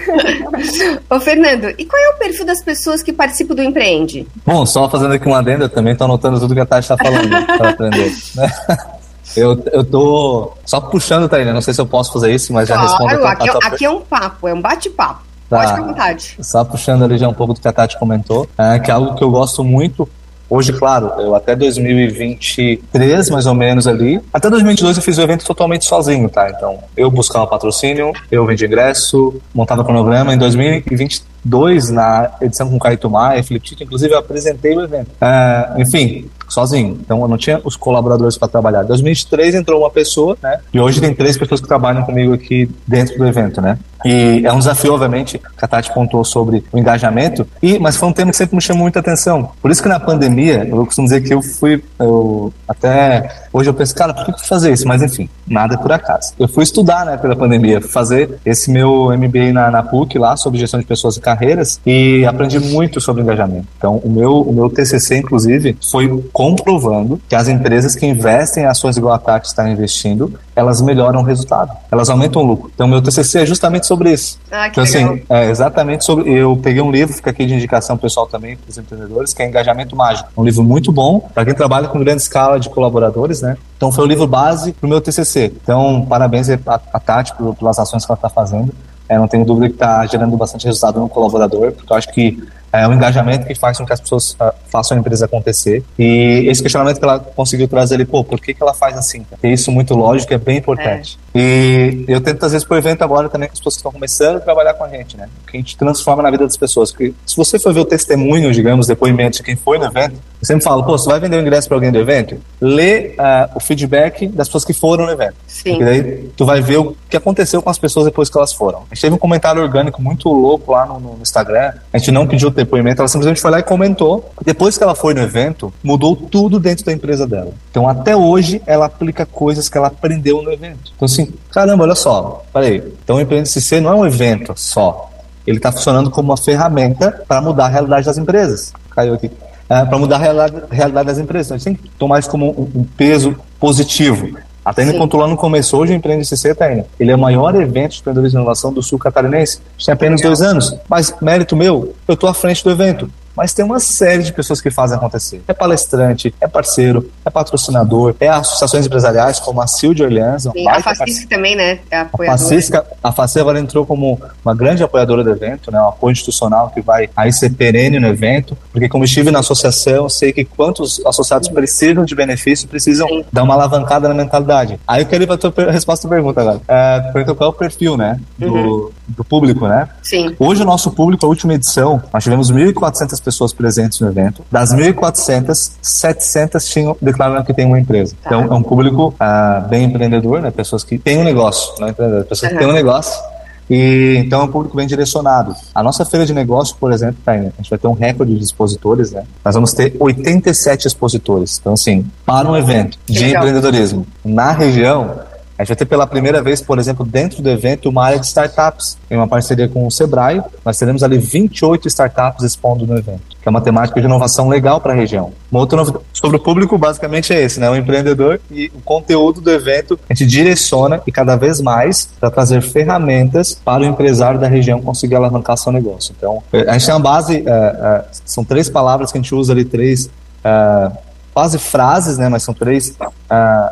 pode. 0.50 1.00
Ô, 1.08 1.18
Fernando, 1.18 1.72
e 1.78 1.84
qual 1.86 2.02
é 2.02 2.10
o 2.10 2.18
perfil 2.18 2.44
das 2.44 2.62
pessoas 2.62 3.02
que 3.02 3.10
participam 3.12 3.54
do 3.54 3.62
Empreende? 3.62 4.26
Bom, 4.44 4.66
só 4.66 4.88
fazendo 4.88 5.14
aqui 5.14 5.26
uma 5.26 5.38
adenda, 5.38 5.70
também 5.70 5.96
tô 5.96 6.04
anotando 6.04 6.38
tudo 6.38 6.54
que 6.54 6.60
a 6.60 6.66
Tati 6.66 6.88
tá 6.88 6.96
falando 6.96 7.46
para 7.46 7.70
aprender. 7.70 8.12
Né? 8.36 8.50
Eu, 9.34 9.64
eu 9.72 9.82
tô 9.82 10.52
só 10.62 10.78
puxando, 10.78 11.26
Thaína, 11.26 11.54
não 11.54 11.62
sei 11.62 11.72
se 11.72 11.80
eu 11.80 11.86
posso 11.86 12.12
fazer 12.12 12.34
isso, 12.34 12.52
mas 12.52 12.68
claro, 12.68 12.82
já 12.82 12.88
respondo. 12.88 13.26
Aqui, 13.26 13.48
a, 13.48 13.52
a 13.52 13.66
aqui 13.68 13.84
é 13.86 13.90
um 13.90 14.02
papo, 14.02 14.46
é 14.46 14.52
um 14.52 14.60
bate-papo. 14.60 15.22
Tá. 15.48 15.56
Pode 15.56 15.70
ficar 15.70 15.82
à 15.82 15.86
vontade. 15.86 16.36
Só 16.42 16.64
puxando 16.64 17.04
ali 17.04 17.16
já 17.16 17.28
um 17.28 17.32
pouco 17.32 17.54
do 17.54 17.60
que 17.60 17.66
a 17.66 17.72
Tati 17.72 17.98
comentou, 17.98 18.46
é, 18.58 18.78
que 18.78 18.90
é 18.90 18.94
algo 18.94 19.14
que 19.14 19.24
eu 19.24 19.30
gosto 19.30 19.64
muito 19.64 20.06
Hoje, 20.54 20.70
claro, 20.70 21.10
eu 21.18 21.34
até 21.34 21.56
2023, 21.56 23.30
mais 23.30 23.46
ou 23.46 23.54
menos 23.54 23.88
ali, 23.88 24.20
até 24.30 24.50
2022 24.50 24.98
eu 24.98 25.02
fiz 25.02 25.16
o 25.16 25.22
evento 25.22 25.46
totalmente 25.46 25.86
sozinho, 25.86 26.28
tá? 26.28 26.50
Então, 26.50 26.78
eu 26.94 27.10
buscava 27.10 27.46
patrocínio, 27.46 28.12
eu 28.30 28.44
vendi 28.44 28.66
ingresso, 28.66 29.40
montava 29.54 29.82
cronograma. 29.82 30.34
Em 30.34 30.36
2022, 30.36 31.88
na 31.88 32.32
edição 32.42 32.68
com 32.68 32.78
Caio 32.78 32.98
Maia 33.08 33.40
e 33.40 33.42
Felipe 33.42 33.68
Tito, 33.68 33.82
inclusive 33.82 34.12
eu 34.12 34.18
apresentei 34.18 34.76
o 34.76 34.82
evento. 34.82 35.08
É, 35.22 35.72
enfim, 35.78 36.28
sozinho. 36.52 36.98
Então 37.00 37.22
eu 37.22 37.28
não 37.28 37.38
tinha 37.38 37.58
os 37.64 37.74
colaboradores 37.74 38.36
para 38.36 38.46
trabalhar. 38.46 38.84
Em 38.84 38.88
2023 38.88 39.54
entrou 39.54 39.80
uma 39.80 39.90
pessoa, 39.90 40.36
né? 40.42 40.60
E 40.70 40.78
hoje 40.78 41.00
tem 41.00 41.14
três 41.14 41.38
pessoas 41.38 41.62
que 41.62 41.66
trabalham 41.66 42.02
comigo 42.02 42.34
aqui 42.34 42.68
dentro 42.86 43.16
do 43.16 43.26
evento, 43.26 43.62
né? 43.62 43.78
E 44.04 44.42
é 44.44 44.52
um 44.52 44.58
desafio, 44.58 44.94
obviamente, 44.94 45.38
que 45.38 45.64
a 45.64 45.68
Tati 45.68 45.92
pontuou 45.92 46.24
sobre 46.24 46.64
o 46.72 46.78
engajamento, 46.78 47.46
e, 47.62 47.78
mas 47.78 47.96
foi 47.96 48.08
um 48.08 48.12
tema 48.12 48.30
que 48.30 48.36
sempre 48.36 48.56
me 48.56 48.62
chamou 48.62 48.82
muita 48.82 49.00
atenção. 49.00 49.50
Por 49.60 49.70
isso 49.70 49.82
que 49.82 49.88
na 49.88 50.00
pandemia, 50.00 50.66
eu 50.68 50.84
costumo 50.84 51.06
dizer 51.06 51.20
que 51.22 51.32
eu 51.32 51.42
fui, 51.42 51.82
eu, 51.98 52.52
até 52.66 53.30
hoje 53.52 53.70
eu 53.70 53.74
penso, 53.74 53.94
cara, 53.94 54.12
por 54.12 54.24
que 54.24 54.32
eu 54.32 54.38
fazer 54.38 54.72
isso? 54.72 54.86
Mas 54.86 55.02
enfim, 55.02 55.28
nada 55.46 55.74
é 55.74 55.76
por 55.76 55.92
acaso. 55.92 56.32
Eu 56.38 56.48
fui 56.48 56.64
estudar, 56.64 57.04
né, 57.06 57.16
pela 57.16 57.36
pandemia, 57.36 57.80
fazer 57.80 58.38
esse 58.44 58.70
meu 58.70 59.10
MBA 59.16 59.52
na, 59.52 59.70
na 59.70 59.82
PUC 59.82 60.18
lá, 60.18 60.36
sobre 60.36 60.58
gestão 60.58 60.80
de 60.80 60.86
pessoas 60.86 61.16
e 61.16 61.20
carreiras, 61.20 61.80
e 61.86 62.24
aprendi 62.26 62.58
muito 62.58 63.00
sobre 63.00 63.22
engajamento. 63.22 63.66
Então, 63.76 63.96
o 63.96 64.10
meu, 64.10 64.40
o 64.40 64.52
meu 64.52 64.68
TCC, 64.68 65.18
inclusive, 65.18 65.76
foi 65.90 66.22
comprovando 66.32 67.20
que 67.28 67.34
as 67.34 67.48
empresas 67.48 67.94
que 67.94 68.06
investem 68.06 68.64
em 68.64 68.66
ações 68.66 68.96
igual 68.96 69.14
a 69.14 69.18
Tati 69.18 69.48
está 69.48 69.68
investindo, 69.68 70.38
elas 70.54 70.80
melhoram 70.80 71.20
o 71.20 71.22
resultado, 71.22 71.72
elas 71.90 72.10
aumentam 72.10 72.42
o 72.42 72.44
lucro. 72.44 72.70
Então, 72.74 72.86
meu 72.86 73.00
TCC 73.00 73.40
é 73.40 73.46
justamente 73.46 73.86
sobre 73.86 74.12
isso. 74.12 74.38
Ah, 74.50 74.68
que 74.68 74.80
então, 74.80 74.84
legal. 74.84 75.14
assim, 75.14 75.24
é 75.28 75.50
exatamente 75.50 76.04
sobre. 76.04 76.30
Eu 76.30 76.56
peguei 76.56 76.82
um 76.82 76.90
livro, 76.90 77.14
fica 77.14 77.30
aqui 77.30 77.46
de 77.46 77.54
indicação 77.54 77.96
pessoal 77.96 78.26
também 78.26 78.56
para 78.56 78.70
os 78.70 78.78
empreendedores, 78.78 79.32
que 79.32 79.42
é 79.42 79.48
Engajamento 79.48 79.96
Mágico. 79.96 80.28
Um 80.36 80.44
livro 80.44 80.62
muito 80.62 80.92
bom 80.92 81.20
para 81.20 81.44
quem 81.44 81.54
trabalha 81.54 81.88
com 81.88 81.98
grande 81.98 82.22
escala 82.22 82.60
de 82.60 82.68
colaboradores, 82.68 83.40
né? 83.40 83.56
Então, 83.76 83.90
foi 83.90 84.04
o 84.04 84.06
livro 84.06 84.26
base 84.26 84.72
para 84.72 84.86
o 84.86 84.90
meu 84.90 85.00
TCC. 85.00 85.52
Então, 85.62 86.06
parabéns 86.08 86.48
a, 86.50 86.58
a 86.92 87.00
Tati 87.00 87.32
pelas 87.58 87.78
ações 87.78 88.04
que 88.04 88.12
ela 88.12 88.16
está 88.16 88.28
fazendo. 88.28 88.72
É, 89.08 89.18
não 89.18 89.28
tenho 89.28 89.44
dúvida 89.44 89.68
que 89.68 89.74
está 89.74 90.06
gerando 90.06 90.36
bastante 90.36 90.66
resultado 90.66 91.00
no 91.00 91.08
colaborador, 91.08 91.72
porque 91.72 91.92
eu 91.92 91.96
acho 91.96 92.08
que 92.12 92.42
é 92.72 92.88
um 92.88 92.94
engajamento 92.94 93.46
que 93.46 93.54
faz 93.54 93.76
com 93.76 93.84
que 93.84 93.92
as 93.92 94.00
pessoas 94.00 94.32
uh, 94.32 94.52
façam 94.68 94.96
a 94.96 95.00
empresa 95.00 95.26
acontecer. 95.26 95.84
E 95.98 96.46
esse 96.48 96.62
questionamento 96.62 96.98
que 96.98 97.04
ela 97.04 97.18
conseguiu 97.18 97.68
trazer 97.68 97.96
ali, 97.96 98.04
pô, 98.04 98.24
por 98.24 98.40
que, 98.40 98.54
que 98.54 98.62
ela 98.62 98.72
faz 98.72 98.96
assim? 98.96 99.26
É 99.42 99.50
isso 99.50 99.70
muito 99.70 99.94
lógico, 99.94 100.32
é 100.32 100.38
bem 100.38 100.58
importante. 100.58 101.18
É. 101.31 101.31
E 101.34 102.04
eu 102.08 102.20
tento, 102.20 102.44
às 102.44 102.52
vezes, 102.52 102.66
por 102.66 102.76
evento 102.76 103.02
agora 103.02 103.28
também 103.28 103.48
com 103.48 103.54
as 103.54 103.58
pessoas 103.58 103.74
que 103.74 103.78
estão 103.78 103.92
começando 103.92 104.36
a 104.36 104.40
trabalhar 104.40 104.74
com 104.74 104.84
a 104.84 104.88
gente, 104.88 105.16
né? 105.16 105.28
Que 105.46 105.56
a 105.56 105.60
gente 105.60 105.76
transforma 105.76 106.22
na 106.22 106.30
vida 106.30 106.44
das 106.44 106.56
pessoas. 106.56 106.90
Porque 106.90 107.14
se 107.24 107.36
você 107.36 107.58
for 107.58 107.72
ver 107.72 107.80
o 107.80 107.84
testemunho, 107.84 108.52
digamos, 108.52 108.86
depoimento 108.86 109.38
de 109.38 109.42
quem 109.42 109.56
foi 109.56 109.78
no 109.78 109.86
evento, 109.86 110.14
eu 110.40 110.46
sempre 110.46 110.64
falo, 110.64 110.84
pô, 110.84 110.98
você 110.98 111.08
vai 111.08 111.20
vender 111.20 111.36
o 111.36 111.40
ingresso 111.40 111.68
para 111.68 111.76
alguém 111.76 111.90
do 111.90 111.98
evento? 111.98 112.36
Lê 112.60 113.10
uh, 113.10 113.56
o 113.56 113.60
feedback 113.60 114.26
das 114.26 114.48
pessoas 114.48 114.64
que 114.64 114.72
foram 114.72 115.06
no 115.06 115.12
evento. 115.12 115.34
Sim. 115.46 115.70
Porque 115.70 115.84
daí 115.84 116.30
tu 116.36 116.44
vai 116.44 116.60
ver 116.60 116.78
o 116.78 116.96
que 117.08 117.16
aconteceu 117.16 117.62
com 117.62 117.70
as 117.70 117.78
pessoas 117.78 118.06
depois 118.06 118.28
que 118.28 118.36
elas 118.36 118.52
foram. 118.52 118.80
A 118.90 118.94
gente 118.94 119.02
teve 119.02 119.14
um 119.14 119.18
comentário 119.18 119.62
orgânico 119.62 120.02
muito 120.02 120.28
louco 120.28 120.72
lá 120.72 120.84
no, 120.84 120.98
no 120.98 121.18
Instagram. 121.22 121.72
A 121.92 121.98
gente 121.98 122.10
não 122.10 122.26
pediu 122.26 122.50
depoimento, 122.50 123.00
ela 123.00 123.08
simplesmente 123.08 123.40
foi 123.40 123.50
lá 123.50 123.60
e 123.60 123.62
comentou. 123.62 124.32
Depois 124.44 124.76
que 124.76 124.82
ela 124.82 124.94
foi 124.94 125.14
no 125.14 125.22
evento, 125.22 125.72
mudou 125.82 126.16
tudo 126.16 126.58
dentro 126.58 126.84
da 126.84 126.92
empresa 126.92 127.26
dela. 127.26 127.52
Então, 127.70 127.88
até 127.88 128.16
hoje, 128.16 128.60
ela 128.66 128.86
aplica 128.86 129.24
coisas 129.24 129.68
que 129.68 129.78
ela 129.78 129.86
aprendeu 129.86 130.42
no 130.42 130.52
evento. 130.52 130.92
Então, 130.94 131.06
assim, 131.06 131.21
caramba, 131.50 131.84
olha 131.84 131.94
só. 131.94 132.42
Peraí, 132.52 132.82
então 133.02 133.16
o 133.16 133.20
Empreende 133.20 133.48
CC 133.48 133.80
não 133.80 133.90
é 133.90 133.94
um 133.94 134.06
evento 134.06 134.52
só. 134.56 135.10
Ele 135.46 135.56
está 135.56 135.72
funcionando 135.72 136.10
como 136.10 136.30
uma 136.30 136.36
ferramenta 136.36 137.24
para 137.26 137.40
mudar 137.40 137.66
a 137.66 137.68
realidade 137.68 138.06
das 138.06 138.18
empresas. 138.18 138.72
Caiu 138.90 139.14
aqui. 139.14 139.30
É, 139.68 139.84
para 139.84 139.98
mudar 139.98 140.16
a 140.16 140.18
realidade, 140.18 140.56
a 140.70 140.74
realidade, 140.74 141.06
das 141.06 141.18
empresas. 141.18 141.46
Então, 141.46 141.54
a 141.54 141.58
gente 141.58 141.64
tem 141.64 141.90
que 141.90 141.98
tomar 141.98 142.18
isso 142.18 142.30
como 142.30 142.50
um, 142.50 142.80
um 142.80 142.84
peso 142.84 143.34
positivo. 143.58 144.38
A 144.64 144.72
Taine 144.72 144.96
pontuou 144.96 145.26
no 145.26 145.36
começo, 145.36 145.76
hoje 145.76 145.92
o 145.92 145.96
Empreende 145.96 146.24
CC, 146.24 146.54
Taine, 146.54 146.84
ele 147.00 147.10
é 147.10 147.16
o 147.16 147.18
maior 147.18 147.52
evento 147.60 147.92
de 147.92 147.98
empreendedorismo 147.98 148.38
e 148.38 148.42
inovação 148.42 148.72
do 148.72 148.80
sul 148.80 148.98
catarinense. 148.98 149.60
Tem 149.84 149.92
apenas 149.92 150.20
dois 150.20 150.40
anos. 150.40 150.76
Mas, 150.88 151.12
mérito 151.20 151.56
meu, 151.56 151.94
eu 152.06 152.14
estou 152.14 152.28
à 152.28 152.34
frente 152.34 152.62
do 152.62 152.70
evento 152.70 153.10
mas 153.36 153.52
tem 153.52 153.64
uma 153.64 153.80
série 153.80 154.22
de 154.22 154.32
pessoas 154.32 154.60
que 154.60 154.70
fazem 154.70 154.96
acontecer. 154.96 155.42
É 155.48 155.52
palestrante, 155.52 156.34
é 156.40 156.46
parceiro, 156.46 157.10
é 157.24 157.30
patrocinador, 157.30 158.14
é 158.20 158.28
associações 158.28 158.86
empresariais 158.86 159.38
como 159.38 159.60
a 159.60 159.66
CIL 159.66 159.94
de 159.94 160.02
Orleans. 160.02 160.42
Sim, 160.42 160.68
a 160.68 160.80
Facisca 160.80 161.26
também, 161.28 161.56
né? 161.56 161.80
É 161.90 161.98
apoiadora. 161.98 162.34
A 162.34 162.38
Facisca, 162.38 162.86
a 163.02 163.12
Facisca 163.12 163.40
agora 163.40 163.58
entrou 163.58 163.86
como 163.86 164.20
uma 164.44 164.54
grande 164.54 164.82
apoiadora 164.82 165.24
do 165.24 165.30
evento, 165.30 165.70
né? 165.70 165.80
Um 165.80 165.88
apoio 165.88 166.12
institucional 166.12 166.70
que 166.70 166.80
vai 166.80 167.08
aí 167.16 167.32
ser 167.32 167.50
perene 167.50 167.98
no 167.98 168.06
evento, 168.08 168.56
porque 168.72 168.88
como 168.88 169.04
estive 169.04 169.30
na 169.30 169.40
associação, 169.40 170.08
sei 170.08 170.32
que 170.32 170.44
quantos 170.44 171.00
associados 171.06 171.48
Sim. 171.48 171.54
precisam 171.54 172.04
de 172.04 172.14
benefício, 172.14 172.68
precisam 172.68 173.08
Sim. 173.08 173.24
dar 173.32 173.42
uma 173.42 173.54
alavancada 173.54 174.08
na 174.08 174.14
mentalidade. 174.14 174.78
Aí 174.86 175.02
eu 175.02 175.06
quero 175.06 175.22
ir 175.22 175.26
para 175.26 175.34
a 175.36 175.38
tua 175.38 175.52
resposta 175.70 176.06
à 176.06 176.10
pergunta 176.10 176.40
agora. 176.40 176.60
É, 176.68 177.24
qual 177.34 177.48
é 177.48 177.50
o 177.50 177.52
perfil, 177.52 177.96
né? 177.96 178.20
Do, 178.38 178.54
uhum. 178.54 178.90
Do 179.16 179.24
público, 179.24 179.66
né? 179.66 179.88
Sim. 180.02 180.34
Hoje 180.38 180.62
o 180.62 180.64
nosso 180.64 180.90
público, 180.90 181.24
a 181.24 181.28
última 181.28 181.54
edição, 181.54 182.02
nós 182.12 182.22
tivemos 182.22 182.50
1.400 182.50 183.22
pessoas 183.22 183.52
presentes 183.52 184.00
no 184.00 184.08
evento. 184.08 184.42
Das 184.50 184.74
1.400, 184.74 185.54
700 185.80 186.64
tinham 186.66 186.96
declarado 187.00 187.44
que 187.44 187.54
tem 187.54 187.66
uma 187.66 187.78
empresa. 187.78 188.14
Tá. 188.22 188.30
Então, 188.30 188.54
é 188.54 188.58
um 188.58 188.62
público 188.62 189.14
uh, 189.14 189.68
bem 189.68 189.84
empreendedor, 189.84 190.40
né? 190.40 190.50
Pessoas 190.50 190.84
que 190.84 190.98
têm 190.98 191.18
um 191.18 191.24
negócio, 191.24 191.72
não 191.78 191.88
é 191.88 191.90
empreendedor, 191.90 192.24
pessoas 192.24 192.52
uhum. 192.52 192.58
que 192.58 192.64
têm 192.64 192.72
um 192.72 192.76
negócio. 192.76 193.32
E, 193.70 194.16
então 194.18 194.42
é 194.42 194.44
um 194.44 194.48
público 194.48 194.76
bem 194.76 194.86
direcionado. 194.86 195.54
A 195.74 195.82
nossa 195.82 196.04
feira 196.04 196.26
de 196.26 196.34
negócio, 196.34 196.76
por 196.78 196.92
exemplo, 196.92 197.16
tá, 197.24 197.32
a 197.32 197.36
gente 197.36 197.70
vai 197.70 197.78
ter 197.78 197.86
um 197.86 197.92
recorde 197.92 198.36
de 198.36 198.44
expositores, 198.44 199.12
né? 199.12 199.24
Nós 199.44 199.54
vamos 199.54 199.72
ter 199.72 199.96
87 199.98 200.86
expositores. 200.88 201.58
Então, 201.58 201.72
assim, 201.72 202.04
para 202.26 202.50
um 202.50 202.56
evento 202.56 202.98
de 203.06 203.24
empreendedorismo 203.24 204.06
na 204.24 204.52
região, 204.52 205.20
a 205.58 205.62
gente 205.62 205.68
vai 205.68 205.76
ter 205.76 205.84
pela 205.84 206.06
primeira 206.06 206.42
vez, 206.42 206.60
por 206.60 206.78
exemplo, 206.78 207.04
dentro 207.04 207.42
do 207.42 207.48
evento, 207.48 207.88
uma 207.88 208.04
área 208.04 208.18
de 208.18 208.26
startups, 208.26 208.96
em 209.10 209.16
uma 209.16 209.28
parceria 209.28 209.68
com 209.68 209.86
o 209.86 209.90
Sebrae. 209.90 210.42
Nós 210.64 210.78
teremos 210.78 211.02
ali 211.02 211.18
28 211.18 211.88
startups 211.88 212.42
expondo 212.42 212.86
no 212.86 212.96
evento, 212.96 213.22
que 213.40 213.46
é 213.46 213.50
uma 213.50 213.60
temática 213.60 214.00
de 214.00 214.06
inovação 214.06 214.48
legal 214.48 214.80
para 214.80 214.92
a 214.92 214.96
região. 214.96 215.32
Uma 215.50 215.60
outra 215.60 215.76
novidade 215.76 216.04
sobre 216.12 216.38
o 216.38 216.40
público, 216.40 216.76
basicamente, 216.78 217.32
é 217.32 217.40
esse, 217.40 217.60
né? 217.60 217.68
O 217.68 217.76
empreendedor 217.76 218.40
e 218.50 218.72
o 218.74 218.80
conteúdo 218.80 219.40
do 219.40 219.50
evento 219.50 219.98
a 220.08 220.14
gente 220.14 220.26
direciona 220.26 221.02
e 221.06 221.12
cada 221.12 221.36
vez 221.36 221.60
mais 221.60 222.08
para 222.18 222.30
trazer 222.30 222.62
ferramentas 222.62 223.54
para 223.54 223.82
o 223.82 223.86
empresário 223.86 224.40
da 224.40 224.48
região 224.48 224.80
conseguir 224.80 225.16
alavancar 225.16 225.56
seu 225.56 225.70
negócio. 225.70 226.14
Então, 226.16 226.42
a 226.52 226.72
gente 226.72 226.86
tem 226.86 226.94
uma 226.94 227.00
base, 227.00 227.36
uh, 227.36 227.42
uh, 227.42 228.04
são 228.24 228.44
três 228.44 228.68
palavras 228.70 229.12
que 229.12 229.18
a 229.18 229.20
gente 229.20 229.34
usa 229.34 229.52
ali, 229.52 229.64
três. 229.64 230.06
Uh, 230.06 230.96
quase 231.32 231.58
frases, 231.58 232.18
né? 232.18 232.28
Mas 232.28 232.42
são 232.42 232.52
três 232.52 232.94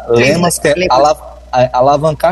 lemas 0.08 0.58
que 0.58 0.68
é 0.68 0.74
alavancar 0.88 1.29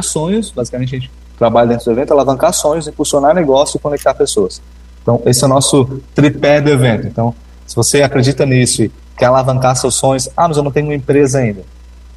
sonhos, 0.02 0.50
basicamente 0.50 0.96
a 0.96 0.98
gente 0.98 1.10
trabalha 1.38 1.68
dentro 1.68 1.84
do 1.84 1.92
evento, 1.92 2.12
alavancar 2.12 2.52
sonhos, 2.52 2.88
impulsionar 2.88 3.34
negócio 3.34 3.76
e 3.76 3.80
conectar 3.80 4.14
pessoas. 4.14 4.60
Então, 5.02 5.22
esse 5.24 5.42
é 5.42 5.46
o 5.46 5.48
nosso 5.48 6.00
tripé 6.14 6.60
do 6.60 6.68
evento. 6.68 7.06
Então, 7.06 7.34
se 7.66 7.76
você 7.76 8.02
acredita 8.02 8.44
nisso 8.44 8.82
e 8.82 8.92
quer 9.16 9.26
alavancar 9.26 9.76
seus 9.76 9.94
sonhos, 9.94 10.28
ah, 10.36 10.48
mas 10.48 10.56
eu 10.56 10.62
não 10.62 10.70
tenho 10.70 10.86
uma 10.86 10.94
empresa 10.94 11.38
ainda. 11.38 11.62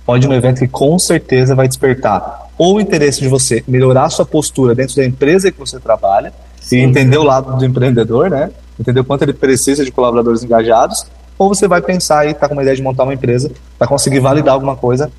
Pode 0.06 0.26
ir 0.26 0.30
no 0.30 0.36
evento 0.36 0.60
que 0.60 0.68
com 0.68 0.98
certeza 0.98 1.56
vai 1.56 1.68
despertar 1.68 2.50
ou 2.58 2.76
o 2.76 2.82
interesse 2.82 3.22
de 3.22 3.28
você 3.28 3.64
melhorar 3.68 4.10
sua 4.10 4.26
postura 4.26 4.76
dentro 4.76 4.96
da 4.96 5.06
empresa 5.06 5.52
que 5.52 5.60
você 5.60 5.80
trabalha 5.80 6.34
Sim. 6.60 6.78
e 6.78 6.80
entender 6.82 7.18
o 7.18 7.24
lado 7.24 7.58
do 7.58 7.66
empreendedor, 7.66 8.30
né? 8.30 8.52
Entender 8.80 9.00
o 9.00 9.04
quanto 9.04 9.24
ele 9.24 9.34
precisa 9.34 9.84
de 9.84 9.92
colaboradores 9.92 10.44
engajados, 10.44 11.06
ou 11.38 11.50
você 11.50 11.68
vai 11.68 11.82
pensar 11.82 12.28
e 12.28 12.34
tá 12.34 12.48
com 12.48 12.54
uma 12.54 12.62
ideia 12.62 12.76
de 12.76 12.84
montar 12.84 13.04
uma 13.04 13.14
empresa 13.14 13.52
para 13.80 13.88
conseguir 13.88 14.20
validar 14.20 14.54
alguma 14.54 14.76
coisa 14.76 15.12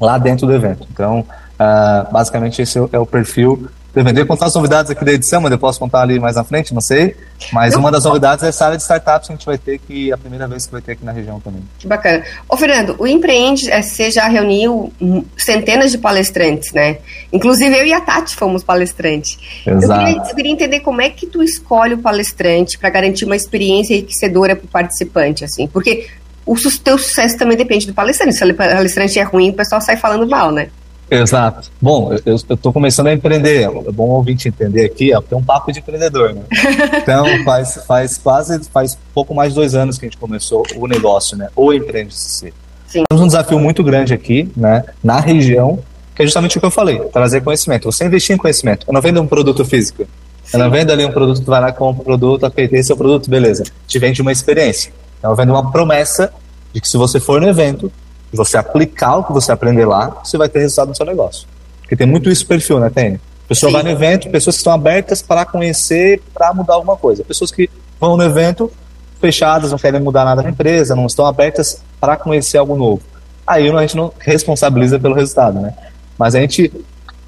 lá 0.00 0.18
dentro 0.18 0.46
do 0.46 0.52
evento. 0.52 0.86
Então, 0.92 1.20
uh, 1.20 2.12
basicamente, 2.12 2.62
esse 2.62 2.78
é 2.78 2.98
o 2.98 3.06
perfil 3.06 3.68
do 3.92 4.00
evento. 4.00 4.18
Eu 4.18 4.26
contar 4.26 4.46
as 4.46 4.54
novidades 4.54 4.90
aqui 4.90 5.04
da 5.04 5.12
edição, 5.12 5.40
mas 5.40 5.52
eu 5.52 5.58
posso 5.58 5.78
contar 5.78 6.02
ali 6.02 6.18
mais 6.18 6.36
na 6.36 6.44
frente, 6.44 6.72
não 6.72 6.80
sei. 6.80 7.14
Mas 7.52 7.74
uma 7.74 7.90
das 7.90 8.04
novidades 8.04 8.44
é 8.44 8.48
essa 8.48 8.64
área 8.64 8.76
de 8.76 8.82
startups 8.82 9.26
que 9.26 9.32
a 9.32 9.36
gente 9.36 9.46
vai 9.46 9.58
ter, 9.58 9.78
que 9.78 10.10
é 10.10 10.14
a 10.14 10.18
primeira 10.18 10.46
vez 10.48 10.66
que 10.66 10.72
vai 10.72 10.80
ter 10.80 10.92
aqui 10.92 11.04
na 11.04 11.12
região 11.12 11.40
também. 11.40 11.62
Que 11.78 11.86
bacana. 11.86 12.24
Ô, 12.48 12.56
Fernando, 12.56 12.96
o 12.98 13.06
Empreende 13.06 13.70
você 13.70 14.10
já 14.10 14.28
reuniu 14.28 14.92
centenas 15.36 15.90
de 15.90 15.98
palestrantes, 15.98 16.72
né? 16.72 16.98
Inclusive 17.32 17.76
eu 17.76 17.86
e 17.86 17.92
a 17.92 18.00
Tati 18.00 18.34
fomos 18.34 18.62
palestrantes. 18.62 19.38
Exato. 19.66 20.00
Eu 20.00 20.06
queria, 20.06 20.30
eu 20.30 20.34
queria 20.36 20.52
entender 20.52 20.80
como 20.80 21.02
é 21.02 21.10
que 21.10 21.26
tu 21.26 21.42
escolhe 21.42 21.94
o 21.94 21.98
palestrante 21.98 22.78
para 22.78 22.88
garantir 22.90 23.24
uma 23.24 23.36
experiência 23.36 23.94
enriquecedora 23.94 24.56
para 24.56 24.64
o 24.64 24.68
participante, 24.68 25.44
assim. 25.44 25.66
Porque 25.66 26.08
o 26.46 26.56
teu 26.82 26.98
sucesso 26.98 27.38
também 27.38 27.56
depende 27.56 27.86
do 27.86 27.94
palestrante. 27.94 28.34
Se 28.34 28.44
o 28.44 28.54
palestrante 28.54 29.18
é 29.18 29.22
ruim, 29.22 29.50
o 29.50 29.54
pessoal 29.54 29.80
sai 29.80 29.96
falando 29.96 30.28
mal, 30.28 30.50
né? 30.50 30.68
Exato. 31.10 31.70
Bom, 31.80 32.16
eu 32.24 32.36
estou 32.36 32.72
começando 32.72 33.08
a 33.08 33.12
empreender. 33.12 33.64
É 33.64 33.92
bom 33.92 34.08
ouvinte 34.08 34.48
entender 34.48 34.86
aqui, 34.86 35.12
é 35.12 35.20
tem 35.20 35.36
um 35.36 35.42
papo 35.42 35.70
de 35.70 35.80
empreendedor, 35.80 36.32
né? 36.32 36.42
Então, 37.02 37.26
faz, 37.44 37.84
faz 37.86 38.18
quase, 38.18 38.60
faz 38.70 38.98
pouco 39.12 39.34
mais 39.34 39.50
de 39.50 39.56
dois 39.56 39.74
anos 39.74 39.98
que 39.98 40.06
a 40.06 40.08
gente 40.08 40.16
começou 40.16 40.64
o 40.76 40.86
negócio, 40.86 41.36
né? 41.36 41.48
O 41.54 41.72
Empreende 41.72 42.14
CC. 42.14 42.52
Sim. 42.86 43.02
Temos 43.08 43.24
um 43.24 43.26
desafio 43.26 43.58
muito 43.58 43.82
grande 43.82 44.14
aqui, 44.14 44.50
né? 44.56 44.84
Na 45.04 45.20
região, 45.20 45.80
que 46.14 46.22
é 46.22 46.24
justamente 46.24 46.56
o 46.56 46.60
que 46.60 46.66
eu 46.66 46.70
falei, 46.70 46.98
trazer 47.12 47.42
conhecimento. 47.42 47.90
Você 47.90 48.06
investir 48.06 48.34
em 48.34 48.38
conhecimento. 48.38 48.86
Eu 48.88 48.94
não 48.94 49.00
vendo 49.00 49.20
um 49.20 49.26
produto 49.26 49.64
físico. 49.64 50.04
Sim. 50.44 50.56
Eu 50.56 50.60
não 50.60 50.70
vendo 50.70 50.92
ali 50.92 51.04
um 51.04 51.12
produto, 51.12 51.40
tu 51.42 51.50
vai 51.50 51.60
lá, 51.60 51.72
compra 51.72 52.02
um 52.02 52.04
produto, 52.04 52.46
é 52.46 52.92
o 52.92 52.96
produto, 52.96 53.28
beleza. 53.28 53.64
Te 53.86 53.98
vende 53.98 54.22
uma 54.22 54.32
experiência. 54.32 54.92
Então, 55.22 55.36
vendo 55.36 55.52
uma 55.52 55.70
promessa 55.70 56.32
de 56.72 56.80
que 56.80 56.88
se 56.88 56.96
você 56.96 57.20
for 57.20 57.40
no 57.40 57.48
evento 57.48 57.92
você 58.32 58.56
aplicar 58.56 59.18
o 59.18 59.24
que 59.24 59.32
você 59.32 59.52
aprender 59.52 59.84
lá, 59.84 60.08
você 60.24 60.36
vai 60.36 60.48
ter 60.48 60.58
resultado 60.58 60.88
no 60.88 60.96
seu 60.96 61.06
negócio. 61.06 61.46
Porque 61.80 61.94
tem 61.94 62.06
muito 62.06 62.28
isso 62.28 62.44
perfil, 62.44 62.80
né, 62.80 62.90
Tênis? 62.90 63.20
Pessoa 63.46 63.70
Sim. 63.70 63.74
vai 63.74 63.82
no 63.84 63.90
evento, 63.90 64.30
pessoas 64.30 64.56
que 64.56 64.60
estão 64.60 64.72
abertas 64.72 65.22
para 65.22 65.44
conhecer, 65.44 66.20
para 66.34 66.52
mudar 66.52 66.74
alguma 66.74 66.96
coisa. 66.96 67.22
Pessoas 67.22 67.52
que 67.52 67.70
vão 68.00 68.16
no 68.16 68.24
evento 68.24 68.72
fechadas, 69.20 69.70
não 69.70 69.78
querem 69.78 70.00
mudar 70.00 70.24
nada 70.24 70.42
na 70.42 70.50
empresa, 70.50 70.96
não 70.96 71.06
estão 71.06 71.24
abertas 71.24 71.80
para 72.00 72.16
conhecer 72.16 72.58
algo 72.58 72.74
novo. 72.74 73.02
Aí 73.46 73.68
a 73.68 73.80
gente 73.82 73.96
não 73.96 74.12
responsabiliza 74.18 74.98
pelo 74.98 75.14
resultado, 75.14 75.60
né? 75.60 75.72
Mas 76.18 76.34
a 76.34 76.40
gente 76.40 76.72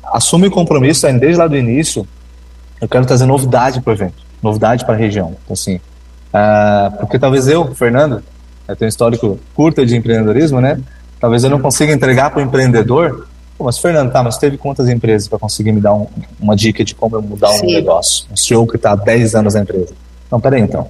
assume 0.02 0.48
o 0.48 0.50
compromisso, 0.50 1.07
desde 1.12 1.37
lá 1.37 1.47
do 1.47 1.57
início, 1.57 2.09
eu 2.80 2.88
quero 2.88 3.07
trazer 3.07 3.26
novidade 3.26 3.80
para 3.80 3.90
o 3.90 3.95
evento, 3.95 4.16
novidade 4.42 4.84
para 4.84 4.95
a 4.95 4.97
região. 4.97 5.36
Então, 5.45 5.53
assim, 5.53 5.80
Uh, 6.35 6.97
porque 6.99 7.16
talvez 7.16 7.47
eu, 7.47 7.72
Fernando, 7.76 8.20
eu 8.66 8.74
tenho 8.74 8.87
um 8.87 8.91
histórico 8.91 9.39
curto 9.55 9.87
de 9.87 9.97
empreendedorismo, 9.97 10.61
né? 10.61 10.80
Talvez 11.20 11.45
eu 11.45 11.51
não 11.51 11.61
consiga 11.61 11.93
entregar 11.93 12.30
para 12.30 12.41
o 12.41 12.43
empreendedor. 12.43 13.28
Pô, 13.57 13.64
mas 13.64 13.78
Fernando, 13.78 14.11
tá, 14.11 14.20
mas 14.20 14.37
teve 14.37 14.59
quantas 14.59 14.89
empresas 14.89 15.28
para 15.28 15.39
conseguir 15.39 15.70
me 15.70 15.80
dar 15.80 15.95
um, 15.95 16.09
uma 16.41 16.57
dica 16.57 16.82
de 16.85 16.93
como 16.93 17.16
eu 17.16 17.22
mudar 17.22 17.53
Sim. 17.53 17.66
um 17.66 17.72
negócio? 17.72 18.26
Um 18.32 18.37
CEO 18.37 18.66
que 18.66 18.74
está 18.74 18.93
há 18.93 18.97
10 18.97 19.37
anos 19.37 19.55
na 19.55 19.61
empresa. 19.61 19.95
Não, 20.28 20.41
peraí 20.41 20.61
então. 20.61 20.89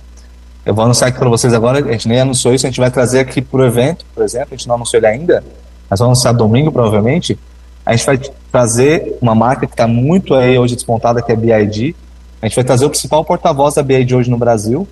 Eu 0.64 0.74
vou 0.74 0.82
anunciar 0.82 1.10
aqui 1.10 1.18
para 1.18 1.28
vocês 1.28 1.52
agora, 1.52 1.78
a 1.78 1.92
gente 1.92 2.08
nem 2.08 2.20
anunciou 2.20 2.54
isso, 2.54 2.64
a 2.66 2.70
gente 2.70 2.80
vai 2.80 2.90
trazer 2.90 3.18
aqui 3.18 3.42
para 3.42 3.60
o 3.60 3.66
evento, 3.66 4.06
por 4.14 4.24
exemplo, 4.24 4.48
a 4.52 4.56
gente 4.56 4.66
não 4.66 4.76
anunciou 4.76 4.98
ele 4.98 5.06
ainda, 5.06 5.44
mas 5.90 6.00
vamos 6.00 6.18
anunciar 6.18 6.32
domingo 6.32 6.72
provavelmente, 6.72 7.38
A 7.84 7.94
gente 7.94 8.06
vai 8.06 8.18
trazer 8.50 9.18
uma 9.20 9.34
marca 9.34 9.66
que 9.66 9.74
está 9.74 9.86
muito 9.86 10.34
aí 10.34 10.58
hoje 10.58 10.74
despontada, 10.74 11.20
que 11.20 11.30
é 11.30 11.34
a 11.34 11.38
BID. 11.38 11.94
A 12.40 12.46
gente 12.46 12.56
vai 12.56 12.64
trazer 12.64 12.86
o 12.86 12.88
principal 12.88 13.22
porta-voz 13.26 13.74
da 13.74 13.82
BID 13.82 14.14
hoje 14.14 14.30
no 14.30 14.38
Brasil, 14.38 14.88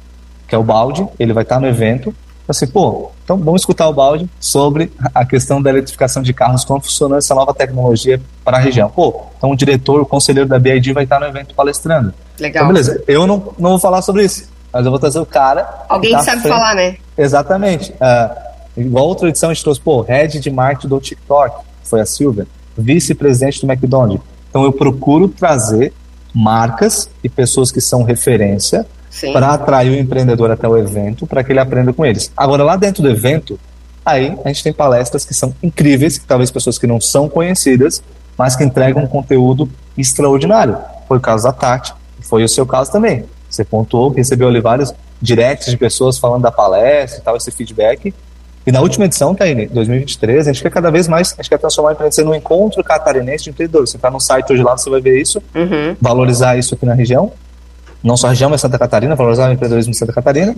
que 0.46 0.54
é 0.54 0.58
o 0.58 0.62
Balde. 0.62 1.06
Ele 1.18 1.32
vai 1.32 1.42
estar 1.42 1.60
no 1.60 1.66
evento. 1.66 2.14
Assim, 2.48 2.66
pô, 2.66 3.10
então 3.24 3.38
vamos 3.38 3.62
escutar 3.62 3.88
o 3.88 3.94
Balde 3.94 4.28
sobre 4.40 4.92
a 5.14 5.24
questão 5.24 5.62
da 5.62 5.70
eletrificação 5.70 6.22
de 6.22 6.34
carros, 6.34 6.64
como 6.64 6.80
funciona 6.80 7.16
essa 7.16 7.34
nova 7.34 7.54
tecnologia 7.54 8.20
para 8.44 8.56
a 8.56 8.60
região. 8.60 8.90
Pô, 8.90 9.22
então 9.38 9.50
o 9.50 9.56
diretor, 9.56 10.00
o 10.00 10.06
conselheiro 10.06 10.48
da 10.48 10.58
BID 10.58 10.92
vai 10.92 11.04
estar 11.04 11.20
no 11.20 11.26
evento 11.26 11.54
palestrando. 11.54 12.12
Legal. 12.38 12.64
Então, 12.64 12.74
beleza, 12.74 13.02
eu 13.06 13.26
não, 13.26 13.54
não 13.58 13.70
vou 13.70 13.78
falar 13.78 14.02
sobre 14.02 14.24
isso, 14.24 14.48
mas 14.72 14.84
eu 14.84 14.90
vou 14.90 14.98
trazer 14.98 15.20
o 15.20 15.26
cara. 15.26 15.86
Alguém 15.88 16.10
que, 16.10 16.16
tá 16.16 16.24
sabe 16.24 16.42
frente. 16.42 16.52
falar, 16.52 16.74
né? 16.74 16.96
Exatamente. 17.16 17.92
Uh, 17.92 18.80
igual 18.80 19.06
outra 19.06 19.28
edição 19.28 19.50
a 19.50 19.54
gente 19.54 19.62
trouxe, 19.62 19.80
pô, 19.80 20.02
head 20.02 20.40
de 20.40 20.50
marketing 20.50 20.88
do 20.88 21.00
TikTok, 21.00 21.64
foi 21.84 22.00
a 22.00 22.06
Silvia, 22.06 22.46
vice-presidente 22.76 23.64
do 23.64 23.70
McDonald's. 23.70 24.24
Então 24.50 24.64
eu 24.64 24.72
procuro 24.72 25.28
trazer 25.28 25.92
marcas 26.34 27.08
e 27.22 27.28
pessoas 27.28 27.70
que 27.70 27.80
são 27.80 28.02
referência 28.02 28.86
para 29.32 29.54
atrair 29.54 29.90
o 29.90 29.94
empreendedor 29.94 30.50
até 30.50 30.66
o 30.66 30.76
evento, 30.76 31.26
para 31.26 31.44
que 31.44 31.52
ele 31.52 31.60
aprenda 31.60 31.92
com 31.92 32.04
eles. 32.04 32.32
Agora, 32.36 32.64
lá 32.64 32.76
dentro 32.76 33.02
do 33.02 33.10
evento, 33.10 33.58
aí 34.04 34.36
a 34.44 34.48
gente 34.48 34.64
tem 34.64 34.72
palestras 34.72 35.24
que 35.24 35.34
são 35.34 35.54
incríveis, 35.62 36.18
que 36.18 36.26
talvez 36.26 36.50
pessoas 36.50 36.78
que 36.78 36.86
não 36.86 37.00
são 37.00 37.28
conhecidas, 37.28 38.02
mas 38.36 38.56
que 38.56 38.64
entregam 38.64 39.02
um 39.02 39.06
conteúdo 39.06 39.68
extraordinário. 39.96 40.76
Foi 41.06 41.18
o 41.18 41.20
caso 41.20 41.44
da 41.44 41.52
Tati, 41.52 41.92
foi 42.22 42.42
o 42.42 42.48
seu 42.48 42.64
caso 42.64 42.90
também. 42.90 43.24
Você 43.48 43.64
pontuou 43.64 44.10
recebeu 44.10 44.48
ali 44.48 44.60
vários 44.60 44.94
directs 45.20 45.70
de 45.70 45.76
pessoas 45.76 46.18
falando 46.18 46.42
da 46.42 46.50
palestra 46.50 47.20
e 47.20 47.22
tal, 47.22 47.36
esse 47.36 47.50
feedback. 47.50 48.14
E 48.64 48.72
na 48.72 48.80
última 48.80 49.04
edição, 49.04 49.34
Taine, 49.34 49.66
2023, 49.66 50.46
a 50.46 50.52
gente 50.52 50.62
quer 50.62 50.70
cada 50.70 50.90
vez 50.90 51.06
mais, 51.06 51.32
a 51.32 51.42
gente 51.42 51.50
quer 51.50 51.58
transformar 51.58 51.90
a 51.90 51.92
empresa 51.92 52.24
num 52.24 52.34
encontro 52.34 52.82
catarinense 52.82 53.44
de 53.44 53.50
empreendedores. 53.50 53.90
Você 53.90 53.96
está 53.96 54.10
no 54.10 54.20
site 54.20 54.52
hoje 54.52 54.62
lá, 54.62 54.76
você 54.76 54.88
vai 54.88 55.00
ver 55.00 55.20
isso, 55.20 55.42
uhum. 55.54 55.96
valorizar 56.00 56.56
isso 56.56 56.74
aqui 56.74 56.86
na 56.86 56.94
região 56.94 57.32
não 58.02 58.16
só 58.16 58.26
a 58.26 58.30
região, 58.30 58.50
mas 58.50 58.60
Santa 58.60 58.78
Catarina, 58.78 59.14
valorizar 59.14 59.48
o 59.48 59.52
empreendedorismo 59.52 59.90
em 59.90 59.94
Santa 59.94 60.12
Catarina. 60.12 60.56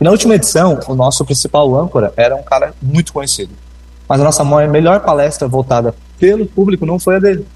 E 0.00 0.04
na 0.04 0.10
última 0.10 0.34
edição, 0.34 0.78
o 0.86 0.94
nosso 0.94 1.24
principal 1.24 1.74
âncora 1.76 2.12
era 2.16 2.34
um 2.34 2.42
cara 2.42 2.72
muito 2.80 3.12
conhecido. 3.12 3.52
Mas 4.08 4.20
a 4.20 4.24
nossa 4.24 4.44
melhor 4.66 5.00
palestra 5.00 5.48
voltada 5.48 5.94
pelo 6.18 6.46
público 6.46 6.84
não 6.84 6.98
foi 6.98 7.16
a 7.16 7.18
dele. 7.18 7.46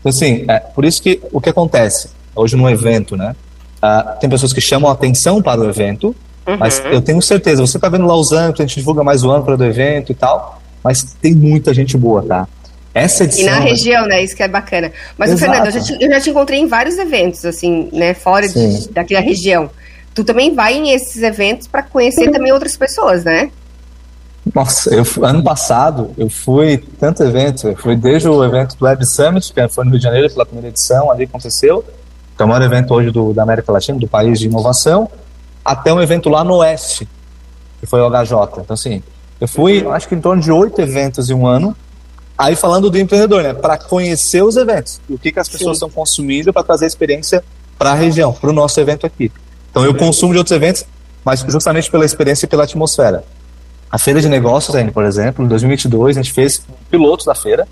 Então, 0.00 0.10
assim, 0.10 0.44
é, 0.48 0.58
por 0.58 0.84
isso 0.84 1.02
que 1.02 1.20
o 1.32 1.40
que 1.40 1.50
acontece 1.50 2.10
hoje 2.34 2.56
no 2.56 2.68
evento, 2.68 3.16
né? 3.16 3.36
Uh, 3.82 4.18
tem 4.18 4.28
pessoas 4.28 4.52
que 4.52 4.60
chamam 4.60 4.90
a 4.90 4.92
atenção 4.92 5.42
para 5.42 5.60
o 5.60 5.68
evento, 5.68 6.14
uhum. 6.46 6.56
mas 6.58 6.82
eu 6.84 7.00
tenho 7.00 7.20
certeza, 7.22 7.66
você 7.66 7.78
está 7.78 7.88
vendo 7.88 8.06
lá 8.06 8.14
os 8.14 8.32
âncoras, 8.32 8.60
a 8.60 8.62
gente 8.64 8.76
divulga 8.76 9.02
mais 9.02 9.24
o 9.24 9.30
âncora 9.30 9.56
do 9.56 9.64
evento 9.64 10.12
e 10.12 10.14
tal, 10.14 10.60
mas 10.82 11.16
tem 11.20 11.34
muita 11.34 11.72
gente 11.72 11.96
boa, 11.96 12.22
tá? 12.22 12.48
Essa 12.92 13.24
edição. 13.24 13.44
E 13.44 13.46
na 13.46 13.60
região, 13.60 14.06
né? 14.06 14.22
Isso 14.22 14.34
que 14.34 14.42
é 14.42 14.48
bacana. 14.48 14.92
Mas, 15.16 15.30
Exato. 15.30 15.52
Fernando, 15.52 15.66
eu 15.66 15.72
já, 15.72 15.80
te, 15.80 16.04
eu 16.04 16.10
já, 16.10 16.20
te, 16.20 16.30
encontrei 16.30 16.58
em 16.58 16.66
vários 16.66 16.98
eventos, 16.98 17.44
assim, 17.44 17.88
né? 17.92 18.14
Fora 18.14 18.48
de, 18.48 18.88
daquela 18.90 19.20
região. 19.20 19.70
Tu 20.14 20.24
também 20.24 20.54
vai 20.54 20.76
em 20.76 20.90
esses 20.90 21.22
eventos 21.22 21.68
para 21.68 21.82
conhecer 21.82 22.30
também 22.30 22.52
outras 22.52 22.76
pessoas, 22.76 23.24
né? 23.24 23.50
Nossa, 24.54 24.92
eu, 24.92 25.04
ano 25.24 25.44
passado 25.44 26.10
eu 26.16 26.28
fui 26.28 26.78
tanto 26.98 27.22
evento, 27.22 27.68
eu 27.68 27.76
fui 27.76 27.94
desde 27.94 28.28
o 28.28 28.42
evento 28.42 28.76
do 28.76 28.84
Web 28.84 29.06
Summit, 29.06 29.52
que 29.52 29.68
foi 29.68 29.84
no 29.84 29.90
Rio 29.90 29.98
de 29.98 30.04
Janeiro 30.04 30.30
pela 30.30 30.46
primeira 30.46 30.68
edição, 30.68 31.10
ali 31.10 31.24
aconteceu, 31.24 31.84
que 32.36 32.42
é 32.42 32.44
o 32.44 32.48
maior 32.48 32.62
evento 32.62 32.94
hoje 32.94 33.10
do, 33.10 33.32
da 33.32 33.42
América 33.42 33.70
Latina, 33.70 33.98
do 33.98 34.08
país 34.08 34.40
de 34.40 34.46
inovação, 34.46 35.08
até 35.64 35.92
um 35.92 36.00
evento 36.00 36.28
lá 36.28 36.42
no 36.42 36.56
Oeste, 36.56 37.06
que 37.78 37.86
foi 37.86 38.00
o 38.00 38.10
HJ. 38.10 38.60
Então, 38.60 38.74
assim, 38.74 39.02
eu 39.40 39.46
fui, 39.46 39.86
acho 39.86 40.08
que 40.08 40.14
em 40.14 40.20
torno 40.20 40.42
de 40.42 40.50
oito 40.50 40.80
eventos 40.80 41.30
em 41.30 41.34
um 41.34 41.46
ano, 41.46 41.76
Aí 42.40 42.56
falando 42.56 42.88
do 42.88 42.98
empreendedor, 42.98 43.42
né? 43.42 43.52
Para 43.52 43.76
conhecer 43.76 44.42
os 44.42 44.56
eventos, 44.56 44.98
o 45.10 45.18
que, 45.18 45.30
que 45.30 45.38
as 45.38 45.46
pessoas 45.46 45.76
Sim. 45.76 45.84
estão 45.84 45.90
consumindo 45.90 46.54
para 46.54 46.62
trazer 46.62 46.86
experiência 46.86 47.44
para 47.78 47.90
a 47.90 47.94
região, 47.94 48.32
para 48.32 48.48
o 48.48 48.52
nosso 48.54 48.80
evento 48.80 49.04
aqui. 49.04 49.30
Então 49.70 49.84
eu 49.84 49.94
consumo 49.94 50.32
de 50.32 50.38
outros 50.38 50.56
eventos, 50.56 50.86
mas 51.22 51.40
justamente 51.40 51.90
pela 51.90 52.02
experiência 52.02 52.46
e 52.46 52.48
pela 52.48 52.64
atmosfera. 52.64 53.22
A 53.90 53.98
feira 53.98 54.22
de 54.22 54.28
negócios, 54.30 54.74
ainda, 54.74 54.90
por 54.90 55.04
exemplo, 55.04 55.44
em 55.44 55.48
2022 55.48 56.16
a 56.16 56.22
gente 56.22 56.32
fez 56.32 56.64
pilotos 56.90 57.26
da 57.26 57.34
feira. 57.34 57.68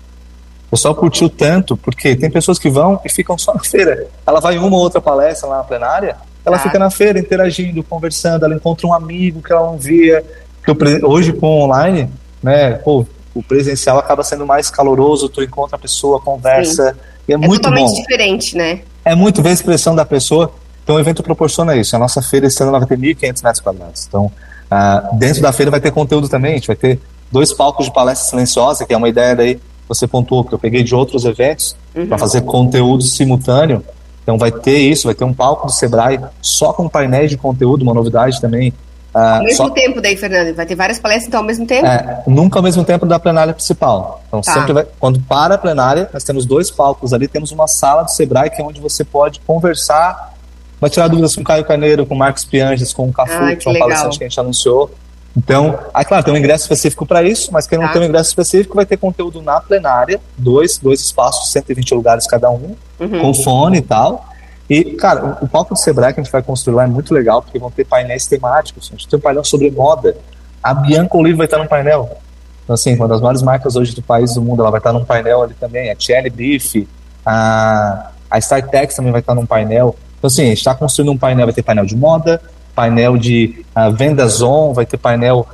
O 0.67 0.69
pessoal 0.69 0.93
curtiu 0.93 1.31
tanto 1.31 1.75
porque 1.75 2.15
tem 2.15 2.29
pessoas 2.29 2.59
que 2.59 2.69
vão 2.69 3.01
e 3.03 3.09
ficam 3.09 3.39
só 3.39 3.55
na 3.55 3.63
feira. 3.63 4.05
Ela 4.23 4.39
vai 4.39 4.53
em 4.53 4.59
uma 4.59 4.77
ou 4.77 4.83
outra 4.83 5.01
palestra 5.01 5.49
lá 5.49 5.57
na 5.57 5.63
plenária, 5.63 6.15
ela 6.45 6.57
ah. 6.57 6.59
fica 6.59 6.77
na 6.77 6.91
feira 6.91 7.17
interagindo, 7.17 7.81
conversando, 7.81 8.45
ela 8.45 8.53
encontra 8.53 8.85
um 8.85 8.93
amigo 8.93 9.41
que 9.41 9.51
ela 9.51 9.65
não 9.65 9.79
via. 9.79 10.23
Que 10.63 10.69
eu, 10.69 11.09
hoje 11.09 11.33
com 11.33 11.63
online, 11.63 12.07
né? 12.43 12.73
Pô, 12.73 13.03
o 13.39 13.43
presencial 13.43 13.97
acaba 13.97 14.21
sendo 14.21 14.45
mais 14.45 14.69
caloroso, 14.69 15.29
tu 15.29 15.41
encontra 15.41 15.77
a 15.77 15.79
pessoa, 15.79 16.19
conversa, 16.19 16.97
e 17.27 17.31
é, 17.31 17.35
é 17.35 17.37
muito 17.37 17.61
totalmente 17.61 17.89
bom. 17.89 17.95
diferente, 17.95 18.57
né? 18.57 18.81
É 19.05 19.15
muito 19.15 19.41
ver 19.41 19.49
a 19.49 19.53
expressão 19.53 19.95
da 19.95 20.03
pessoa, 20.03 20.51
então 20.83 20.97
o 20.97 20.99
evento 20.99 21.23
proporciona 21.23 21.75
isso. 21.75 21.95
A 21.95 21.99
nossa 21.99 22.21
feira 22.21 22.47
esse 22.47 22.61
ano 22.61 22.71
vai 22.71 22.85
ter 22.85 22.97
1.500 22.97 23.43
metros 23.43 23.61
quadrados. 23.61 24.05
Então, 24.07 24.25
uh, 24.25 25.17
dentro 25.17 25.41
da 25.41 25.53
feira 25.53 25.71
vai 25.71 25.79
ter 25.79 25.91
conteúdo 25.91 26.27
também, 26.27 26.51
a 26.51 26.55
gente 26.55 26.67
vai 26.67 26.75
ter 26.75 26.99
dois 27.31 27.53
palcos 27.53 27.85
de 27.85 27.93
palestra 27.93 28.29
silenciosa, 28.29 28.85
que 28.85 28.93
é 28.93 28.97
uma 28.97 29.07
ideia 29.07 29.35
daí, 29.35 29.59
você 29.87 30.05
pontuou, 30.05 30.43
que 30.43 30.53
eu 30.53 30.59
peguei 30.59 30.83
de 30.83 30.93
outros 30.93 31.23
eventos, 31.23 31.77
uhum. 31.95 32.07
para 32.07 32.17
fazer 32.17 32.41
conteúdo 32.41 33.03
simultâneo. 33.03 33.83
Então 34.21 34.37
vai 34.37 34.51
ter 34.51 34.77
isso, 34.79 35.07
vai 35.07 35.15
ter 35.15 35.23
um 35.23 35.33
palco 35.33 35.65
do 35.65 35.71
Sebrae 35.71 36.19
só 36.41 36.73
com 36.73 36.89
painéis 36.89 37.29
de 37.29 37.37
conteúdo, 37.37 37.83
uma 37.83 37.93
novidade 37.93 38.39
também 38.41 38.73
ah, 39.13 39.37
ao 39.37 39.43
mesmo 39.43 39.67
só... 39.67 39.69
tempo 39.71 40.01
daí, 40.01 40.15
Fernando? 40.15 40.55
Vai 40.55 40.65
ter 40.65 40.75
várias 40.75 40.99
palestras 40.99 41.27
então 41.27 41.39
ao 41.39 41.45
mesmo 41.45 41.65
tempo? 41.65 41.85
É, 41.85 42.23
nunca 42.27 42.59
ao 42.59 42.63
mesmo 42.63 42.83
tempo 42.83 43.05
da 43.05 43.19
plenária 43.19 43.53
principal. 43.53 44.21
Então, 44.27 44.41
tá. 44.41 44.53
sempre 44.53 44.73
vai, 44.73 44.85
quando 44.99 45.19
para 45.21 45.55
a 45.55 45.57
plenária, 45.57 46.09
nós 46.13 46.23
temos 46.23 46.45
dois 46.45 46.69
palcos 46.69 47.13
ali, 47.13 47.27
temos 47.27 47.51
uma 47.51 47.67
sala 47.67 48.03
do 48.03 48.11
Sebrae 48.11 48.49
que 48.49 48.61
é 48.61 48.65
onde 48.65 48.79
você 48.79 49.03
pode 49.03 49.39
conversar, 49.41 50.33
vai 50.79 50.89
tirar 50.89 51.07
dúvidas 51.07 51.35
com 51.35 51.41
o 51.41 51.43
Caio 51.43 51.65
Carneiro, 51.65 52.05
com 52.05 52.13
o 52.13 52.17
Marcos 52.17 52.45
Pianges, 52.45 52.93
com 52.93 53.07
o 53.07 53.13
Cafu, 53.13 53.33
ah, 53.33 53.55
que, 53.55 53.67
é 53.67 53.71
um 53.71 53.79
palestrante 53.79 54.17
que 54.17 54.23
a 54.23 54.27
gente 54.27 54.39
anunciou. 54.39 54.91
Então, 55.35 55.79
aí, 55.93 56.03
claro, 56.03 56.23
tem 56.23 56.33
um 56.33 56.37
ingresso 56.37 56.63
específico 56.63 57.05
para 57.05 57.23
isso, 57.23 57.51
mas 57.51 57.67
quem 57.67 57.77
não 57.77 57.87
tá. 57.87 57.93
tem 57.93 58.01
um 58.01 58.05
ingresso 58.05 58.29
específico 58.29 58.75
vai 58.75 58.85
ter 58.85 58.97
conteúdo 58.97 59.41
na 59.41 59.59
plenária, 59.61 60.19
dois, 60.37 60.77
dois 60.77 61.01
espaços, 61.01 61.51
120 61.51 61.93
lugares 61.93 62.27
cada 62.27 62.49
um, 62.49 62.75
uhum. 62.99 63.21
com 63.21 63.33
fone 63.33 63.77
e 63.77 63.81
tal. 63.81 64.25
E, 64.69 64.83
cara, 64.95 65.39
o, 65.41 65.47
palco 65.47 65.73
do 65.73 65.79
Sebrae 65.79 66.13
que 66.13 66.19
a 66.19 66.23
gente 66.23 66.31
vai 66.31 66.43
construir 66.43 66.75
lá 66.75 66.83
é 66.83 66.87
muito 66.87 67.11
legal, 67.13 67.41
porque 67.41 67.57
vão 67.57 67.71
ter 67.71 67.85
painéis 67.85 68.27
temáticos. 68.27 68.87
A 68.89 68.91
gente 68.95 69.07
tem 69.07 69.17
um 69.17 69.21
painel 69.21 69.43
sobre 69.43 69.71
moda. 69.71 70.15
A 70.61 70.73
Bianca 70.73 71.17
Olive 71.17 71.37
vai 71.37 71.45
estar 71.45 71.57
no 71.57 71.67
painel. 71.67 72.17
Então, 72.63 72.75
assim, 72.75 72.93
uma 72.93 73.07
das 73.07 73.19
maiores 73.19 73.41
marcas 73.41 73.75
hoje 73.75 73.95
do 73.95 74.03
país 74.03 74.35
do 74.35 74.43
mundo, 74.43 74.61
ela 74.61 74.69
vai 74.69 74.79
estar 74.79 74.93
num 74.93 75.03
painel 75.03 75.41
ali 75.41 75.55
também. 75.55 75.89
A 75.89 75.95
Thierry 75.95 76.29
Beef, 76.29 76.87
a, 77.25 78.11
a 78.29 78.37
StarTex 78.37 78.95
também 78.95 79.11
vai 79.11 79.21
estar 79.21 79.33
num 79.33 79.45
painel. 79.45 79.95
Então, 80.19 80.27
assim, 80.27 80.43
a 80.43 80.49
gente 80.49 80.59
está 80.59 80.75
construindo 80.75 81.11
um 81.11 81.17
painel, 81.17 81.47
vai 81.47 81.53
ter 81.53 81.63
painel 81.63 81.85
de 81.85 81.95
moda, 81.95 82.39
painel 82.75 83.17
de 83.17 83.65
uh, 83.75 83.91
vendas 83.91 84.39
on, 84.43 84.71
vai 84.73 84.85
ter 84.85 84.97
painel 84.97 85.47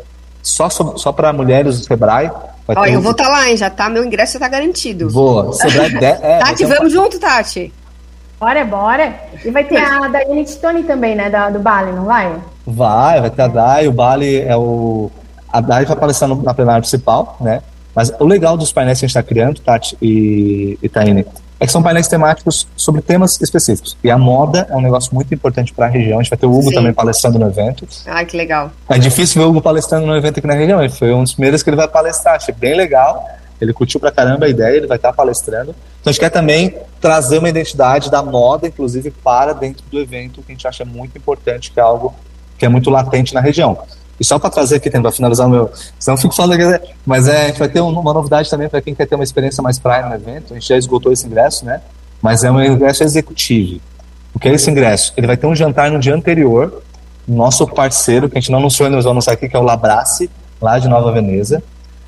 só, 0.44 0.70
só 0.70 1.14
para 1.14 1.32
mulheres 1.32 1.80
do 1.80 1.86
Sebrae. 1.86 2.30
Ó, 2.68 2.82
um... 2.82 2.86
eu 2.86 3.00
vou 3.00 3.12
estar 3.12 3.26
tá 3.26 3.30
lá, 3.30 3.50
hein? 3.50 3.56
Já 3.56 3.70
tá, 3.70 3.90
meu 3.90 4.04
ingresso 4.04 4.34
já 4.34 4.40
tá 4.40 4.50
garantido. 4.50 5.10
Boa. 5.10 5.54
Sebrae 5.54 5.98
de... 5.98 6.04
é, 6.04 6.40
Tati, 6.44 6.66
vamos 6.66 6.92
um... 6.92 6.98
junto, 6.98 7.18
Tati. 7.18 7.72
Bora, 8.40 8.66
bora. 8.66 9.14
E 9.44 9.50
vai 9.50 9.64
ter 9.64 9.78
a 9.78 10.08
Daiane 10.08 10.46
Titone 10.46 10.84
também, 10.84 11.16
né? 11.16 11.30
Da, 11.30 11.50
do 11.50 11.60
Bali, 11.60 11.92
não 11.92 12.06
vai? 12.06 12.36
Vai, 12.66 13.22
vai 13.22 13.30
ter 13.30 13.42
a 13.44 13.48
Dai. 13.48 13.88
O 13.88 13.92
Bali 13.92 14.42
é 14.42 14.56
o. 14.56 15.10
A 15.52 15.62
Dai 15.62 15.86
vai 15.86 15.96
aparecer 15.96 16.28
na 16.28 16.54
plenária 16.54 16.82
principal, 16.82 17.38
né? 17.40 17.62
Mas 17.96 18.12
o 18.20 18.26
legal 18.26 18.58
dos 18.58 18.74
painéis 18.74 19.00
que 19.00 19.06
a 19.06 19.08
gente 19.08 19.18
está 19.18 19.24
criando, 19.24 19.62
Tati 19.62 19.98
e, 20.02 20.78
e 20.84 20.90
Taine, 20.90 21.26
é 21.58 21.66
que 21.66 21.72
são 21.72 21.82
painéis 21.82 22.10
temáticos 22.10 22.68
sobre 22.76 23.02
temas 23.02 23.40
específicos. 23.42 23.98
E 24.04 24.12
a 24.12 24.18
moda 24.18 24.68
é 24.70 24.76
um 24.76 24.82
negócio 24.82 25.16
muito 25.16 25.34
importante 25.34 25.74
para 25.74 25.86
a 25.86 25.90
região. 25.90 26.20
A 26.20 26.22
gente 26.22 26.30
vai 26.30 26.38
ter 26.38 26.46
o 26.46 26.52
Hugo 26.52 26.70
Sim. 26.70 26.76
também 26.76 26.94
palestrando 26.94 27.40
no 27.40 27.48
evento. 27.48 27.88
Ai, 28.06 28.26
que 28.26 28.36
legal. 28.36 28.70
É 28.90 29.00
difícil 29.00 29.42
ver 29.42 29.48
o 29.48 29.52
Hugo 29.52 29.62
palestrando 29.62 30.06
no 30.06 30.16
evento 30.16 30.40
aqui 30.40 30.48
na 30.48 30.56
região. 30.56 30.82
Ele 30.82 30.92
foi 30.92 31.14
um 31.14 31.24
dos 31.24 31.34
primeiros 31.34 31.64
que 31.64 31.70
ele 31.70 31.78
vai 31.78 31.88
palestrar. 31.88 32.36
Achei 32.36 32.54
bem 32.54 32.76
legal. 32.76 33.26
Ele 33.60 33.74
curtiu 33.74 34.00
pra 34.00 34.12
caramba 34.12 34.46
a 34.46 34.50
ideia, 34.50 34.76
ele 34.76 34.88
vai 34.88 34.98
estar 34.98 35.14
palestrando. 35.14 35.72
Então 36.02 36.10
a 36.10 36.12
gente 36.12 36.20
quer 36.20 36.30
também 36.30 36.76
trazer 37.00 37.40
uma 37.40 37.50
identidade 37.50 38.12
da 38.12 38.22
moda, 38.22 38.68
inclusive, 38.68 39.12
para 39.12 39.54
dentro 39.54 39.84
do 39.90 40.00
evento, 40.00 40.42
que 40.42 40.52
a 40.52 40.56
gente 40.56 40.68
acha 40.68 40.84
muito 40.84 41.18
importante, 41.18 41.72
que 41.72 41.80
é 41.80 41.84
algo 41.84 42.14
que 42.58 42.66
é 42.66 42.70
muito 42.70 42.90
latente 42.90 43.34
na 43.34 43.42
região. 43.42 43.78
E 44.20 44.24
só 44.24 44.40
para 44.40 44.50
trazer 44.50 44.78
aqui, 44.78 44.90
para 44.90 45.12
finalizar 45.12 45.48
o 45.48 45.50
meu. 45.50 45.70
Senão 46.00 46.16
eu 46.16 46.22
fico 46.22 46.34
falando 46.34 46.54
aqui, 46.54 46.94
mas 47.06 47.28
é, 47.28 47.44
a 47.44 47.48
gente 47.48 47.60
vai 47.60 47.68
ter 47.68 47.82
uma 47.82 48.14
novidade 48.14 48.50
também 48.50 48.70
para 48.70 48.82
quem 48.82 48.96
quer 48.96 49.06
ter 49.06 49.16
uma 49.16 49.24
experiência 49.24 49.62
mais 49.62 49.78
praia 49.78 50.08
no 50.08 50.16
evento. 50.16 50.54
A 50.54 50.54
gente 50.54 50.68
já 50.68 50.78
esgotou 50.78 51.12
esse 51.12 51.26
ingresso, 51.26 51.66
né? 51.66 51.82
Mas 52.22 52.44
é 52.44 52.52
um 52.52 52.62
ingresso 52.62 53.04
executivo. 53.04 53.82
O 54.34 54.40
que 54.40 54.48
é 54.48 54.54
esse 54.54 54.70
ingresso? 54.70 55.14
Ele 55.18 55.28
vai 55.28 55.38
ter 55.38 55.48
um 55.48 55.56
jantar 55.56 55.92
no 55.92 56.00
dia 56.00 56.16
anterior, 56.16 56.82
nosso 57.28 57.68
parceiro, 57.68 58.30
que 58.30 58.38
a 58.38 58.42
gente 58.42 58.52
não 58.52 58.60
anunciou, 58.60 58.90
nós 58.90 59.04
vamos 59.04 59.28
anunciar 59.28 59.34
aqui, 59.34 59.50
que 59.50 59.56
é 59.56 59.60
o 59.60 59.64
Labrace, 59.64 60.30
lá 60.62 60.80
de 60.80 60.88
Nova 60.88 61.12
Veneza. 61.12 61.62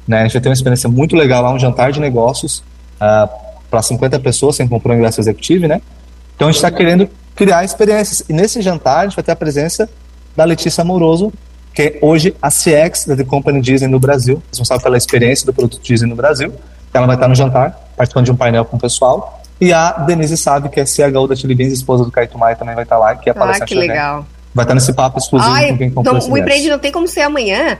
Né? 0.07 0.19
A 0.19 0.23
gente 0.23 0.33
vai 0.33 0.41
ter 0.41 0.49
uma 0.49 0.53
experiência 0.53 0.89
muito 0.89 1.15
legal 1.15 1.43
lá, 1.43 1.51
um 1.51 1.59
jantar 1.59 1.91
de 1.91 1.99
negócios 1.99 2.63
uh, 2.95 3.29
para 3.69 3.81
50 3.81 4.19
pessoas, 4.19 4.55
sem 4.55 4.67
comprar 4.67 4.93
um 4.93 4.97
ingresso 4.97 5.19
executivo, 5.19 5.67
né? 5.67 5.81
Então 6.35 6.47
a 6.47 6.51
gente 6.51 6.63
está 6.63 6.71
querendo 6.71 7.09
criar 7.35 7.63
experiências. 7.63 8.23
E 8.29 8.33
nesse 8.33 8.61
jantar 8.61 8.99
a 8.99 9.03
gente 9.03 9.15
vai 9.15 9.23
ter 9.23 9.31
a 9.31 9.35
presença 9.35 9.89
da 10.35 10.43
Letícia 10.43 10.81
Amoroso, 10.81 11.33
que 11.73 11.81
é 11.81 11.99
hoje 12.01 12.35
a 12.41 12.49
CX 12.49 13.05
da 13.07 13.15
The 13.15 13.23
Company 13.23 13.61
Disney 13.61 13.87
no 13.87 13.99
Brasil, 13.99 14.41
responsável 14.49 14.83
pela 14.83 14.97
experiência 14.97 15.45
do 15.45 15.53
produto 15.53 15.81
Disney 15.81 16.09
no 16.09 16.15
Brasil. 16.15 16.53
Ela 16.93 17.05
vai 17.05 17.15
estar 17.15 17.27
no 17.27 17.35
jantar. 17.35 17.91
participando 17.95 18.25
de 18.25 18.31
um 18.31 18.35
painel 18.35 18.65
com 18.65 18.77
o 18.77 18.79
pessoal. 18.79 19.41
E 19.59 19.73
a 19.73 19.91
Denise 19.91 20.37
Sabe, 20.37 20.69
que 20.69 20.79
é 20.79 20.85
CHO 20.85 21.27
da 21.27 21.35
Chili 21.35 21.55
Beans, 21.55 21.73
esposa 21.73 22.03
do 22.03 22.11
Caio 22.11 22.29
Maia, 22.35 22.55
também 22.55 22.75
vai 22.75 22.83
estar 22.83 22.97
lá, 22.97 23.15
que 23.15 23.29
é 23.29 23.33
Ah, 23.35 23.59
que 23.65 23.75
legal. 23.75 24.25
Vai 24.57 24.65
estar 24.65 24.73
nesse 24.73 24.91
papo 24.91 25.19
exclusivo 25.19 25.51
Ai, 25.53 25.69
com 25.69 25.77
quem 25.77 25.89
comprou 25.91 26.15
então, 26.15 26.17
esse 26.17 26.31
o. 26.31 26.35
Empreende 26.37 26.67
não 26.69 26.79
tem 26.79 26.91
como 26.91 27.07
ser 27.07 27.21
amanhã. 27.21 27.77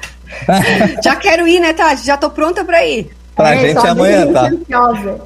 Já 1.04 1.16
quero 1.16 1.48
ir, 1.48 1.60
né, 1.60 1.74
Tati? 1.74 2.06
Já 2.06 2.16
tô 2.16 2.30
pronta 2.30 2.64
pra 2.64 2.86
ir. 2.86 3.10
Pra 3.36 3.56
É, 3.56 3.60
gente 3.68 3.84
é 3.86 3.90
amanhã, 3.90 4.32
tá? 4.32 4.48
ansiosa. 4.48 5.20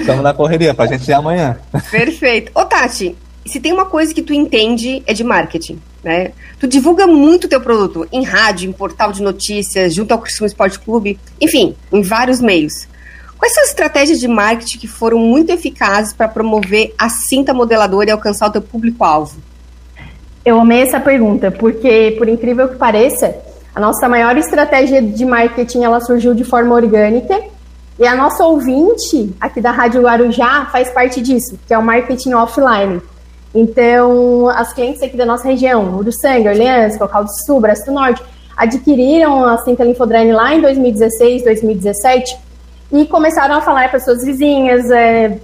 Estamos 0.00 0.22
na 0.22 0.32
correria, 0.32 0.72
pra 0.72 0.86
gente 0.86 1.10
é 1.10 1.14
amanhã. 1.14 1.56
Perfeito. 1.90 2.52
Ô, 2.54 2.64
Tati, 2.64 3.16
se 3.44 3.58
tem 3.58 3.72
uma 3.72 3.84
coisa 3.84 4.14
que 4.14 4.22
tu 4.22 4.32
entende 4.32 5.02
é 5.06 5.12
de 5.12 5.24
marketing, 5.24 5.80
né? 6.04 6.30
Tu 6.60 6.68
divulga 6.68 7.06
muito 7.08 7.48
teu 7.48 7.60
produto 7.60 8.06
em 8.12 8.22
rádio, 8.22 8.68
em 8.70 8.72
portal 8.72 9.10
de 9.12 9.22
notícias, 9.22 9.92
junto 9.92 10.12
ao 10.12 10.18
Criciúma 10.20 10.46
Esporte 10.46 10.78
Clube, 10.78 11.18
enfim, 11.40 11.74
em 11.92 12.02
vários 12.02 12.40
meios. 12.40 12.86
Quais 13.38 13.54
são 13.54 13.64
as 13.64 13.70
estratégias 13.70 14.20
de 14.20 14.28
marketing 14.28 14.78
que 14.78 14.86
foram 14.86 15.18
muito 15.18 15.50
eficazes 15.50 16.12
para 16.12 16.28
promover 16.28 16.94
a 16.96 17.08
cinta 17.08 17.52
modeladora 17.52 18.08
e 18.08 18.12
alcançar 18.12 18.46
o 18.48 18.52
teu 18.52 18.62
público-alvo? 18.62 19.36
Eu 20.44 20.58
amei 20.58 20.82
essa 20.82 20.98
pergunta, 20.98 21.50
porque, 21.50 22.14
por 22.18 22.28
incrível 22.28 22.68
que 22.68 22.76
pareça, 22.76 23.34
a 23.74 23.80
nossa 23.80 24.08
maior 24.08 24.36
estratégia 24.36 25.00
de 25.00 25.24
marketing 25.24 25.84
ela 25.84 26.00
surgiu 26.00 26.34
de 26.34 26.44
forma 26.44 26.74
orgânica 26.74 27.40
e 27.98 28.06
a 28.06 28.16
nossa 28.16 28.44
ouvinte 28.44 29.34
aqui 29.40 29.60
da 29.60 29.70
Rádio 29.70 30.02
Guarujá 30.02 30.66
faz 30.72 30.90
parte 30.90 31.20
disso, 31.20 31.58
que 31.66 31.72
é 31.72 31.78
o 31.78 31.82
marketing 31.82 32.32
offline. 32.34 33.00
Então, 33.54 34.48
as 34.48 34.72
clientes 34.72 35.02
aqui 35.02 35.16
da 35.16 35.24
nossa 35.26 35.46
região, 35.46 35.96
Uruçanga, 35.96 36.50
Orleans, 36.50 36.96
Cocal 36.96 37.24
do 37.24 37.30
Sul, 37.46 37.60
do 37.60 37.92
Norte, 37.92 38.22
adquiriram 38.56 39.44
a 39.44 39.58
cinta 39.58 39.84
Linfodraine 39.84 40.32
lá 40.32 40.54
em 40.54 40.60
2016, 40.60 41.44
2017 41.44 42.36
e 42.92 43.06
começaram 43.06 43.54
a 43.54 43.60
falar 43.60 43.90
para 43.90 44.00
suas 44.00 44.24
vizinhas, 44.24 44.90
é, 44.90 45.38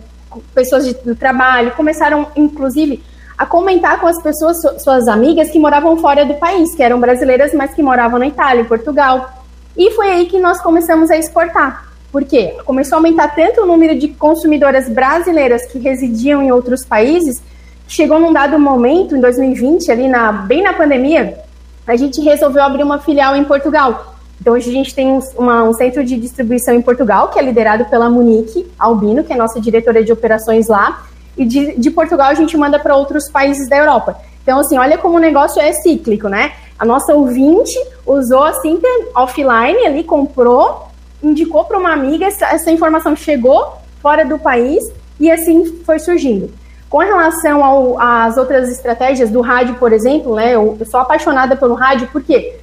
pessoas 0.55 0.87
de, 0.87 0.95
do 0.95 1.15
trabalho, 1.15 1.71
começaram, 1.73 2.27
inclusive, 2.37 3.03
a 3.39 3.47
comentar 3.47 4.01
com 4.01 4.07
as 4.09 4.20
pessoas, 4.20 4.61
su- 4.61 4.80
suas 4.80 5.07
amigas 5.07 5.49
que 5.49 5.59
moravam 5.61 5.97
fora 5.97 6.24
do 6.26 6.34
país, 6.34 6.74
que 6.74 6.82
eram 6.82 6.99
brasileiras, 6.99 7.55
mas 7.55 7.72
que 7.72 7.82
moravam 7.82 8.18
na 8.18 8.26
Itália, 8.26 8.62
em 8.62 8.64
Portugal. 8.64 9.30
E 9.76 9.93
foi 9.93 10.09
aí 10.11 10.26
que 10.26 10.39
nós 10.41 10.61
começamos 10.61 11.09
a 11.11 11.16
exportar. 11.16 11.86
Por 12.11 12.24
quê? 12.24 12.57
Começou 12.64 12.97
a 12.97 12.99
aumentar 12.99 13.28
tanto 13.36 13.61
o 13.62 13.66
número 13.66 13.97
de 13.97 14.09
consumidoras 14.09 14.89
brasileiras 14.89 15.66
que 15.66 15.78
residiam 15.78 16.43
em 16.43 16.51
outros 16.51 16.84
países, 16.84 17.39
que 17.86 17.93
chegou 17.95 18.18
num 18.18 18.32
dado 18.32 18.59
momento, 18.59 19.14
em 19.14 19.20
2020, 19.20 19.91
ali 19.93 20.09
na, 20.09 20.32
bem 20.32 20.62
na 20.62 20.72
pandemia, 20.72 21.39
a 21.86 21.95
gente 21.97 22.20
resolveu 22.20 22.62
abrir 22.62 22.82
uma 22.82 22.99
filial 22.99 23.36
em 23.36 23.45
Portugal. 23.45 24.16
Então, 24.41 24.55
hoje 24.55 24.68
a 24.70 24.72
gente 24.72 24.95
tem 24.95 25.07
um, 25.09 25.20
uma- 25.36 25.62
um 25.64 25.72
centro 25.74 26.03
de 26.05 26.16
distribuição 26.16 26.74
em 26.74 26.82
Portugal, 26.82 27.28
que 27.28 27.39
é 27.39 27.43
liderado 27.43 27.84
pela 27.86 28.09
Monique 28.11 28.66
Albino, 28.78 29.22
que 29.22 29.32
é 29.32 29.36
nossa 29.36 29.61
diretora 29.61 30.03
de 30.03 30.12
operações 30.12 30.66
lá. 30.68 31.03
E 31.39 31.45
de, 31.45 31.78
de 31.78 31.91
Portugal 31.91 32.28
a 32.28 32.34
gente 32.34 32.57
manda 32.57 32.78
para 32.78 32.97
outros 32.97 33.30
países 33.30 33.68
da 33.68 33.78
Europa. 33.78 34.20
Então, 34.43 34.59
assim, 34.59 34.76
olha 34.76 34.99
como 34.99 35.16
o 35.16 35.20
negócio 35.20 35.62
é 35.62 35.72
cíclico, 35.72 36.28
né? 36.28 36.53
A 36.78 36.84
nossa 36.84 37.14
ouvinte 37.14 37.78
usou 38.07 38.43
a 38.43 38.55
cinta 38.55 38.89
offline 39.14 39.86
ali, 39.86 40.05
comprou, 40.05 40.89
indicou 41.22 41.64
para 41.64 41.78
uma 41.78 41.93
amiga, 41.93 42.26
essa, 42.26 42.47
essa 42.47 42.70
informação 42.70 43.14
chegou 43.16 43.74
fora 44.01 44.24
do 44.24 44.39
país 44.39 44.82
e 45.18 45.30
assim 45.30 45.64
foi 45.84 45.99
surgindo. 45.99 46.51
Com 46.89 46.99
relação 46.99 48.01
às 48.01 48.36
outras 48.39 48.70
estratégias 48.70 49.30
do 49.30 49.41
rádio, 49.43 49.74
por 49.74 49.93
exemplo, 49.93 50.34
né, 50.34 50.55
eu, 50.55 50.76
eu 50.80 50.86
sou 50.86 51.01
apaixonada 51.01 51.55
pelo 51.55 51.74
rádio 51.74 52.09
porque 52.11 52.58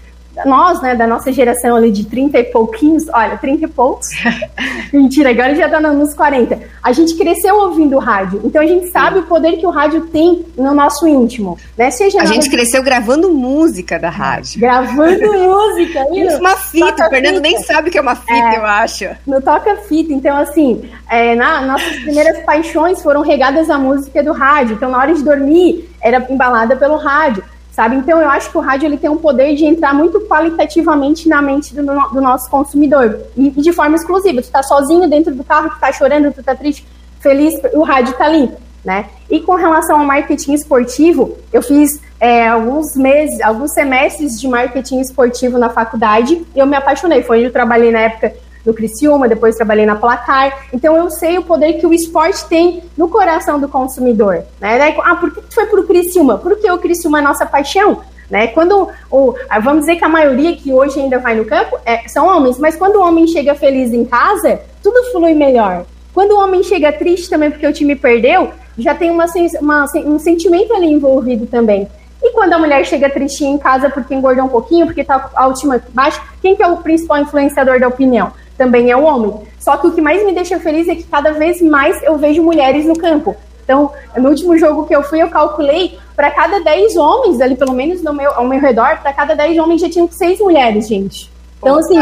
nós, 0.46 0.82
né, 0.82 0.96
da 0.96 1.08
nossa 1.08 1.32
geração 1.32 1.76
ali 1.76 1.92
de 1.92 2.06
30 2.06 2.38
e 2.40 2.44
pouquinhos, 2.46 3.06
olha, 3.14 3.38
30 3.38 3.66
e 3.66 3.68
poucos, 3.68 4.10
mentira, 4.92 5.30
agora 5.30 5.56
já 5.56 5.70
tá 5.70 5.80
nos 5.80 6.14
40. 6.14 6.60
A 6.84 6.92
gente 6.92 7.16
cresceu 7.16 7.56
ouvindo 7.58 7.98
rádio, 7.98 8.42
então 8.44 8.62
a 8.62 8.66
gente 8.66 8.90
sabe 8.92 9.20
o 9.20 9.24
poder 9.24 9.58
que 9.58 9.66
o 9.66 9.70
rádio 9.70 10.02
tem 10.08 10.46
no 10.58 10.74
nosso 10.74 11.08
íntimo, 11.08 11.58
né? 11.78 11.90
Seja 11.92 12.22
A 12.22 12.26
gente 12.26 12.50
cresceu 12.50 12.84
gravando 12.84 13.30
música 13.32 13.98
da 14.00 14.10
rádio. 14.10 14.60
gravando 14.60 15.34
música, 15.34 16.06
viu? 16.12 16.38
Uma 16.38 16.56
fita, 16.56 16.86
Toca 16.92 17.08
o 17.08 17.10
Fernando 17.10 17.40
nem 17.42 17.58
fita. 17.58 17.74
sabe 17.74 17.90
o 17.90 17.92
que 17.92 17.98
é 17.98 18.02
uma 18.02 18.16
fita, 18.16 18.34
É. 18.34 18.58
eu 18.58 18.66
acho. 18.66 19.06
no 19.26 19.42
toca-fita. 19.42 20.14
Então, 20.14 20.36
assim, 20.38 20.84
é, 21.10 21.36
na- 21.36 21.62
nossas 21.62 21.96
primeiras 21.98 22.40
paixões 22.44 23.02
foram 23.02 23.22
regadas 23.22 23.70
à 23.70 23.78
música 23.78 24.24
do 24.24 24.32
rádio. 24.34 24.76
Então, 24.76 24.90
na 24.90 24.98
hora 24.98 25.14
de 25.14 25.24
dormir, 25.24 25.90
era 26.02 26.26
embalada 26.30 26.76
pelo 26.76 26.98
rádio, 26.98 27.44
sabe? 27.76 27.98
Então, 27.98 28.22
eu 28.22 28.30
acho 28.30 28.50
que 28.50 28.58
o 28.58 28.62
rádio 28.62 28.88
ele 28.88 28.98
tem 28.98 29.10
um 29.10 29.18
poder 29.18 29.54
de 29.54 29.66
entrar 29.66 29.94
muito 29.94 30.22
qualitativamente 30.22 31.28
na 31.28 31.42
mente 31.42 31.76
do, 31.76 31.84
do 31.84 32.22
nosso 32.22 32.50
consumidor. 32.50 33.20
E 33.36 33.50
de 33.50 33.74
forma 33.74 33.98
exclusiva. 33.98 34.42
Tu 34.42 34.50
tá 34.50 34.64
sozinho 34.64 35.10
dentro 35.10 35.36
do 35.36 35.44
carro, 35.44 35.70
tu 35.70 35.80
tá 35.80 35.92
chorando, 35.92 36.34
tu 36.34 36.42
tá 36.42 36.56
triste, 36.56 36.88
feliz, 37.20 37.54
o 37.74 37.84
rádio 37.84 38.14
tá 38.14 38.26
ali. 38.26 38.50
Né? 38.84 39.06
E 39.30 39.42
com 39.42 39.56
relação 39.56 40.00
ao 40.00 40.06
marketing 40.06 40.54
esportivo, 40.54 41.38
eu 41.52 41.62
fiz 41.62 42.00
é, 42.20 42.48
alguns 42.48 42.96
meses, 42.96 43.42
alguns 43.42 43.74
semestres 43.74 44.40
de 44.40 44.48
marketing 44.48 45.02
esportivo 45.02 45.58
na 45.58 45.70
faculdade 45.70 46.46
e 46.56 46.60
eu 46.60 46.68
me 46.68 46.78
apaixonei. 46.78 47.24
Foi 47.24 47.38
onde 47.38 47.48
eu 47.48 47.52
trabalhei 47.52 47.92
na 47.92 48.02
época 48.02 48.34
no 48.66 48.74
Criciúma, 48.74 49.28
depois 49.28 49.56
trabalhei 49.56 49.86
na 49.86 49.96
Placar. 49.96 50.66
Então 50.74 50.98
eu 50.98 51.10
sei 51.10 51.38
o 51.38 51.44
poder 51.44 51.74
que 51.74 51.86
o 51.86 51.94
esporte 51.94 52.46
tem 52.46 52.84
no 52.98 53.08
coração 53.08 53.60
do 53.60 53.70
consumidor. 53.70 54.44
Né? 54.60 54.96
Ah, 55.04 55.16
por 55.16 55.32
que 55.32 55.54
foi 55.54 55.66
pro 55.68 55.86
Criciúma? 55.86 56.38
Porque 56.38 56.70
o 56.70 56.78
Criciúma 56.78 57.20
é 57.20 57.22
nossa 57.22 57.46
paixão. 57.46 58.02
Né? 58.30 58.48
Quando 58.48 58.90
o, 59.12 59.36
ah, 59.50 59.60
vamos 59.60 59.82
dizer 59.82 59.98
que 59.98 60.06
a 60.06 60.10
maioria 60.10 60.56
que 60.56 60.74
hoje 60.74 61.00
ainda 61.00 61.20
vai 61.20 61.36
no 61.36 61.46
campo 61.46 61.78
é, 61.86 62.08
são 62.08 62.28
homens, 62.28 62.58
mas 62.58 62.76
quando 62.76 62.96
o 62.96 63.02
homem 63.02 63.28
chega 63.28 63.54
feliz 63.54 63.94
em 63.94 64.04
casa, 64.04 64.60
tudo 64.82 65.12
flui 65.12 65.34
melhor. 65.34 65.86
Quando 66.14 66.32
o 66.32 66.40
homem 66.40 66.64
chega 66.64 66.92
triste 66.92 67.30
também 67.30 67.52
porque 67.52 67.68
o 67.68 67.74
time 67.74 67.96
perdeu, 67.96 68.52
já 68.78 68.96
tem 68.96 69.12
uma, 69.12 69.26
uma 69.62 69.86
um 70.06 70.18
sentimento 70.18 70.74
ali 70.74 70.88
envolvido 70.88 71.46
também. 71.46 71.88
E 72.24 72.32
quando 72.32 72.54
a 72.54 72.58
mulher 72.58 72.84
chega 72.86 73.10
tristinha 73.10 73.52
em 73.52 73.58
casa 73.58 73.90
porque 73.90 74.16
engordou 74.16 74.46
um 74.46 74.50
pouquinho, 74.50 74.86
porque 74.86 75.04
tá 75.04 75.30
a 75.36 75.46
última 75.46 75.80
baixa, 75.90 76.20
quem 76.42 76.56
que 76.56 76.64
é 76.64 76.68
o 76.68 76.78
principal 76.78 77.20
influenciador 77.20 77.80
da 77.80 77.88
opinião? 77.88 78.32
Também 78.58 78.92
é 78.92 78.98
o 78.98 79.04
homem. 79.04 79.34
Só 79.60 79.78
que 79.78 79.88
o 79.88 79.92
que 79.92 80.02
mais 80.02 80.26
me 80.26 80.34
deixa 80.34 80.60
feliz 80.60 80.88
é 80.88 80.96
que 80.96 81.04
cada 81.04 81.32
vez 81.32 81.62
mais 81.62 82.02
eu 82.04 82.18
vejo 82.18 82.42
mulheres 82.42 82.86
no 82.86 82.96
campo. 82.96 83.36
Então, 83.64 83.92
no 84.16 84.30
último 84.30 84.58
jogo 84.58 84.86
que 84.86 84.96
eu 84.96 85.04
fui, 85.04 85.22
eu 85.22 85.30
calculei 85.30 85.98
para 86.16 86.30
cada 86.32 86.60
10 86.64 86.96
homens, 86.96 87.42
ali 87.42 87.56
pelo 87.56 87.74
menos 87.74 88.02
no 88.04 88.14
meu, 88.14 88.32
ao 88.32 88.46
meu 88.46 88.60
redor, 88.60 89.00
para 89.02 89.12
cada 89.12 89.36
10 89.36 89.58
homens 89.58 89.82
já 89.82 89.90
tinham 89.90 90.10
6 90.10 90.40
mulheres, 90.40 90.88
gente. 90.88 91.32
Então, 91.58 91.80
assim! 91.80 91.98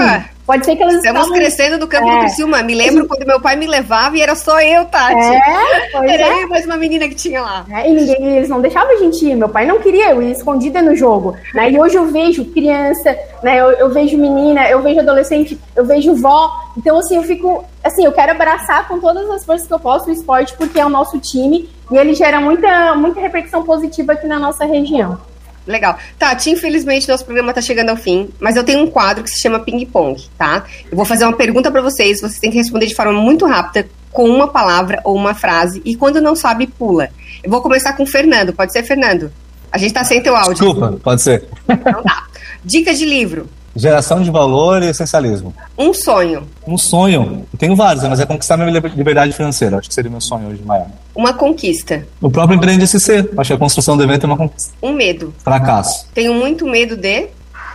Pode 0.46 0.66
ser 0.66 0.76
que 0.76 0.84
elas 0.84 0.96
Estamos 0.96 1.22
estavam- 1.22 1.38
crescendo 1.38 1.78
do 1.80 1.88
campo 1.88 2.08
É. 2.10 2.14
do 2.14 2.20
Criciúma. 2.20 2.62
Me 2.64 2.76
lembro 2.76 3.08
quando 3.08 3.26
meu 3.26 3.40
pai 3.42 3.56
me 3.56 3.66
levava 3.68 4.18
e 4.18 4.22
era 4.22 4.36
só 4.36 4.60
eu, 4.62 4.86
Tati. 4.86 5.16
É, 5.16 5.90
pois 5.92 6.12
Era 6.12 6.24
é. 6.24 6.44
eu 6.44 6.50
mais 6.50 6.66
uma 6.66 6.78
menina 6.78 7.08
que 7.08 7.16
tinha 7.16 7.42
lá. 7.42 7.66
né? 7.68 7.90
E 7.90 7.94
ninguém, 7.94 8.38
eles 8.38 8.50
não 8.50 8.62
deixavam 8.62 8.92
a 8.96 8.98
gente 9.00 9.26
ir. 9.26 9.36
Meu 9.36 9.50
pai 9.50 9.66
não 9.66 9.80
queria, 9.80 10.12
eu 10.12 10.22
ia 10.22 10.32
escondida 10.32 10.82
no 10.82 10.96
jogo. 10.96 11.36
Né? 11.54 11.72
E 11.72 11.80
hoje 11.80 11.96
eu 11.96 12.06
vejo 12.08 12.46
criança, 12.46 13.16
né? 13.42 13.60
eu, 13.60 13.72
eu 13.72 13.90
vejo 13.90 14.18
menina, 14.18 14.68
eu 14.70 14.82
vejo 14.82 15.00
adolescente, 15.00 15.60
eu 15.76 15.86
vejo 15.86 16.16
vó. 16.16 16.52
Então, 16.78 16.98
assim, 16.98 17.16
eu 17.18 17.24
fico. 17.24 17.64
Assim, 17.84 18.06
eu 18.06 18.12
quero 18.14 18.32
abraçar 18.32 18.88
com 18.88 19.00
todas 19.00 19.30
as 19.30 19.46
forças 19.46 19.68
que 19.68 19.74
eu 19.74 19.80
posso 19.80 20.10
o 20.10 20.14
esporte, 20.14 20.54
porque 20.58 20.80
é 20.80 20.86
o 20.86 20.90
nosso 20.90 21.20
time 21.20 21.70
e 21.92 21.98
ele 21.98 22.14
gera 22.14 22.40
muita, 22.40 22.96
muita 22.96 23.20
repercussão 23.20 23.64
positiva 23.64 24.14
aqui 24.14 24.26
na 24.26 24.40
nossa 24.40 24.64
região. 24.66 25.18
Legal. 25.66 25.98
Tati, 26.20 26.50
infelizmente 26.50 27.08
nosso 27.08 27.24
programa 27.24 27.54
tá 27.54 27.62
chegando 27.62 27.90
ao 27.90 27.96
fim, 27.96 28.30
mas 28.40 28.56
eu 28.56 28.64
tenho 28.64 28.84
um 28.84 28.88
quadro 28.88 29.24
que 29.24 29.30
se 29.30 29.40
chama 29.40 29.60
Ping 29.60 29.86
Pong, 29.86 30.22
tá? 30.38 30.66
Eu 30.92 30.96
vou 30.96 31.06
fazer 31.06 31.24
uma 31.24 31.36
pergunta 31.36 31.72
para 31.72 31.82
vocês, 31.82 32.20
vocês 32.20 32.40
têm 32.40 32.52
que 32.52 32.58
responder 32.58 32.86
de 32.86 32.96
forma 32.96 33.14
muito 33.14 33.46
rápida, 33.46 33.88
com 34.12 34.30
uma 34.30 34.48
palavra 34.48 35.02
ou 35.04 35.16
uma 35.16 35.34
frase, 35.34 35.82
e 35.84 35.96
quando 35.96 36.22
não 36.22 36.36
sabe, 36.36 36.68
pula. 36.68 37.10
Eu 37.44 37.50
vou 37.50 37.62
começar 37.62 37.94
com 37.94 38.04
o 38.04 38.08
Fernando, 38.08 38.54
pode 38.54 38.72
ser, 38.72 38.84
Fernando? 38.84 39.32
A 39.72 39.78
gente 39.78 39.94
tá 39.94 40.04
sem 40.04 40.22
teu 40.22 40.36
áudio. 40.36 40.54
Desculpa, 40.54 41.00
pode 41.02 41.22
ser. 41.22 41.48
Então 41.68 42.04
tá. 42.04 42.28
Dica 42.64 42.94
de 42.94 43.06
livro. 43.06 43.50
Geração 43.76 44.22
de 44.22 44.30
valor 44.30 44.84
e 44.84 44.88
essencialismo. 44.88 45.54
Um 45.78 45.94
sonho. 45.94 46.48
Um 46.68 46.78
sonho, 46.78 47.46
eu 47.52 47.58
tenho 47.58 47.76
vários, 47.76 48.04
né, 48.04 48.10
mas 48.10 48.20
é 48.20 48.26
conquistar 48.26 48.56
minha 48.56 48.70
liber- 48.70 48.94
liberdade 48.96 49.34
financeira. 49.34 49.78
Acho 49.78 49.88
que 49.90 49.96
seria 49.96 50.12
meu 50.12 50.22
sonho 50.22 50.50
hoje 50.50 50.62
maior. 50.64 50.86
Uma 51.16 51.34
conquista. 51.34 52.06
O 52.22 52.30
próprio 52.30 52.56
Empreende 52.56 52.86
SC. 52.88 53.30
Acho 53.36 53.48
que 53.48 53.54
a 53.54 53.58
construção 53.58 53.98
do 53.98 54.04
evento 54.04 54.24
é 54.24 54.28
uma 54.28 54.38
conquista. 54.38 54.74
Um 54.82 54.94
medo. 54.94 55.34
Fracasso. 55.44 56.08
Tenho 56.14 56.34
muito 56.36 56.66
medo 56.68 56.96
de 56.96 57.28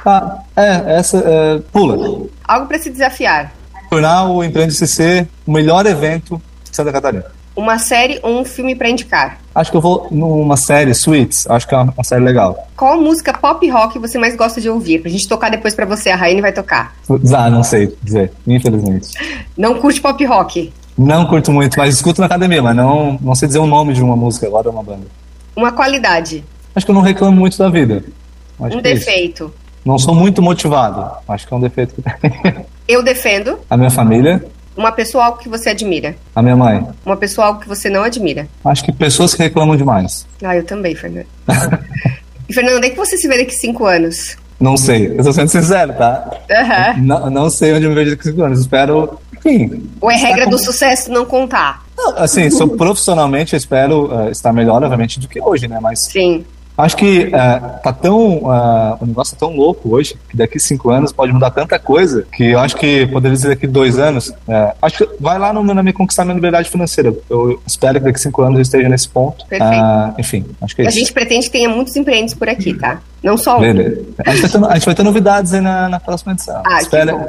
Ah, 0.07 0.38
é, 0.57 0.99
essa. 0.99 1.18
É, 1.18 1.59
pula. 1.72 2.26
algo 2.46 2.66
para 2.68 2.78
se 2.78 2.90
desafiar. 2.90 3.53
Tornar 3.90 4.26
o 4.30 4.44
Empreende 4.44 4.74
SC 4.74 5.26
o 5.46 5.51
melhor 5.53 5.84
evento 5.86 6.40
de 6.70 6.76
Santa 6.76 6.92
Catarina. 6.92 7.24
Uma 7.59 7.77
série 7.77 8.21
ou 8.23 8.39
um 8.41 8.45
filme 8.45 8.77
para 8.77 8.89
indicar. 8.89 9.41
Acho 9.53 9.73
que 9.73 9.77
eu 9.77 9.81
vou 9.81 10.07
numa 10.13 10.57
série, 10.57 10.95
Suits. 10.95 11.45
Acho 11.51 11.67
que 11.67 11.75
é 11.75 11.79
uma, 11.79 12.05
série 12.05 12.23
legal. 12.23 12.69
Qual 12.77 13.01
música 13.01 13.33
pop 13.33 13.69
rock 13.69 13.99
você 13.99 14.17
mais 14.17 14.37
gosta 14.37 14.61
de 14.61 14.71
ouvir? 14.71 15.01
Pra 15.01 15.11
gente 15.11 15.27
tocar 15.27 15.51
depois 15.51 15.75
pra 15.75 15.85
você, 15.85 16.09
a 16.11 16.15
Raine 16.15 16.41
vai 16.41 16.53
tocar. 16.53 16.95
Ah, 17.35 17.51
não 17.51 17.65
sei 17.65 17.93
dizer, 18.01 18.31
infelizmente. 18.47 19.09
Não 19.57 19.75
curte 19.81 20.01
pop 20.01 20.25
rock. 20.25 20.73
Não 20.97 21.27
curto 21.27 21.51
muito, 21.51 21.77
mas 21.77 21.97
escuto 21.97 22.21
na 22.21 22.29
academia, 22.29 22.63
mas 22.63 22.77
não, 22.77 23.19
não 23.21 23.35
sei 23.35 23.49
dizer 23.49 23.59
o 23.59 23.67
nome 23.67 23.93
de 23.93 24.05
uma 24.05 24.15
música 24.15 24.47
agora 24.47 24.71
uma 24.71 24.85
banda. 24.85 25.09
Uma 25.57 25.73
qualidade. 25.73 26.45
Acho 26.77 26.87
que 26.87 26.93
eu 26.93 26.95
não 26.95 27.03
reclamo 27.03 27.37
muito 27.37 27.59
da 27.59 27.69
vida. 27.69 28.05
Acho 28.61 28.77
Um 28.77 28.79
é 28.79 28.83
defeito. 28.83 29.53
Não 29.85 29.99
sou 29.99 30.15
muito 30.15 30.41
motivado. 30.41 31.11
Acho 31.27 31.45
que 31.45 31.53
é 31.53 31.57
um 31.57 31.61
defeito 31.61 31.93
que 31.97 32.03
tem. 32.03 32.65
Eu 32.87 33.03
defendo. 33.03 33.59
A 33.69 33.77
minha 33.77 33.91
família, 33.91 34.45
Uma 34.79 34.93
pessoa 34.93 35.24
algo 35.24 35.39
que 35.39 35.49
você 35.49 35.70
admira. 35.70 36.14
A 36.37 36.41
minha 36.41 36.55
mãe. 36.55 36.87
Uma 37.05 37.16
pessoa 37.16 37.49
algo 37.49 37.59
que 37.59 37.66
você 37.66 37.91
não 37.91 38.05
admira. 38.05 38.47
Acho 38.64 38.85
que 38.85 38.93
pessoas 38.93 39.35
que 39.35 39.43
reclamam 39.43 39.76
demais. 39.76 40.24
Ah, 40.41 40.57
eu 40.57 40.64
também, 40.64 40.95
Fernando. 40.95 41.26
e 42.49 42.55
Fernando, 42.55 42.76
onde 42.76 42.87
é 42.87 42.91
que 42.91 42.97
você 42.97 43.16
se 43.16 43.26
vê 43.26 43.39
daqui 43.39 43.51
cinco 43.51 43.87
anos? 43.87 44.37
Não 44.61 44.76
sei, 44.76 45.18
eu 45.18 45.24
tô 45.24 45.33
sendo 45.33 45.49
sincero, 45.49 45.95
tá? 45.95 46.31
Uhum. 46.49 47.03
Não, 47.03 47.29
não 47.29 47.51
sei 47.51 47.72
onde 47.72 47.87
eu 47.87 47.91
me 47.91 47.97
vejo 47.97 48.12
daqui 48.12 48.22
cinco 48.22 48.43
anos. 48.45 48.61
Espero, 48.61 49.18
enfim. 49.37 49.91
Ou 50.01 50.12
é 50.12 50.16
regra 50.16 50.47
do 50.47 50.57
sucesso 50.57 51.11
não 51.11 51.24
contar? 51.24 51.85
Não, 51.97 52.16
assim, 52.16 52.49
sou 52.49 52.68
profissionalmente, 52.68 53.55
eu 53.55 53.59
espero 53.59 54.14
uh, 54.14 54.31
estar 54.31 54.53
melhor, 54.53 54.81
obviamente, 54.85 55.18
do 55.18 55.26
que 55.26 55.41
hoje, 55.41 55.66
né? 55.66 55.81
Mas 55.83 56.05
Sim. 56.05 56.45
Acho 56.79 56.97
que 56.97 57.24
uh, 57.24 57.83
tá 57.83 57.93
tão. 57.93 58.39
Uh, 58.39 58.97
o 59.01 59.07
negócio 59.07 59.35
tá 59.37 59.41
tão 59.41 59.57
louco 59.57 59.97
hoje 59.97 60.14
que 60.29 60.37
daqui 60.37 60.61
cinco 60.61 60.91
anos 60.91 61.12
pode 61.12 61.33
mudar 61.33 61.51
tanta 61.51 61.76
coisa 61.76 62.24
que 62.33 62.53
eu 62.53 62.61
acho 62.61 62.76
que 62.76 63.05
poderia 63.09 63.37
dizer 63.37 63.49
daqui 63.49 63.66
dois 63.66 63.99
anos. 63.99 64.29
Uh, 64.29 64.72
acho 64.81 64.99
que 64.99 65.09
vai 65.20 65.39
lá 65.41 65.53
no, 65.53 65.64
na 65.64 65.83
minha 65.83 65.93
conquistar 65.93 66.24
minha 66.24 66.37
liberdade 66.37 66.70
financeira. 66.70 67.12
Eu 67.29 67.61
espero 67.66 67.99
que 67.99 68.05
daqui 68.05 68.20
cinco 68.20 68.43
anos 68.43 68.59
eu 68.59 68.62
esteja 68.62 68.89
nesse 68.89 69.09
ponto. 69.09 69.45
Perfeito. 69.47 69.74
enfim, 70.18 70.47
acho 70.62 70.76
que 70.76 70.83
é 70.83 70.85
A 70.85 70.89
isso. 70.89 70.99
gente 71.01 71.12
pretende 71.12 71.47
que 71.47 71.53
tenha 71.53 71.68
muitos 71.68 71.97
empreendedores 71.97 72.35
por 72.35 72.49
aqui, 72.49 72.74
tá? 72.74 73.01
Não 73.22 73.37
só 73.37 73.59
um. 73.59 73.61
Beleza. 73.61 74.05
A 74.24 74.31
gente, 74.35 74.43
vai 74.43 74.51
ter, 74.51 74.66
a 74.66 74.74
gente 74.74 74.87
vai 74.87 74.95
ter 74.95 75.03
novidades 75.03 75.53
aí 75.53 75.61
na, 75.61 75.89
na 75.89 75.99
próxima 75.99 76.33
edição. 76.33 76.62
Ah, 76.64 76.79
que 76.79 77.05
bom. 77.07 77.29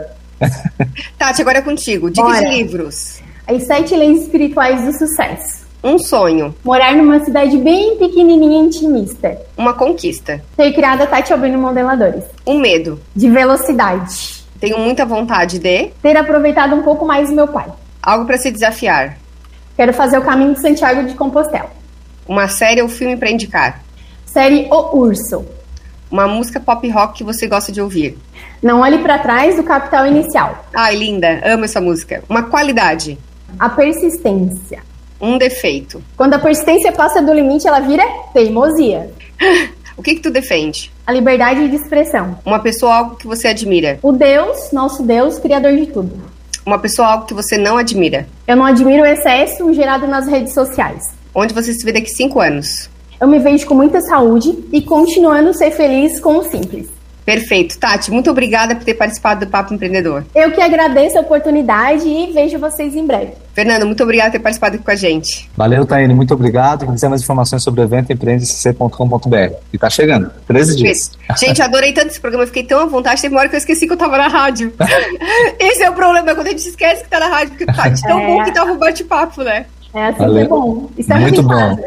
Tati, 1.17 1.41
agora 1.41 1.57
é 1.57 1.61
contigo. 1.61 2.09
Dicas 2.09 2.31
Bora. 2.31 2.49
de 2.49 2.55
livros. 2.55 3.19
As 3.47 3.63
sete 3.63 3.95
leis 3.95 4.21
espirituais 4.21 4.83
do 4.83 4.93
sucesso. 4.93 5.68
Um 5.81 5.97
sonho. 5.97 6.53
Morar 6.63 6.93
numa 6.93 7.23
cidade 7.23 7.57
bem 7.57 7.95
pequenininha 7.97 8.61
e 8.61 8.65
intimista. 8.65 9.37
Uma 9.57 9.73
conquista. 9.73 10.43
Ter 10.57 10.73
criado 10.73 11.03
a 11.03 11.07
Tati 11.07 11.31
Albino 11.31 11.57
Modeladores. 11.57 12.25
Um 12.45 12.59
medo. 12.59 12.99
De 13.15 13.29
velocidade. 13.29 14.43
Tenho 14.59 14.77
muita 14.77 15.05
vontade 15.05 15.57
de. 15.57 15.85
Ter 16.01 16.17
aproveitado 16.17 16.75
um 16.75 16.83
pouco 16.83 17.05
mais 17.05 17.29
o 17.29 17.33
meu 17.33 17.47
pai. 17.47 17.67
Algo 18.03 18.25
para 18.25 18.37
se 18.37 18.51
desafiar. 18.51 19.17
Quero 19.77 19.93
fazer 19.93 20.17
o 20.17 20.21
caminho 20.21 20.53
de 20.53 20.61
Santiago 20.61 21.07
de 21.07 21.15
Compostela. 21.15 21.71
Uma 22.27 22.49
série 22.49 22.81
ou 22.81 22.89
filme 22.89 23.15
para 23.15 23.31
indicar. 23.31 23.81
Série 24.25 24.67
O 24.69 24.97
Urso. 24.97 25.45
Uma 26.11 26.27
música 26.27 26.59
pop 26.59 26.89
rock 26.89 27.19
que 27.19 27.23
você 27.23 27.47
gosta 27.47 27.71
de 27.71 27.81
ouvir. 27.81 28.17
Não 28.61 28.81
olhe 28.81 28.97
para 28.97 29.19
trás 29.19 29.55
do 29.55 29.63
capital 29.63 30.05
inicial. 30.05 30.65
Ai, 30.75 30.97
linda. 30.97 31.39
Amo 31.45 31.63
essa 31.63 31.79
música. 31.79 32.21
Uma 32.27 32.43
qualidade. 32.43 33.17
A 33.57 33.69
persistência. 33.69 34.83
Um 35.19 35.37
defeito. 35.37 36.01
Quando 36.15 36.33
a 36.33 36.39
persistência 36.39 36.91
passa 36.91 37.21
do 37.21 37.33
limite, 37.33 37.67
ela 37.67 37.79
vira 37.79 38.03
teimosia. 38.33 39.11
O 39.99 40.01
que 40.01 40.15
que 40.15 40.21
tu 40.21 40.31
defende? 40.31 40.89
A 41.05 41.11
liberdade 41.11 41.67
de 41.67 41.75
expressão. 41.75 42.39
Uma 42.45 42.59
pessoa 42.59 42.95
algo 42.95 43.15
que 43.17 43.27
você 43.27 43.49
admira. 43.49 43.99
O 44.01 44.13
Deus, 44.13 44.71
nosso 44.71 45.03
Deus, 45.03 45.37
criador 45.37 45.75
de 45.75 45.87
tudo. 45.87 46.17
Uma 46.65 46.79
pessoa 46.79 47.09
algo 47.09 47.25
que 47.25 47.33
você 47.33 47.57
não 47.57 47.75
admira. 47.75 48.25
Eu 48.47 48.55
não 48.55 48.63
admiro 48.63 49.03
o 49.03 49.05
excesso 49.05 49.73
gerado 49.73 50.07
nas 50.07 50.25
redes 50.25 50.53
sociais. 50.53 51.03
Onde 51.35 51.53
você 51.53 51.73
se 51.73 51.83
vê 51.83 51.91
daqui 51.91 52.09
cinco 52.11 52.39
anos. 52.39 52.89
Eu 53.19 53.27
me 53.27 53.39
vejo 53.39 53.65
com 53.65 53.73
muita 53.73 53.99
saúde 53.99 54.57
e 54.71 54.81
continuando 54.81 55.49
a 55.49 55.53
ser 55.53 55.71
feliz 55.71 56.17
com 56.21 56.37
o 56.37 56.43
simples. 56.43 56.87
Perfeito. 57.29 57.77
Tati, 57.77 58.09
muito 58.09 58.31
obrigada 58.31 58.75
por 58.75 58.83
ter 58.83 58.95
participado 58.95 59.45
do 59.45 59.51
Papo 59.51 59.71
Empreendedor. 59.71 60.25
Eu 60.33 60.51
que 60.51 60.59
agradeço 60.59 61.15
a 61.15 61.21
oportunidade 61.21 62.07
e 62.07 62.31
vejo 62.33 62.57
vocês 62.57 62.95
em 62.95 63.05
breve. 63.05 63.33
Fernando, 63.53 63.85
muito 63.85 64.01
obrigada 64.01 64.31
por 64.31 64.37
ter 64.37 64.39
participado 64.39 64.75
aqui 64.75 64.83
com 64.83 64.89
a 64.89 64.95
gente. 64.95 65.47
Valeu, 65.55 65.85
Taine. 65.85 66.11
Muito 66.15 66.33
obrigado. 66.33 66.85
Quem 66.85 66.93
quiser 66.95 67.07
mais 67.07 67.21
informações 67.21 67.61
sobre 67.61 67.81
o 67.81 67.83
evento, 67.83 68.11
empreendecc.com.br. 68.11 69.53
E 69.71 69.77
tá 69.77 69.91
chegando. 69.91 70.31
13 70.47 70.75
dias. 70.75 71.11
Gente, 71.37 71.61
adorei 71.61 71.93
tanto 71.93 72.07
esse 72.07 72.19
programa, 72.19 72.43
eu 72.43 72.47
fiquei 72.47 72.63
tão 72.63 72.79
à 72.79 72.85
vontade. 72.87 73.21
Teve 73.21 73.35
uma 73.35 73.41
hora 73.41 73.49
que 73.49 73.55
eu 73.55 73.59
esqueci 73.59 73.85
que 73.85 73.93
eu 73.93 73.97
tava 73.97 74.17
na 74.17 74.27
rádio. 74.27 74.73
Esse 75.59 75.83
é 75.83 75.89
o 75.89 75.93
problema, 75.93 76.33
quando 76.33 76.47
a 76.47 76.51
gente 76.51 76.67
esquece 76.67 77.03
que 77.03 77.09
tá 77.09 77.19
na 77.19 77.27
rádio, 77.27 77.49
porque 77.49 77.65
tá 77.67 77.89
de 77.89 78.01
tão 78.01 78.19
É. 78.19 78.25
bom 78.25 78.43
que 78.43 78.51
tava 78.51 78.71
o 78.71 78.77
bate-papo, 78.77 79.43
né? 79.43 79.65
É 79.93 80.05
assim 80.07 80.19
Valeu. 80.19 80.35
que 80.35 80.41
é 80.41 80.47
bom. 80.47 80.89
Estamos 80.97 81.21
Muito 81.23 81.41
em 81.41 81.43
bom. 81.43 81.49
casa. 81.49 81.83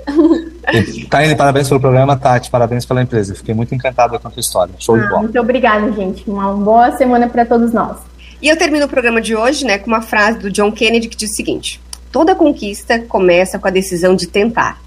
Taine, 1.11 1.37
parabéns 1.37 1.69
pelo 1.69 1.81
programa. 1.81 2.17
Tati, 2.17 2.51
parabéns 2.51 2.85
pela 2.85 3.03
empresa. 3.03 3.35
Fiquei 3.35 3.55
muito 3.55 3.75
encantado 3.75 4.19
com 4.19 4.29
a 4.29 4.31
tua 4.31 4.41
história. 4.41 4.75
Show 4.79 4.99
de 4.99 5.05
Ah, 5.05 5.09
bola. 5.09 5.23
muito 5.23 5.39
obrigada, 5.39 5.91
gente. 5.93 6.29
Uma 6.29 6.53
boa 6.53 6.97
semana 6.97 7.29
para 7.29 7.45
todos 7.45 7.73
nós. 7.73 7.97
E 8.41 8.49
eu 8.49 8.57
termino 8.57 8.87
o 8.87 8.89
programa 8.89 9.21
de 9.21 9.37
hoje, 9.37 9.65
né, 9.65 9.79
com 9.79 9.87
uma 9.87 10.03
frase 10.03 10.39
do 10.41 10.51
John 10.51 10.73
Kennedy 10.73 11.09
que 11.09 11.17
diz 11.17 11.31
o 11.31 11.35
seguinte: 11.35 11.81
Toda 12.11 12.35
conquista 12.35 12.99
começa 12.99 13.59
com 13.59 13.69
a 13.69 13.71
decisão 13.71 14.17
de 14.17 14.27
tentar. 14.27 14.81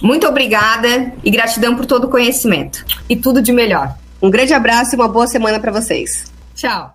Muito 0.00 0.26
obrigada 0.26 1.12
e 1.22 1.30
gratidão 1.30 1.76
por 1.76 1.86
todo 1.86 2.04
o 2.04 2.08
conhecimento. 2.08 2.84
E 3.08 3.16
tudo 3.16 3.42
de 3.42 3.52
melhor. 3.52 3.94
Um 4.22 4.30
grande 4.30 4.54
abraço 4.54 4.94
e 4.94 4.96
uma 4.96 5.08
boa 5.08 5.26
semana 5.26 5.58
para 5.58 5.72
vocês. 5.72 6.32
Tchau. 6.54 6.92